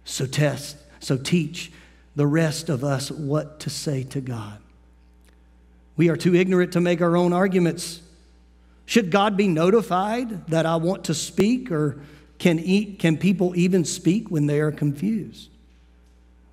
So 0.05 0.27
test, 0.27 0.77
so 0.99 1.17
teach 1.17 1.71
the 2.17 2.27
rest 2.27 2.69
of 2.69 2.83
us 2.83 3.13
what 3.13 3.61
to 3.61 3.71
say 3.71 4.03
to 4.03 4.21
God. 4.21 4.61
We 5.97 6.09
are 6.09 6.17
too 6.17 6.35
ignorant 6.35 6.73
to 6.73 6.81
make 6.81 7.01
our 7.01 7.17
own 7.17 7.33
arguments. 7.33 8.01
Should 8.87 9.11
God 9.11 9.37
be 9.37 9.49
notified 9.49 10.49
that 10.49 10.67
I 10.67 10.77
want 10.77 11.05
to 11.05 11.15
speak, 11.15 11.71
or 11.71 12.01
can, 12.39 12.59
eat, 12.59 12.99
can 12.99 13.17
people 13.17 13.55
even 13.57 13.85
speak 13.85 14.31
when 14.31 14.47
they 14.47 14.61
are 14.61 14.73
confused? 14.73 15.51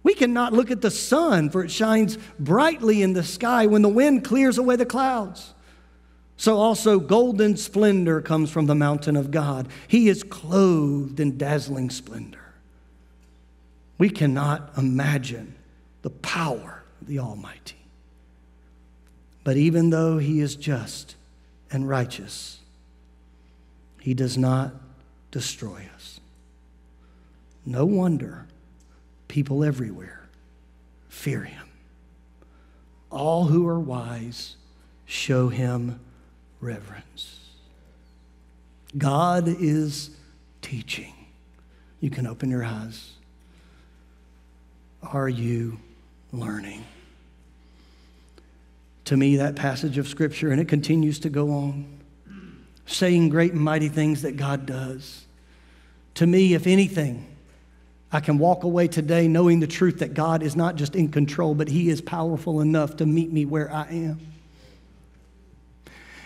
We 0.04 0.14
cannot 0.16 0.54
look 0.54 0.72
at 0.72 0.82
the 0.82 0.92
sun, 0.92 1.50
for 1.50 1.64
it 1.64 1.72
shines 1.72 2.18
brightly 2.40 3.02
in 3.02 3.14
the 3.14 3.24
sky 3.24 3.68
when 3.68 3.82
the 3.82 3.90
wind 3.90 4.24
clears 4.24 4.58
away 4.58 4.76
the 4.76 4.86
clouds. 4.86 5.54
So 6.38 6.58
also, 6.58 7.00
golden 7.00 7.56
splendor 7.56 8.20
comes 8.22 8.50
from 8.50 8.66
the 8.66 8.74
mountain 8.74 9.16
of 9.16 9.30
God. 9.30 9.68
He 9.88 10.10
is 10.10 10.24
clothed 10.24 11.20
in 11.20 11.38
dazzling 11.38 11.92
splendor. 11.92 12.40
We 14.00 14.10
cannot 14.10 14.72
imagine 14.76 15.54
the 16.02 16.10
power 16.10 16.84
of 17.00 17.08
the 17.08 17.20
Almighty. 17.20 17.81
But 19.44 19.58
even 19.58 19.90
though 19.90 20.18
he 20.18 20.40
is 20.40 20.56
just 20.56 21.16
and 21.72 21.88
righteous, 21.88 22.60
he 24.00 24.14
does 24.14 24.38
not 24.38 24.74
destroy 25.32 25.88
us. 25.96 26.20
No 27.66 27.86
wonder 27.86 28.46
people 29.28 29.64
everywhere 29.64 30.28
fear 31.10 31.44
him. 31.44 31.68
All 33.10 33.46
who 33.46 33.68
are 33.68 33.80
wise 33.80 34.56
show 35.06 35.50
him 35.50 36.00
reverence. 36.60 37.40
God 38.98 39.48
is 39.48 40.12
teaching. 40.62 41.14
You 42.00 42.10
can 42.10 42.26
open 42.26 42.50
your 42.50 42.64
eyes. 42.64 43.12
Are 45.04 45.30
you 45.30 45.80
learning? 46.32 46.84
To 49.12 49.18
me 49.18 49.36
that 49.36 49.58
passage 49.58 49.98
of 49.98 50.08
Scripture, 50.08 50.54
and 50.54 50.62
it 50.62 50.70
continues 50.70 51.20
to 51.20 51.30
go 51.30 51.52
on, 51.52 52.00
saying 52.86 53.28
great 53.28 53.52
and 53.52 53.60
mighty 53.60 53.90
things 53.90 54.22
that 54.22 54.38
God 54.38 54.66
does. 54.66 55.26
To 56.14 56.26
me, 56.26 56.54
if 56.54 56.66
anything, 56.66 57.28
I 58.10 58.22
can 58.22 58.38
walk 58.38 58.64
away 58.64 58.88
today 58.88 59.28
knowing 59.28 59.60
the 59.60 59.68
truth 59.68 60.00
that 60.00 60.14
God 60.14 60.42
is 60.42 60.56
not 60.56 60.78
just 60.78 60.96
in 60.96 61.10
control, 61.10 61.54
but 61.54 61.68
He 61.68 61.90
is 61.90 62.00
powerful 62.00 62.62
enough 62.62 62.96
to 62.96 63.06
meet 63.06 63.34
me 63.34 63.44
where 63.44 63.70
I 63.70 63.90
am. 63.90 64.22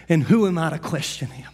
And 0.07 0.21
who 0.21 0.45
am 0.45 0.59
I 0.59 0.69
to 0.69 0.77
question 0.77 1.29
Him? 1.29 1.51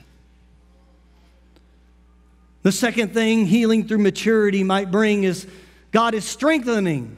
The 2.63 2.73
second 2.73 3.13
thing 3.13 3.45
healing 3.45 3.87
through 3.87 3.99
maturity 3.99 4.65
might 4.65 4.91
bring 4.91 5.23
is 5.23 5.47
God 5.91 6.13
is 6.13 6.25
strengthening. 6.25 7.15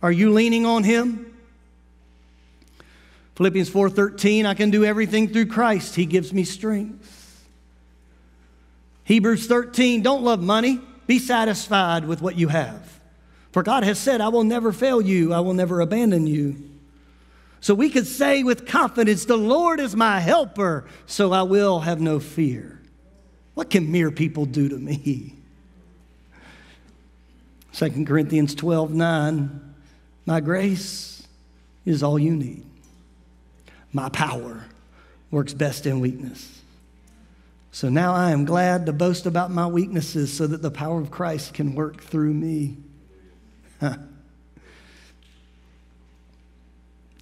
Are 0.00 0.10
you 0.10 0.32
leaning 0.32 0.64
on 0.64 0.84
Him? 0.84 1.29
Philippians 3.40 3.70
4:13, 3.70 4.44
I 4.44 4.52
can 4.52 4.68
do 4.68 4.84
everything 4.84 5.26
through 5.26 5.46
Christ. 5.46 5.96
He 5.96 6.04
gives 6.04 6.30
me 6.30 6.44
strength. 6.44 7.42
Hebrews 9.04 9.46
13, 9.46 10.02
don't 10.02 10.22
love 10.22 10.42
money. 10.42 10.78
Be 11.06 11.18
satisfied 11.18 12.06
with 12.06 12.20
what 12.20 12.36
you 12.36 12.48
have. 12.48 13.00
For 13.52 13.62
God 13.62 13.82
has 13.82 13.98
said, 13.98 14.20
I 14.20 14.28
will 14.28 14.44
never 14.44 14.72
fail 14.72 15.00
you. 15.00 15.32
I 15.32 15.40
will 15.40 15.54
never 15.54 15.80
abandon 15.80 16.26
you. 16.26 16.68
So 17.62 17.72
we 17.72 17.88
could 17.88 18.06
say 18.06 18.42
with 18.42 18.66
confidence, 18.66 19.24
the 19.24 19.38
Lord 19.38 19.80
is 19.80 19.96
my 19.96 20.20
helper, 20.20 20.84
so 21.06 21.32
I 21.32 21.40
will 21.44 21.80
have 21.80 21.98
no 21.98 22.20
fear. 22.20 22.78
What 23.54 23.70
can 23.70 23.90
mere 23.90 24.10
people 24.10 24.44
do 24.44 24.68
to 24.68 24.76
me? 24.76 25.34
2 27.72 28.04
Corinthians 28.04 28.54
12, 28.54 28.92
9, 28.92 29.74
my 30.26 30.40
grace 30.40 31.26
is 31.86 32.02
all 32.02 32.18
you 32.18 32.36
need. 32.36 32.66
My 33.92 34.08
power 34.08 34.64
works 35.30 35.52
best 35.52 35.86
in 35.86 36.00
weakness. 36.00 36.60
So 37.72 37.88
now 37.88 38.14
I 38.14 38.32
am 38.32 38.44
glad 38.44 38.86
to 38.86 38.92
boast 38.92 39.26
about 39.26 39.50
my 39.50 39.66
weaknesses 39.66 40.32
so 40.32 40.46
that 40.46 40.60
the 40.62 40.70
power 40.70 41.00
of 41.00 41.10
Christ 41.10 41.54
can 41.54 41.74
work 41.74 42.02
through 42.02 42.34
me. 42.34 42.76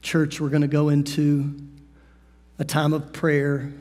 Church, 0.01 0.41
we're 0.41 0.49
going 0.49 0.63
to 0.63 0.69
go 0.69 0.89
into 0.89 1.55
a 2.59 2.65
time 2.65 2.95
of 2.95 3.13
prayer. 3.13 3.73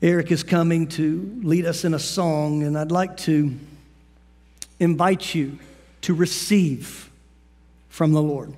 Eric 0.00 0.30
is 0.32 0.42
coming 0.42 0.86
to 0.88 1.38
lead 1.42 1.66
us 1.66 1.84
in 1.84 1.92
a 1.92 1.98
song, 1.98 2.62
and 2.62 2.78
I'd 2.78 2.90
like 2.90 3.18
to 3.18 3.54
invite 4.78 5.34
you 5.34 5.58
to 6.02 6.14
receive 6.14 7.10
from 7.90 8.12
the 8.12 8.22
Lord. 8.22 8.54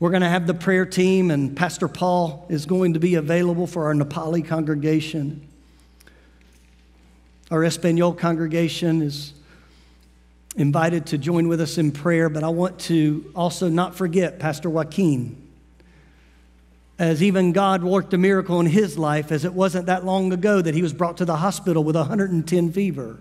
We're 0.00 0.08
going 0.08 0.22
to 0.22 0.30
have 0.30 0.46
the 0.46 0.54
prayer 0.54 0.86
team, 0.86 1.30
and 1.30 1.54
Pastor 1.54 1.86
Paul 1.86 2.46
is 2.48 2.64
going 2.64 2.94
to 2.94 2.98
be 2.98 3.16
available 3.16 3.66
for 3.66 3.84
our 3.84 3.94
Nepali 3.94 4.42
congregation. 4.42 5.46
Our 7.50 7.64
Espanol 7.64 8.14
congregation 8.14 9.02
is 9.02 9.34
invited 10.56 11.04
to 11.08 11.18
join 11.18 11.48
with 11.48 11.60
us 11.60 11.76
in 11.76 11.92
prayer, 11.92 12.30
but 12.30 12.42
I 12.42 12.48
want 12.48 12.78
to 12.80 13.30
also 13.36 13.68
not 13.68 13.94
forget 13.94 14.38
Pastor 14.38 14.70
Joaquin. 14.70 15.36
As 16.98 17.22
even 17.22 17.52
God 17.52 17.84
worked 17.84 18.14
a 18.14 18.18
miracle 18.18 18.58
in 18.58 18.66
his 18.66 18.96
life, 18.96 19.30
as 19.30 19.44
it 19.44 19.52
wasn't 19.52 19.84
that 19.84 20.06
long 20.06 20.32
ago 20.32 20.62
that 20.62 20.74
he 20.74 20.80
was 20.80 20.94
brought 20.94 21.18
to 21.18 21.26
the 21.26 21.36
hospital 21.36 21.84
with 21.84 21.96
110 21.96 22.72
fever. 22.72 23.20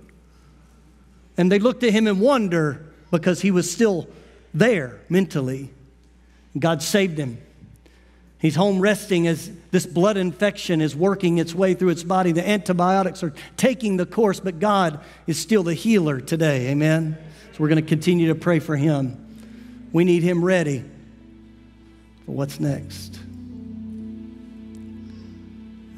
And 1.36 1.52
they 1.52 1.60
looked 1.60 1.84
at 1.84 1.92
him 1.92 2.08
in 2.08 2.20
wonder 2.22 2.86
because 3.12 3.42
he 3.42 3.52
was 3.52 3.70
still 3.70 4.08
there 4.54 5.02
mentally. 5.10 5.72
God 6.58 6.82
saved 6.82 7.18
him. 7.18 7.38
He's 8.40 8.56
home 8.56 8.80
resting 8.80 9.28
as 9.28 9.52
this 9.72 9.86
blood 9.86 10.16
infection 10.16 10.80
is 10.80 10.96
working 10.96 11.40
its 11.40 11.54
way 11.54 11.74
through 11.74 11.90
its 11.90 12.04
body. 12.04 12.32
The 12.32 12.48
antibiotics 12.48 13.22
are 13.22 13.34
taking 13.58 13.98
the 13.98 14.06
course, 14.06 14.40
but 14.40 14.60
God 14.60 15.02
is 15.28 15.38
still 15.38 15.62
the 15.62 15.74
healer 15.74 16.22
today. 16.22 16.70
Amen. 16.70 17.18
So 17.52 17.58
we're 17.60 17.68
going 17.68 17.84
to 17.84 17.88
continue 17.88 18.30
to 18.30 18.36
pray 18.36 18.60
for 18.60 18.78
him. 18.78 19.26
We 19.92 20.06
need 20.06 20.24
him 20.24 20.44
ready 20.44 20.86
for 22.26 22.32
what's 22.32 22.62
next. 22.62 23.20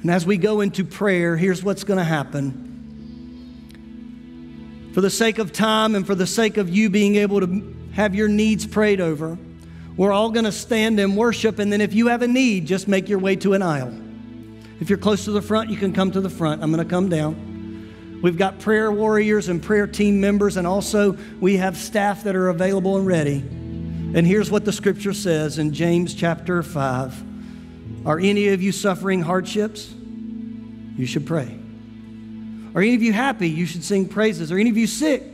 And 0.02 0.10
as 0.10 0.26
we 0.26 0.38
go 0.38 0.62
into 0.62 0.84
prayer, 0.84 1.38
here's 1.38 1.64
what's 1.64 1.84
going 1.84 2.00
to 2.00 2.04
happen. 2.04 2.70
For 4.96 5.02
the 5.02 5.12
sake 5.12 5.38
of 5.38 5.54
time 5.54 5.94
and 5.94 6.08
for 6.08 6.16
the 6.16 6.26
sake 6.26 6.58
of 6.58 6.70
you 6.70 6.90
being 6.90 7.18
able 7.18 7.40
to 7.42 7.76
have 7.94 8.16
your 8.16 8.28
needs 8.28 8.66
prayed 8.66 9.00
over, 9.00 9.38
we're 9.98 10.12
all 10.12 10.32
going 10.32 10.46
to 10.46 10.52
stand 10.52 11.00
and 11.00 11.18
worship. 11.18 11.60
And 11.60 11.72
then 11.72 11.82
if 11.82 11.94
you 11.94 12.08
have 12.08 12.22
a 12.22 12.28
need, 12.28 12.66
just 12.66 12.88
make 12.88 13.10
your 13.10 13.20
way 13.20 13.36
to 13.38 13.54
an 13.54 13.62
aisle. 13.62 13.94
If 14.80 14.90
you're 14.90 14.98
close 14.98 15.26
to 15.26 15.32
the 15.32 15.42
front, 15.42 15.70
you 15.70 15.78
can 15.78 15.94
come 15.94 16.12
to 16.12 16.22
the 16.22 16.30
front. 16.30 16.64
I'm 16.64 16.72
going 16.72 16.84
to 16.84 16.90
come 16.90 17.10
down. 17.10 18.20
We've 18.22 18.38
got 18.38 18.60
prayer 18.60 18.92
warriors 18.92 19.48
and 19.48 19.62
prayer 19.62 19.88
team 19.88 20.22
members, 20.22 20.58
and 20.58 20.68
also 20.68 21.18
we 21.40 21.58
have 21.58 21.76
staff 21.76 22.24
that 22.24 22.36
are 22.36 22.50
available 22.50 22.98
and 22.98 23.06
ready. 23.06 23.38
And 23.38 24.28
here's 24.28 24.52
what 24.52 24.66
the 24.66 24.72
scripture 24.72 25.14
says 25.14 25.58
in 25.58 25.74
James 25.74 26.14
chapter 26.14 26.62
5 26.62 28.06
Are 28.06 28.20
any 28.20 28.50
of 28.50 28.62
you 28.62 28.72
suffering 28.72 29.22
hardships? 29.22 29.94
You 30.96 31.06
should 31.06 31.26
pray. 31.26 31.58
Are 32.76 32.82
any 32.82 32.96
of 32.96 33.02
you 33.02 33.12
happy? 33.12 33.50
You 33.50 33.66
should 33.66 33.84
sing 33.84 34.08
praises. 34.08 34.52
Are 34.52 34.58
any 34.58 34.70
of 34.70 34.78
you 34.78 34.88
sick? 34.88 35.31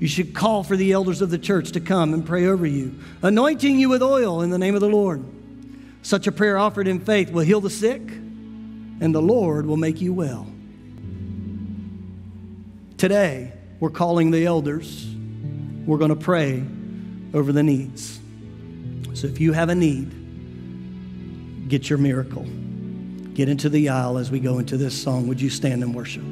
You 0.00 0.08
should 0.08 0.34
call 0.34 0.64
for 0.64 0.76
the 0.76 0.90
elders 0.92 1.22
of 1.22 1.30
the 1.30 1.38
church 1.38 1.70
to 1.72 1.80
come 1.80 2.12
and 2.12 2.26
pray 2.26 2.46
over 2.46 2.66
you, 2.66 2.98
anointing 3.22 3.78
you 3.78 3.88
with 3.88 4.02
oil 4.02 4.42
in 4.42 4.50
the 4.50 4.58
name 4.58 4.74
of 4.74 4.80
the 4.80 4.88
Lord. 4.88 5.22
Such 6.02 6.26
a 6.26 6.32
prayer 6.32 6.58
offered 6.58 6.88
in 6.88 6.98
faith 7.00 7.30
will 7.30 7.44
heal 7.44 7.60
the 7.60 7.70
sick, 7.70 8.00
and 8.00 9.14
the 9.14 9.22
Lord 9.22 9.66
will 9.66 9.76
make 9.76 10.00
you 10.00 10.12
well. 10.12 10.46
Today, 12.96 13.52
we're 13.78 13.90
calling 13.90 14.32
the 14.32 14.44
elders. 14.46 15.06
We're 15.86 15.98
going 15.98 16.10
to 16.10 16.16
pray 16.16 16.64
over 17.32 17.52
the 17.52 17.62
needs. 17.62 18.18
So 19.14 19.28
if 19.28 19.40
you 19.40 19.52
have 19.52 19.68
a 19.68 19.74
need, 19.74 21.68
get 21.68 21.88
your 21.88 21.98
miracle 21.98 22.46
get 23.40 23.48
into 23.48 23.70
the 23.70 23.88
aisle 23.88 24.18
as 24.18 24.30
we 24.30 24.38
go 24.38 24.58
into 24.58 24.76
this 24.76 25.00
song. 25.00 25.26
Would 25.28 25.40
you 25.40 25.48
stand 25.48 25.82
and 25.82 25.94
worship? 25.94 26.22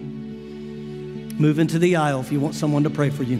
Move 1.38 1.60
into 1.60 1.78
the 1.78 1.94
aisle 1.94 2.18
if 2.18 2.32
you 2.32 2.40
want 2.40 2.56
someone 2.56 2.82
to 2.82 2.90
pray 2.90 3.10
for 3.10 3.22
you. 3.22 3.36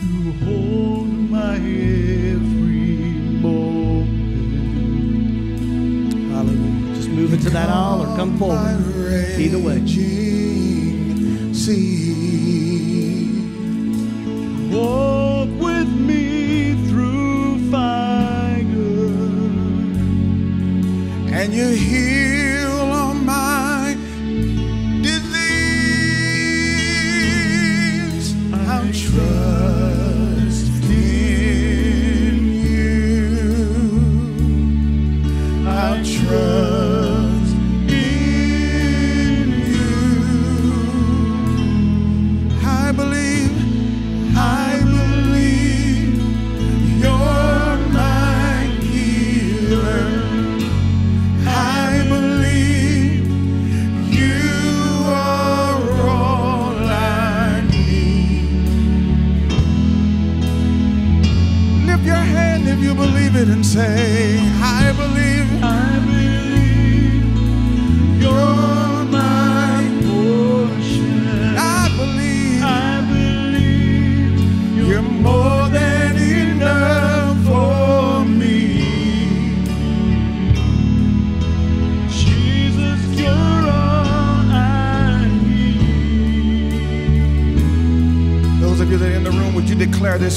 You 0.00 0.32
hold 0.44 1.08
my 1.08 1.56
every 1.56 2.94
moment. 3.42 4.12
Hallelujah. 6.30 6.94
Just 6.94 7.08
move 7.08 7.32
into 7.32 7.50
that 7.50 7.68
aisle 7.68 8.02
or 8.02 8.16
come 8.16 8.38
forward. 8.38 9.40
Either 9.40 9.58
way. 9.58 9.84
See. 11.52 12.49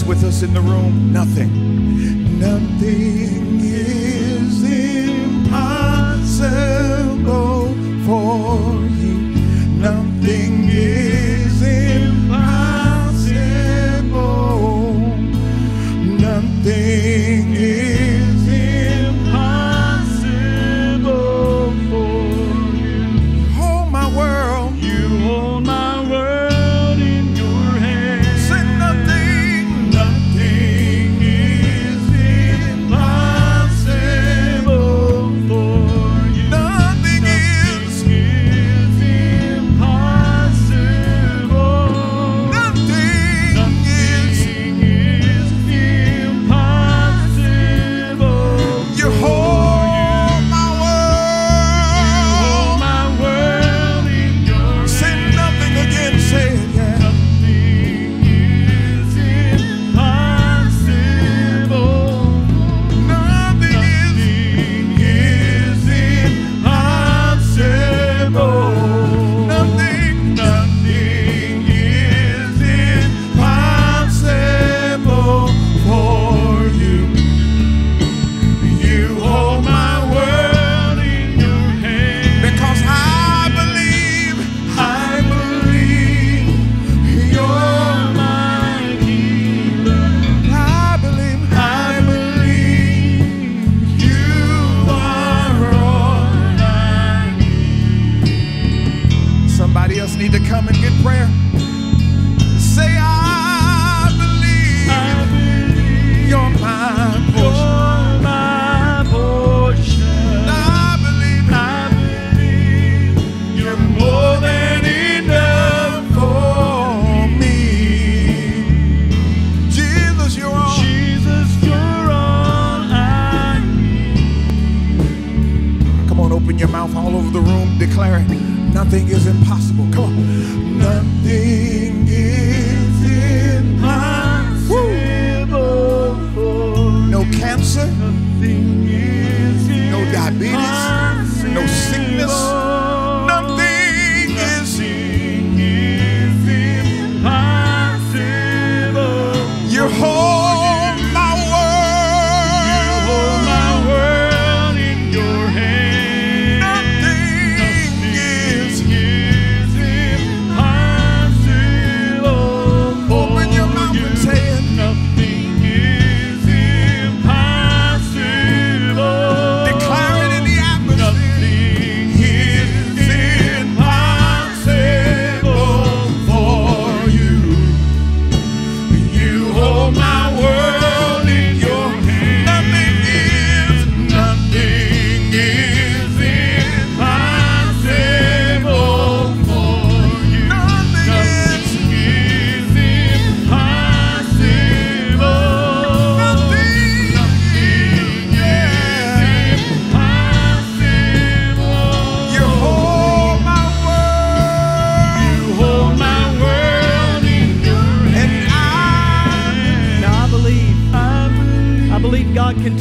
With 0.08 0.24
us 0.24 0.44
in 0.44 0.54
the 0.54 0.62
room? 0.62 1.14
Nothing. 1.14 1.63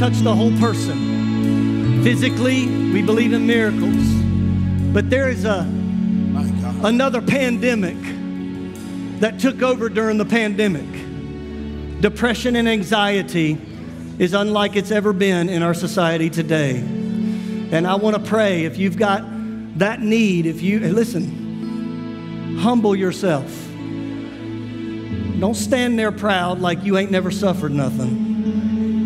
Touch 0.03 0.19
the 0.23 0.35
whole 0.35 0.51
person. 0.59 2.03
Physically, 2.03 2.67
we 2.93 3.03
believe 3.03 3.33
in 3.33 3.47
miracles. 3.47 4.05
But 4.93 5.09
there 5.09 5.29
is 5.29 5.45
a 5.45 5.61
another 6.83 7.23
pandemic 7.23 7.97
that 9.21 9.39
took 9.39 9.63
over 9.63 9.89
during 9.89 10.19
the 10.19 10.25
pandemic. 10.25 12.01
Depression 12.01 12.57
and 12.57 12.69
anxiety 12.69 13.57
is 14.19 14.35
unlike 14.35 14.75
it's 14.75 14.91
ever 14.91 15.13
been 15.13 15.49
in 15.49 15.63
our 15.63 15.73
society 15.73 16.29
today. 16.29 16.79
And 16.79 17.87
I 17.87 17.95
want 17.95 18.17
to 18.17 18.23
pray 18.29 18.65
if 18.65 18.79
you've 18.79 18.97
got 18.97 19.23
that 19.79 20.01
need, 20.01 20.47
if 20.47 20.63
you, 20.63 20.81
listen, 20.81 22.57
humble 22.59 22.97
yourself. 22.97 23.47
Don't 25.39 25.55
stand 25.55 25.97
there 25.97 26.11
proud 26.11 26.59
like 26.61 26.83
you 26.83 26.99
ain't 26.99 27.13
never 27.13 27.31
suffered 27.31 27.71
nothing. 27.71 28.22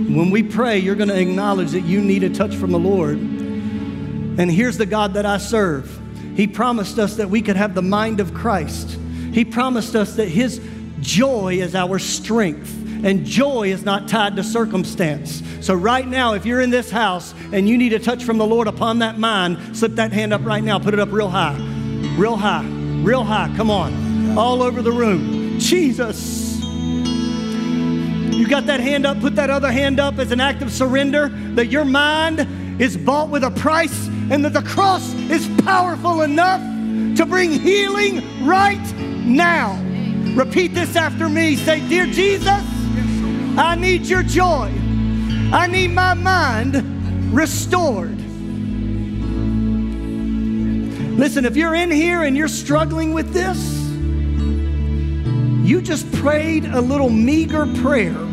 When 0.09 0.31
we 0.31 0.43
pray, 0.43 0.79
you're 0.79 0.95
going 0.95 1.09
to 1.09 1.21
acknowledge 1.21 1.73
that 1.73 1.81
you 1.81 2.01
need 2.01 2.23
a 2.23 2.31
touch 2.31 2.55
from 2.55 2.71
the 2.71 2.79
Lord. 2.79 3.19
And 3.19 4.51
here's 4.51 4.79
the 4.79 4.87
God 4.87 5.15
that 5.15 5.27
I 5.27 5.39
serve. 5.39 6.01
He 6.37 6.47
promised 6.47 6.99
us 6.99 7.17
that 7.17 7.29
we 7.29 7.43
could 7.43 7.57
have 7.57 7.75
the 7.75 7.83
mind 7.83 8.21
of 8.21 8.33
Christ. 8.33 8.99
He 9.33 9.45
promised 9.45 9.97
us 9.97 10.15
that 10.17 10.29
His 10.29 10.61
joy 11.01 11.55
is 11.55 11.75
our 11.75 11.99
strength, 11.99 12.73
and 13.05 13.27
joy 13.27 13.69
is 13.69 13.85
not 13.85 14.07
tied 14.09 14.37
to 14.37 14.45
circumstance. 14.45 15.43
So, 15.61 15.75
right 15.75 16.07
now, 16.07 16.35
if 16.35 16.47
you're 16.47 16.61
in 16.61 16.71
this 16.71 16.91
house 16.91 17.35
and 17.53 17.69
you 17.69 17.77
need 17.77 17.93
a 17.93 17.99
touch 17.99 18.23
from 18.23 18.39
the 18.39 18.47
Lord 18.47 18.69
upon 18.69 19.01
that 19.01 19.19
mind, 19.19 19.77
slip 19.77 19.97
that 19.97 20.13
hand 20.13 20.33
up 20.33 20.45
right 20.45 20.63
now. 20.63 20.79
Put 20.79 20.95
it 20.95 21.01
up 21.01 21.11
real 21.11 21.29
high, 21.29 21.57
real 22.17 22.37
high, 22.37 22.65
real 23.03 23.25
high. 23.25 23.53
Come 23.57 23.71
on, 23.71 24.39
all 24.39 24.63
over 24.63 24.83
the 24.83 24.93
room. 24.93 25.59
Jesus. 25.59 26.46
You 28.47 28.51
got 28.51 28.67
that 28.67 28.79
hand 28.79 29.05
up, 29.05 29.19
put 29.21 29.35
that 29.35 29.51
other 29.51 29.73
hand 29.73 29.99
up 29.99 30.21
as 30.21 30.31
an 30.31 30.41
act 30.41 30.63
of 30.63 30.71
surrender 30.71 31.31
that 31.57 31.67
your 31.67 31.85
mind 31.85 32.81
is 32.81 32.97
bought 32.97 33.29
with 33.29 33.43
a 33.43 33.51
price 33.51 34.07
and 34.31 34.45
that 34.45 34.53
the 34.53 34.63
cross 34.63 35.13
is 35.15 35.49
powerful 35.65 36.23
enough 36.23 36.61
to 37.17 37.27
bring 37.27 37.51
healing 37.51 38.47
right 38.47 38.81
now. 38.95 39.77
Repeat 40.37 40.75
this 40.75 40.95
after 40.95 41.29
me. 41.29 41.57
Say, 41.57 41.81
Dear 41.89 42.07
Jesus, 42.07 42.47
I 43.59 43.77
need 43.77 44.07
your 44.07 44.23
joy. 44.23 44.73
I 45.53 45.67
need 45.67 45.89
my 45.89 46.15
mind 46.15 47.35
restored. 47.35 48.17
Listen, 51.19 51.45
if 51.45 51.57
you're 51.57 51.75
in 51.75 51.91
here 51.91 52.23
and 52.23 52.37
you're 52.37 52.47
struggling 52.47 53.13
with 53.13 53.33
this, 53.33 53.59
you 55.69 55.83
just 55.83 56.13
prayed 56.13 56.65
a 56.65 56.81
little 56.81 57.11
meager 57.11 57.67
prayer. 57.83 58.26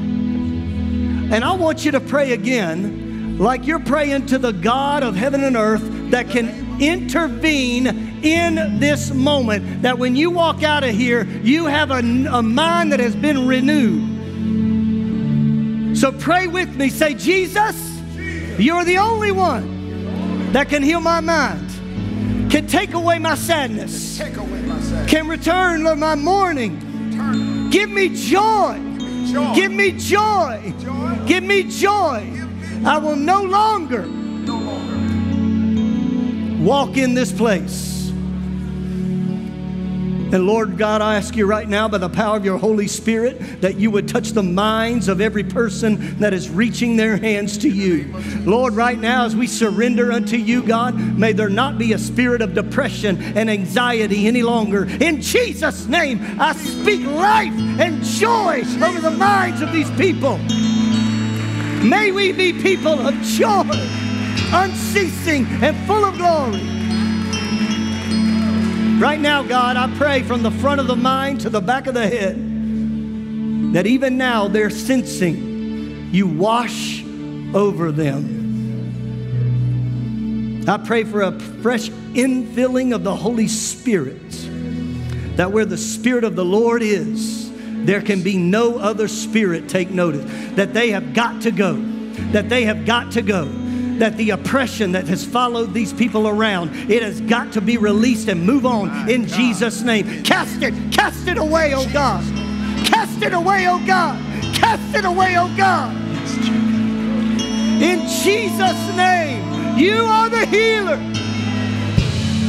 And 1.34 1.43
I 1.43 1.53
want 1.53 1.84
you 1.84 1.89
to 1.93 1.99
pray 1.99 2.34
again, 2.34 3.39
like 3.39 3.65
you're 3.65 3.79
praying 3.79 4.27
to 4.27 4.38
the 4.38 4.51
God 4.51 5.01
of 5.01 5.15
heaven 5.15 5.43
and 5.43 5.57
earth 5.57 5.81
that 6.11 6.29
can 6.29 6.79
intervene 6.79 7.88
in 8.23 8.79
this 8.79 9.11
moment. 9.11 9.81
That 9.81 9.97
when 9.97 10.15
you 10.15 10.29
walk 10.29 10.61
out 10.61 10.84
of 10.84 10.93
here, 10.93 11.23
you 11.41 11.65
have 11.65 11.89
a, 11.89 12.03
a 12.31 12.43
mind 12.43 12.91
that 12.91 12.99
has 12.99 13.15
been 13.15 13.47
renewed. 13.47 14.13
So 15.97 16.11
pray 16.11 16.45
with 16.45 16.75
me. 16.75 16.89
Say, 16.89 17.15
Jesus, 17.15 17.99
you're 18.59 18.86
the 18.86 18.99
only 18.99 19.31
one 19.31 20.51
that 20.51 20.69
can 20.69 20.84
heal 20.84 21.01
my 21.01 21.19
mind, 21.19 21.67
can 22.51 22.67
take 22.67 22.93
away 22.93 23.17
my 23.17 23.34
sadness, 23.34 24.19
Take 24.19 24.38
away 24.38 24.61
my 24.61 24.79
sadness. 24.79 25.09
can 25.09 25.27
return 25.27 25.81
my 25.99 26.13
mourning. 26.13 27.71
Give 27.71 27.89
me 27.89 28.09
joy. 28.09 28.92
Joy. 29.32 29.55
Give 29.55 29.71
me 29.71 29.91
joy. 29.93 30.74
Joy. 30.80 31.19
Give 31.26 31.43
me 31.43 31.63
joy. 31.63 32.41
I 32.86 32.97
will 32.97 33.15
no 33.15 33.41
longer 33.43 34.05
No 34.05 34.57
longer. 34.57 36.63
walk 36.63 36.97
in 36.97 37.13
this 37.13 37.32
place. 37.32 37.92
And 40.34 40.47
Lord 40.47 40.79
God, 40.79 41.03
I 41.03 41.15
ask 41.17 41.36
you 41.36 41.45
right 41.45 41.69
now 41.69 41.88
by 41.88 41.99
the 41.99 42.09
power 42.09 42.36
of 42.36 42.43
your 42.43 42.57
Holy 42.57 42.88
Spirit 42.88 43.61
that 43.61 43.75
you 43.75 43.91
would 43.91 44.07
touch 44.07 44.29
the 44.31 44.41
minds 44.41 45.07
of 45.07 45.21
every 45.21 45.43
person 45.43 46.17
that 46.17 46.34
is 46.34 46.49
reaching 46.49 46.95
their 46.97 47.17
hands 47.17 47.55
to 47.59 47.69
you. 47.69 48.11
Lord, 48.39 48.73
right 48.73 48.97
now 48.97 49.25
as 49.25 49.36
we 49.36 49.45
surrender 49.45 50.11
unto 50.11 50.36
you, 50.36 50.63
God, 50.63 50.95
may 50.95 51.34
there 51.34 51.49
not 51.49 51.77
be 51.77 51.93
a 51.93 51.99
spirit 51.99 52.41
of 52.41 52.55
depression 52.55 53.21
and 53.38 53.47
anxiety 53.47 54.25
any 54.25 54.41
longer. 54.41 54.86
In 54.86 55.21
Jesus' 55.21 55.86
name, 55.86 56.19
I 56.39 56.53
speak 56.53 57.05
life 57.05 57.53
and 57.79 58.03
joy 58.03 58.63
over 58.81 59.01
the 59.01 59.11
minds 59.15 59.61
of 59.61 59.71
these 59.71 59.91
people. 59.91 60.39
May 61.88 62.11
we 62.11 62.31
be 62.31 62.53
people 62.53 63.07
of 63.07 63.13
joy, 63.21 63.69
unceasing 64.51 65.45
and 65.61 65.77
full 65.86 66.03
of 66.03 66.17
glory. 66.17 66.72
Right 69.04 69.20
now, 69.20 69.43
God, 69.43 69.76
I 69.76 69.93
pray 69.97 70.24
from 70.24 70.43
the 70.43 70.51
front 70.51 70.80
of 70.80 70.88
the 70.88 70.95
mind 70.95 71.41
to 71.41 71.49
the 71.49 71.60
back 71.60 71.88
of 71.88 71.93
the 71.93 72.08
head 72.08 72.38
that 73.74 73.86
even 73.86 74.18
now 74.18 74.47
they're 74.47 74.70
sensing 74.70 76.10
you 76.14 76.26
wash 76.26 77.04
over 77.54 77.91
them. 77.91 78.24
I 80.70 80.78
pray 80.78 81.04
for 81.04 81.22
a 81.22 81.38
fresh 81.38 81.89
infilling 81.89 82.95
of 82.95 83.04
the 83.04 83.14
Holy 83.14 83.49
Spirit, 83.49 84.32
that 85.36 85.51
where 85.51 85.66
the 85.66 85.76
Spirit 85.78 86.24
of 86.24 86.38
the 86.38 86.45
Lord 86.45 86.82
is, 86.82 87.51
there 87.86 88.01
can 88.01 88.24
be 88.24 88.38
no 88.38 88.78
other 88.80 89.10
spirit 89.10 89.68
take 89.68 89.89
notice, 89.89 90.24
that 90.56 90.74
they 90.74 90.91
have 90.91 91.14
got 91.14 91.41
to 91.41 91.51
go, 91.51 91.74
that 92.32 92.47
they 92.47 92.64
have 92.64 92.86
got 92.86 93.12
to 93.12 93.22
go 93.22 93.62
that 93.99 94.17
the 94.17 94.31
oppression 94.31 94.91
that 94.93 95.07
has 95.07 95.23
followed 95.25 95.73
these 95.73 95.93
people 95.93 96.27
around, 96.27 96.71
it 96.89 97.01
has 97.03 97.21
got 97.21 97.51
to 97.53 97.61
be 97.61 97.77
released 97.77 98.27
and 98.27 98.45
move 98.45 98.65
on 98.65 99.09
in 99.09 99.27
Jesus' 99.27 99.81
name. 99.81 100.23
Cast 100.23 100.61
it, 100.61 100.73
cast 100.91 101.27
it 101.27 101.37
away, 101.37 101.73
oh 101.73 101.87
God. 101.91 102.23
Cast 102.85 103.21
it 103.21 103.33
away, 103.33 103.67
oh 103.67 103.83
God. 103.85 104.19
Cast 104.55 104.95
it 104.95 105.05
away, 105.05 105.37
oh 105.37 105.53
God. 105.57 105.95
In 107.81 107.99
Jesus' 108.07 108.95
name, 108.95 109.77
you 109.77 109.95
are 109.95 110.29
the 110.29 110.45
healer. 110.45 110.97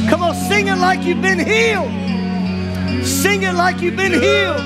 Come 0.09 0.21
on, 0.23 0.35
sing 0.35 0.67
it 0.67 0.77
like 0.77 1.03
you've 1.03 1.21
been 1.21 1.39
healed. 1.39 1.91
Sing 3.05 3.43
it 3.43 3.53
like 3.53 3.81
you've 3.81 3.95
been 3.95 4.13
healed. 4.13 4.61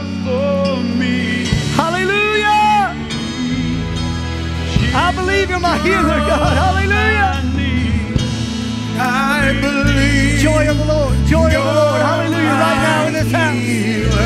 I 4.94 5.12
believe 5.16 5.50
you're 5.50 5.60
my 5.60 5.78
healer, 5.80 6.20
God. 6.30 6.58
Hallelujah. 6.58 7.40
I 9.02 9.58
believe. 9.62 10.40
Joy 10.40 10.70
of 10.70 10.78
the 10.78 10.86
Lord. 10.86 11.16
Joy 11.26 11.48
of 11.48 11.52
the 11.52 11.74
Lord. 11.74 12.02
Hallelujah. 12.02 12.50
Right 12.50 12.82
now 12.84 13.08
in 13.08 13.14
this 13.14 13.32
house. 13.32 13.56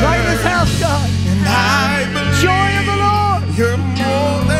Right 0.02 0.20
in 0.20 0.26
this 0.32 0.42
house, 0.42 0.80
God. 0.80 1.10
And 1.26 1.46
I 1.46 2.04
believe. 2.12 2.42
Joy 2.42 2.78
of 2.80 2.86
the 2.90 2.96
Lord. 3.04 3.40
You're 3.56 3.76
more 3.76 4.53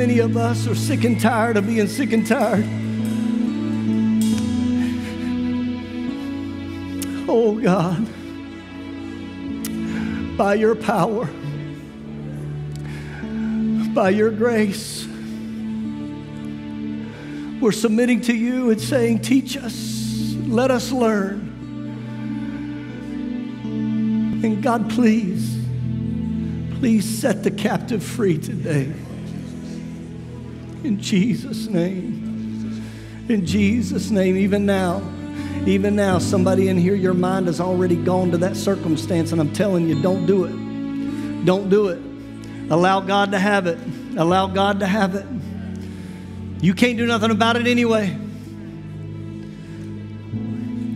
many 0.00 0.20
of 0.20 0.34
us 0.34 0.66
are 0.66 0.74
sick 0.74 1.04
and 1.04 1.20
tired 1.20 1.58
of 1.58 1.66
being 1.66 1.86
sick 1.86 2.14
and 2.14 2.26
tired. 2.26 2.64
Oh 7.28 7.60
God, 7.60 8.08
by 10.38 10.54
your 10.54 10.74
power, 10.74 11.26
by 13.92 14.08
your 14.08 14.30
grace, 14.30 15.06
we're 17.60 17.70
submitting 17.70 18.22
to 18.22 18.34
you 18.34 18.70
and 18.70 18.80
saying, 18.80 19.18
Teach 19.18 19.58
us, 19.58 20.34
let 20.46 20.70
us 20.70 20.92
learn. 20.92 21.40
And 24.42 24.62
God, 24.62 24.88
please, 24.88 25.58
please 26.78 27.04
set 27.04 27.44
the 27.44 27.50
captive 27.50 28.02
free 28.02 28.38
today. 28.38 28.94
In 30.82 31.00
Jesus' 31.00 31.68
name. 31.68 32.82
In 33.28 33.46
Jesus' 33.46 34.10
name, 34.10 34.36
even 34.36 34.66
now, 34.66 35.02
even 35.66 35.94
now, 35.94 36.18
somebody 36.18 36.68
in 36.68 36.78
here, 36.78 36.94
your 36.94 37.14
mind 37.14 37.46
has 37.46 37.60
already 37.60 37.96
gone 37.96 38.30
to 38.30 38.38
that 38.38 38.56
circumstance, 38.56 39.30
and 39.32 39.40
I'm 39.40 39.52
telling 39.52 39.88
you, 39.88 40.00
don't 40.00 40.24
do 40.26 40.44
it. 40.44 41.44
Don't 41.44 41.68
do 41.68 41.88
it. 41.88 42.00
Allow 42.70 43.00
God 43.00 43.32
to 43.32 43.38
have 43.38 43.66
it. 43.66 43.78
Allow 44.16 44.46
God 44.46 44.80
to 44.80 44.86
have 44.86 45.14
it. 45.14 45.26
You 46.62 46.74
can't 46.74 46.96
do 46.96 47.06
nothing 47.06 47.30
about 47.30 47.56
it 47.56 47.66
anyway. 47.66 48.16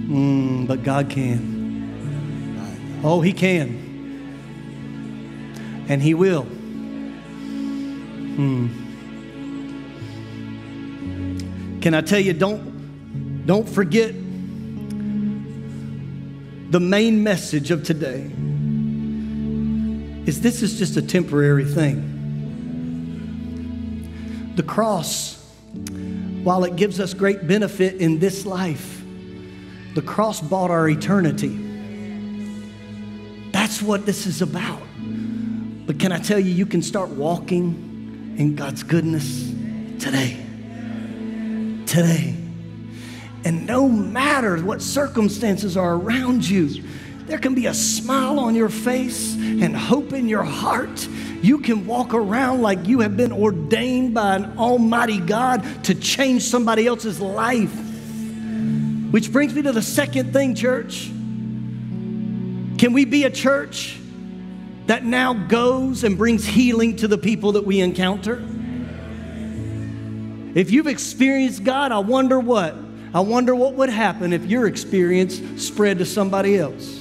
Mm, 0.09 0.67
but 0.67 0.83
God 0.83 1.11
can. 1.11 3.01
Oh, 3.05 3.21
He 3.21 3.33
can. 3.33 3.83
And 5.89 6.03
He 6.03 6.15
will. 6.15 6.45
Hmm. 8.35 8.84
Can 11.85 11.93
I 11.93 12.01
tell 12.01 12.19
you, 12.19 12.33
don't, 12.33 13.45
don't 13.45 13.69
forget 13.69 14.15
the 16.71 16.81
main 16.81 17.23
message 17.23 17.71
of 17.71 17.85
today 17.85 18.31
is 20.25 20.41
this 20.41 20.63
is 20.63 20.79
just 20.79 20.97
a 20.97 21.03
temporary 21.03 21.67
thing. 21.67 22.13
The 24.57 24.63
cross, 24.63 25.35
while 26.43 26.65
it 26.65 26.77
gives 26.77 27.01
us 27.01 27.13
great 27.13 27.47
benefit 27.47 27.97
in 27.97 28.19
this 28.19 28.47
life, 28.47 29.05
the 29.95 30.01
cross 30.01 30.41
bought 30.41 30.71
our 30.71 30.89
eternity. 30.89 31.55
That's 33.53 33.83
what 33.83 34.07
this 34.07 34.25
is 34.25 34.41
about. 34.41 34.81
But 35.87 35.99
can 35.99 36.13
I 36.13 36.19
tell 36.19 36.39
you, 36.39 36.51
you 36.51 36.65
can 36.65 36.81
start 36.81 37.11
walking 37.11 38.37
in 38.39 38.57
God's 38.57 38.83
goodness 38.83 39.53
today. 39.99 40.44
Today. 41.95 42.35
And 43.45 43.67
no 43.69 43.89
matter 43.89 44.61
what 44.61 44.83
circumstances 44.83 45.77
are 45.77 45.95
around 45.95 46.45
you, 46.45 46.83
there 47.27 47.39
can 47.39 47.55
be 47.55 47.67
a 47.67 47.75
smile 47.75 48.41
on 48.41 48.57
your 48.57 48.69
face 48.69 49.37
and 49.37 49.77
hope 49.77 50.13
in 50.13 50.29
your 50.29 50.43
heart. 50.43 51.07
You 51.41 51.59
can 51.59 51.87
walk 51.87 52.13
around 52.13 52.63
like 52.63 52.89
you 52.89 52.99
have 52.99 53.17
been 53.17 53.31
ordained 53.31 54.13
by 54.13 54.35
an 54.35 54.59
almighty 54.59 55.21
God 55.21 55.85
to 55.85 55.95
change 55.95 56.43
somebody 56.43 56.89
else's 56.89 57.21
life. 57.21 57.73
Which 59.13 59.33
brings 59.33 59.55
me 59.55 59.63
to 59.63 59.71
the 59.71 59.81
second 59.81 60.33
thing, 60.33 60.57
church. 60.57 61.05
Can 62.77 62.93
we 62.93 63.05
be 63.05 63.23
a 63.23 63.31
church 63.31 64.01
that 64.89 65.05
now 65.05 65.33
goes 65.33 66.03
and 66.03 66.19
brings 66.19 66.45
healing 66.45 66.97
to 66.97 67.07
the 67.07 67.19
people 67.19 67.53
that 67.53 67.65
we 67.65 67.81
encounter? 67.81 68.45
If 70.55 70.71
you've 70.71 70.87
experienced 70.87 71.65
God, 71.65 71.93
I 71.93 71.99
wonder 71.99 72.39
what? 72.39 72.77
I 73.13 73.21
wonder 73.21 73.55
what 73.55 73.75
would 73.75 73.91
happen 73.91 74.33
if 74.33 74.45
your 74.47 74.67
experience 74.67 75.41
spread 75.63 75.99
to 75.99 76.07
somebody 76.07 76.59
else. 76.59 77.01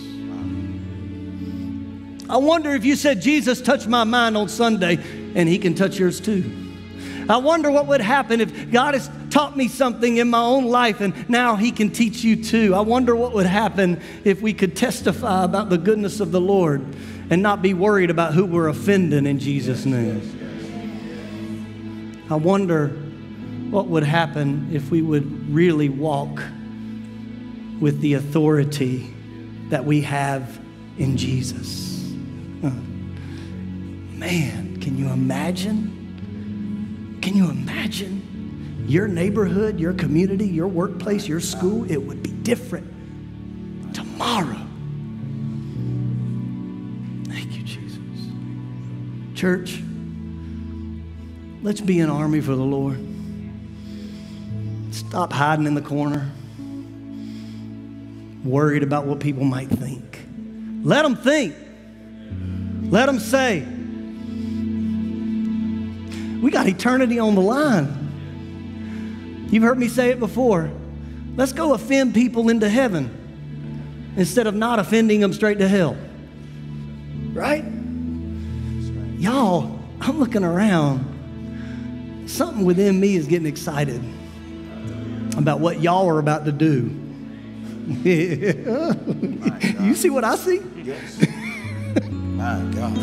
I 2.29 2.37
wonder 2.37 2.71
if 2.71 2.85
you 2.85 2.95
said, 2.95 3.21
Jesus 3.21 3.61
touched 3.61 3.87
my 3.87 4.03
mind 4.03 4.37
on 4.37 4.49
Sunday, 4.49 4.97
and 5.35 5.47
he 5.47 5.59
can 5.59 5.75
touch 5.75 5.99
yours 5.99 6.19
too. 6.19 6.63
I 7.29 7.37
wonder 7.37 7.71
what 7.71 7.87
would 7.87 8.01
happen 8.01 8.41
if 8.41 8.71
God 8.71 8.95
has 8.95 9.09
taught 9.29 9.55
me 9.55 9.67
something 9.67 10.17
in 10.17 10.29
my 10.29 10.41
own 10.41 10.65
life 10.65 11.01
and 11.01 11.29
now 11.29 11.55
He 11.55 11.71
can 11.71 11.89
teach 11.89 12.23
you 12.23 12.43
too. 12.43 12.75
I 12.75 12.81
wonder 12.81 13.15
what 13.15 13.33
would 13.33 13.45
happen 13.45 14.01
if 14.23 14.41
we 14.41 14.53
could 14.53 14.75
testify 14.75 15.43
about 15.43 15.69
the 15.69 15.77
goodness 15.77 16.19
of 16.19 16.31
the 16.31 16.41
Lord 16.41 16.85
and 17.29 17.41
not 17.41 17.61
be 17.61 17.73
worried 17.73 18.09
about 18.09 18.33
who 18.33 18.45
we're 18.45 18.67
offending 18.67 19.25
in 19.25 19.39
Jesus' 19.39 19.85
name. 19.85 20.41
I 22.29 22.35
wonder 22.35 23.02
what 23.73 23.87
would 23.87 24.03
happen 24.03 24.69
if 24.71 24.91
we 24.91 25.01
would 25.01 25.51
really 25.51 25.89
walk 25.89 26.43
with 27.79 27.99
the 28.01 28.13
authority 28.13 29.11
that 29.69 29.83
we 29.83 30.01
have 30.01 30.59
in 30.99 31.17
Jesus. 31.17 32.13
Huh. 32.61 32.69
Man, 34.11 34.77
can 34.79 34.95
you 34.95 35.09
imagine? 35.09 37.17
Can 37.23 37.35
you 37.35 37.49
imagine 37.49 38.85
your 38.87 39.07
neighborhood, 39.07 39.79
your 39.79 39.93
community, 39.93 40.45
your 40.45 40.67
workplace, 40.67 41.27
your 41.27 41.39
school? 41.39 41.91
It 41.91 41.97
would 41.97 42.21
be 42.21 42.29
different 42.29 42.85
tomorrow. 43.95 44.67
Thank 47.25 47.57
you, 47.57 47.63
Jesus. 47.63 47.99
Church, 49.33 49.81
let's 51.63 51.81
be 51.81 52.01
an 52.01 52.11
army 52.11 52.39
for 52.39 52.53
the 52.53 52.61
Lord. 52.61 53.12
Stop 54.93 55.33
hiding 55.33 55.65
in 55.65 55.73
the 55.73 55.81
corner, 55.81 56.29
worried 58.45 58.83
about 58.83 59.07
what 59.07 59.19
people 59.19 59.43
might 59.43 59.67
think. 59.67 60.19
Let 60.83 61.01
them 61.01 61.15
think. 61.15 61.55
Let 62.91 63.07
them 63.07 63.17
say, 63.17 63.61
we 66.43 66.51
got 66.51 66.67
eternity 66.67 67.17
on 67.17 67.33
the 67.33 67.41
line. 67.41 69.47
You've 69.49 69.63
heard 69.63 69.79
me 69.79 69.87
say 69.87 70.11
it 70.11 70.19
before. 70.19 70.69
Let's 71.35 71.53
go 71.53 71.73
offend 71.73 72.13
people 72.13 72.49
into 72.49 72.69
heaven 72.69 74.13
instead 74.15 74.45
of 74.45 74.53
not 74.53 74.77
offending 74.77 75.21
them 75.21 75.33
straight 75.33 75.57
to 75.57 75.67
hell. 75.67 75.97
Right? 77.31 77.65
Y'all, 79.17 79.79
I'm 80.01 80.19
looking 80.19 80.43
around. 80.43 82.29
Something 82.29 82.63
within 82.63 82.99
me 82.99 83.15
is 83.15 83.25
getting 83.25 83.47
excited 83.47 83.99
about 85.37 85.59
what 85.59 85.81
y'all 85.81 86.07
are 86.07 86.19
about 86.19 86.45
to 86.45 86.51
do. 86.51 86.99
you 89.83 89.95
see 89.95 90.09
what 90.09 90.23
I 90.23 90.35
see? 90.35 90.61
Yes. 90.83 91.25
My 92.11 92.59
God. 92.73 92.95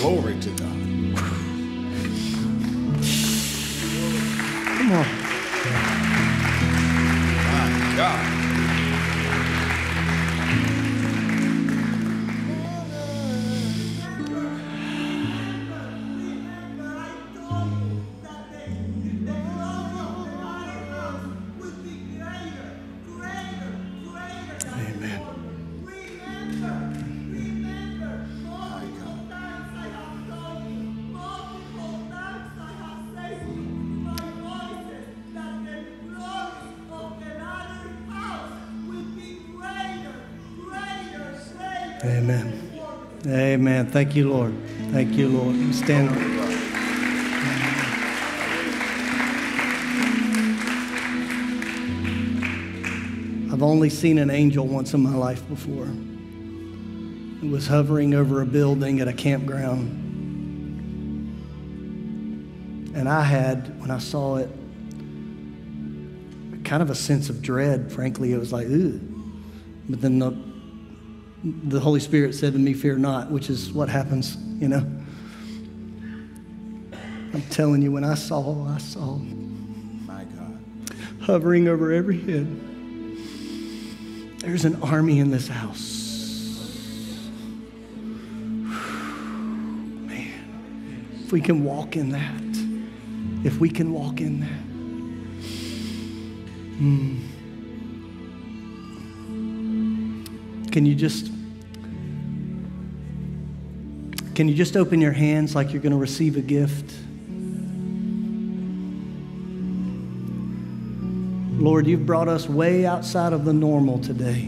Glory 0.00 0.38
to 0.40 0.50
God. 0.50 0.78
Come 4.78 4.92
on. 4.92 5.06
My 7.44 7.94
God. 7.96 8.37
Amen. 42.08 42.80
Amen. 43.26 43.86
Thank 43.90 44.16
you, 44.16 44.30
Lord. 44.30 44.54
Thank 44.92 45.12
you, 45.12 45.28
Lord. 45.28 45.74
Stand. 45.74 46.08
I've 53.52 53.62
only 53.62 53.90
seen 53.90 54.18
an 54.18 54.30
angel 54.30 54.66
once 54.66 54.94
in 54.94 55.02
my 55.02 55.14
life 55.14 55.46
before. 55.48 55.88
It 57.42 57.50
was 57.50 57.66
hovering 57.66 58.14
over 58.14 58.40
a 58.40 58.46
building 58.46 59.00
at 59.00 59.08
a 59.08 59.12
campground. 59.12 60.06
And 62.96 63.06
I 63.06 63.22
had, 63.22 63.78
when 63.80 63.90
I 63.90 63.98
saw 63.98 64.36
it, 64.36 64.48
kind 66.64 66.82
of 66.82 66.88
a 66.88 66.94
sense 66.94 67.28
of 67.28 67.42
dread, 67.42 67.92
frankly. 67.92 68.32
It 68.32 68.38
was 68.38 68.52
like, 68.52 68.66
ooh. 68.66 68.98
But 69.88 70.00
then 70.00 70.18
the, 70.18 70.47
the 71.44 71.78
Holy 71.78 72.00
Spirit 72.00 72.34
said 72.34 72.52
to 72.52 72.58
me, 72.58 72.74
Fear 72.74 72.98
not, 72.98 73.30
which 73.30 73.48
is 73.48 73.72
what 73.72 73.88
happens, 73.88 74.36
you 74.58 74.68
know. 74.68 74.84
I'm 77.32 77.42
telling 77.50 77.82
you, 77.82 77.92
when 77.92 78.04
I 78.04 78.14
saw, 78.14 78.66
I 78.66 78.78
saw 78.78 79.16
My 79.16 80.24
God. 80.24 80.60
hovering 81.20 81.68
over 81.68 81.92
every 81.92 82.18
head. 82.18 82.48
There's 84.40 84.64
an 84.64 84.82
army 84.82 85.20
in 85.20 85.30
this 85.30 85.46
house. 85.46 86.58
Man, 90.06 90.32
if 91.22 91.32
we 91.32 91.40
can 91.40 91.62
walk 91.64 91.96
in 91.96 92.10
that, 92.10 93.46
if 93.46 93.58
we 93.58 93.68
can 93.70 93.92
walk 93.92 94.20
in 94.20 94.40
that. 94.40 94.48
Hmm. 96.78 97.37
Can 100.70 100.86
you 100.86 100.94
just 100.94 101.30
can 104.34 104.48
you 104.48 104.54
just 104.54 104.76
open 104.76 105.00
your 105.00 105.10
hands 105.10 105.56
like 105.56 105.72
you're 105.72 105.82
going 105.82 105.90
to 105.90 105.98
receive 105.98 106.36
a 106.36 106.40
gift? 106.40 106.94
Lord, 111.60 111.88
you've 111.88 112.06
brought 112.06 112.28
us 112.28 112.48
way 112.48 112.86
outside 112.86 113.32
of 113.32 113.44
the 113.44 113.52
normal 113.52 113.98
today. 113.98 114.42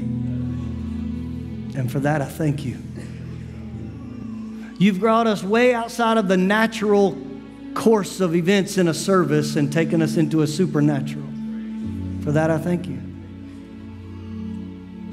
And 1.75 1.91
for 1.91 1.99
that, 2.01 2.23
I 2.23 2.27
thank 2.27 2.65
you. 2.65 2.79
You've 4.79 5.01
brought 5.01 5.27
us 5.27 5.43
way 5.43 5.75
outside 5.75 6.19
of 6.19 6.29
the 6.29 6.37
natural 6.37 7.19
course 7.75 8.21
of 8.21 8.37
events 8.37 8.79
in 8.79 8.87
a 8.87 8.95
service 8.95 9.57
and 9.57 9.73
taken 9.73 10.03
us 10.03 10.17
into 10.17 10.43
a 10.43 10.47
supernatural. 10.47 11.27
For 12.23 12.31
that, 12.33 12.51
I 12.51 12.59
thank 12.59 12.87
you. 12.87 13.10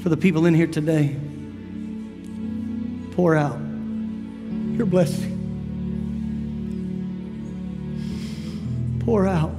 For 0.02 0.10
the 0.10 0.18
people 0.18 0.46
in 0.46 0.54
here 0.54 0.68
today, 0.68 1.16
pour 3.12 3.36
out 3.36 3.60
your 4.78 4.86
blessing. 4.86 5.34
Pour 9.04 9.28
out 9.28 9.52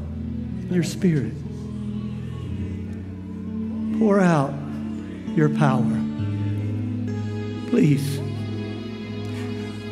your 0.70 0.82
spirit. 0.82 1.32
Pour 3.98 4.20
out 4.20 4.54
your 5.34 5.48
power. 5.48 6.04
Please. 7.70 8.20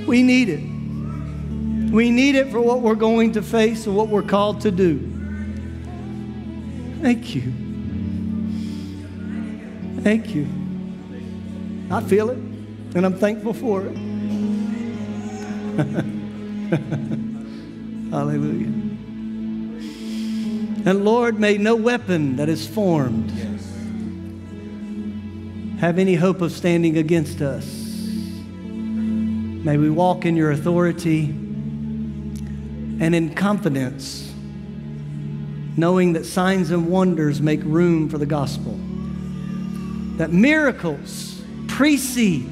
We 0.07 0.23
need 0.23 0.49
it. 0.49 1.93
We 1.93 2.11
need 2.11 2.37
it 2.37 2.51
for 2.51 2.61
what 2.61 2.83
we're 2.83 2.95
going 2.95 3.33
to 3.33 3.43
face 3.43 3.87
and 3.87 3.97
what 3.97 4.09
we're 4.09 4.23
called 4.23 4.61
to 4.63 4.71
do. 4.71 4.99
Thank 7.01 7.35
you. 7.35 7.66
Thank 10.07 10.37
you. 10.37 10.47
I 11.91 12.01
feel 12.01 12.31
it, 12.31 12.37
and 12.37 13.05
I'm 13.05 13.19
thankful 13.19 13.53
for 13.53 13.87
it. 13.87 13.97
Hallelujah. 18.13 18.69
And 20.87 21.05
Lord, 21.05 21.41
may 21.41 21.59
no 21.59 21.75
weapon 21.75 22.37
that 22.37 22.49
is 22.49 22.69
formed 22.69 23.33
have 25.81 25.99
any 25.99 26.15
hope 26.15 26.41
of 26.41 26.53
standing 26.53 26.99
against 26.99 27.43
us. 27.43 27.67
May 28.47 29.77
we 29.77 29.91
walk 29.91 30.25
in 30.25 30.37
your 30.37 30.53
authority 30.53 31.25
and 31.25 33.13
in 33.13 33.35
confidence, 33.35 34.33
knowing 35.77 36.13
that 36.13 36.27
signs 36.27 36.71
and 36.71 36.87
wonders 36.87 37.43
make 37.43 37.61
room 37.65 38.09
for 38.09 38.19
the 38.19 38.27
gospel, 38.27 38.79
that 40.17 40.33
miracles 40.33 41.43
precede 41.69 42.51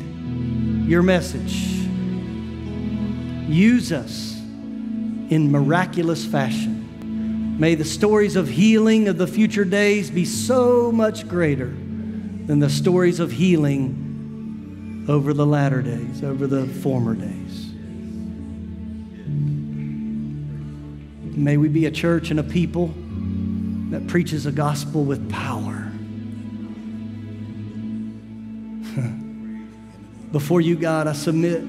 your 0.87 1.03
message. 1.03 1.55
Use 3.49 3.93
us 3.93 4.35
in 5.31 5.51
miraculous 5.51 6.25
fashion. 6.25 7.59
May 7.59 7.75
the 7.75 7.85
stories 7.85 8.37
of 8.37 8.49
healing 8.49 9.09
of 9.09 9.17
the 9.17 9.27
future 9.27 9.65
days 9.65 10.11
be 10.11 10.25
so 10.25 10.91
much 10.93 11.29
greater 11.29 11.69
than 11.69 12.59
the 12.59 12.69
stories 12.69 13.21
of 13.21 13.33
healing 13.33 15.07
over 15.09 15.33
the 15.33 15.47
latter 15.47 15.81
days, 15.83 16.23
over 16.23 16.47
the 16.47 16.67
former 16.67 17.15
days. 17.15 17.71
May 21.37 21.57
we 21.57 21.69
be 21.69 21.87
a 21.87 21.91
church 21.91 22.31
and 22.31 22.41
a 22.41 22.45
people 22.45 22.95
that 23.91 24.07
preaches 24.09 24.47
a 24.47 24.53
gospel 24.53 25.05
with 25.05 25.31
power. 25.31 25.84
Before 30.35 30.61
you, 30.61 30.75
God, 30.75 31.07
I 31.07 31.13
submit 31.13 31.63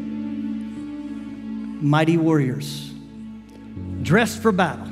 mighty 1.84 2.18
warriors 2.18 2.92
dressed 4.02 4.42
for 4.42 4.52
battle, 4.52 4.88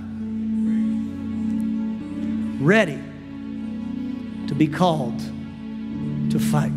ready 2.64 3.00
to 4.48 4.54
be 4.54 4.68
called 4.68 5.18
to 6.30 6.38
fight. 6.38 6.72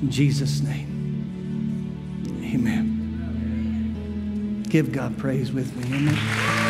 In 0.00 0.08
Jesus' 0.08 0.62
name, 0.62 0.88
amen. 2.42 4.62
Give 4.70 4.92
God 4.92 5.18
praise 5.18 5.52
with 5.52 5.76
me. 5.76 5.94
Amen. 5.94 6.69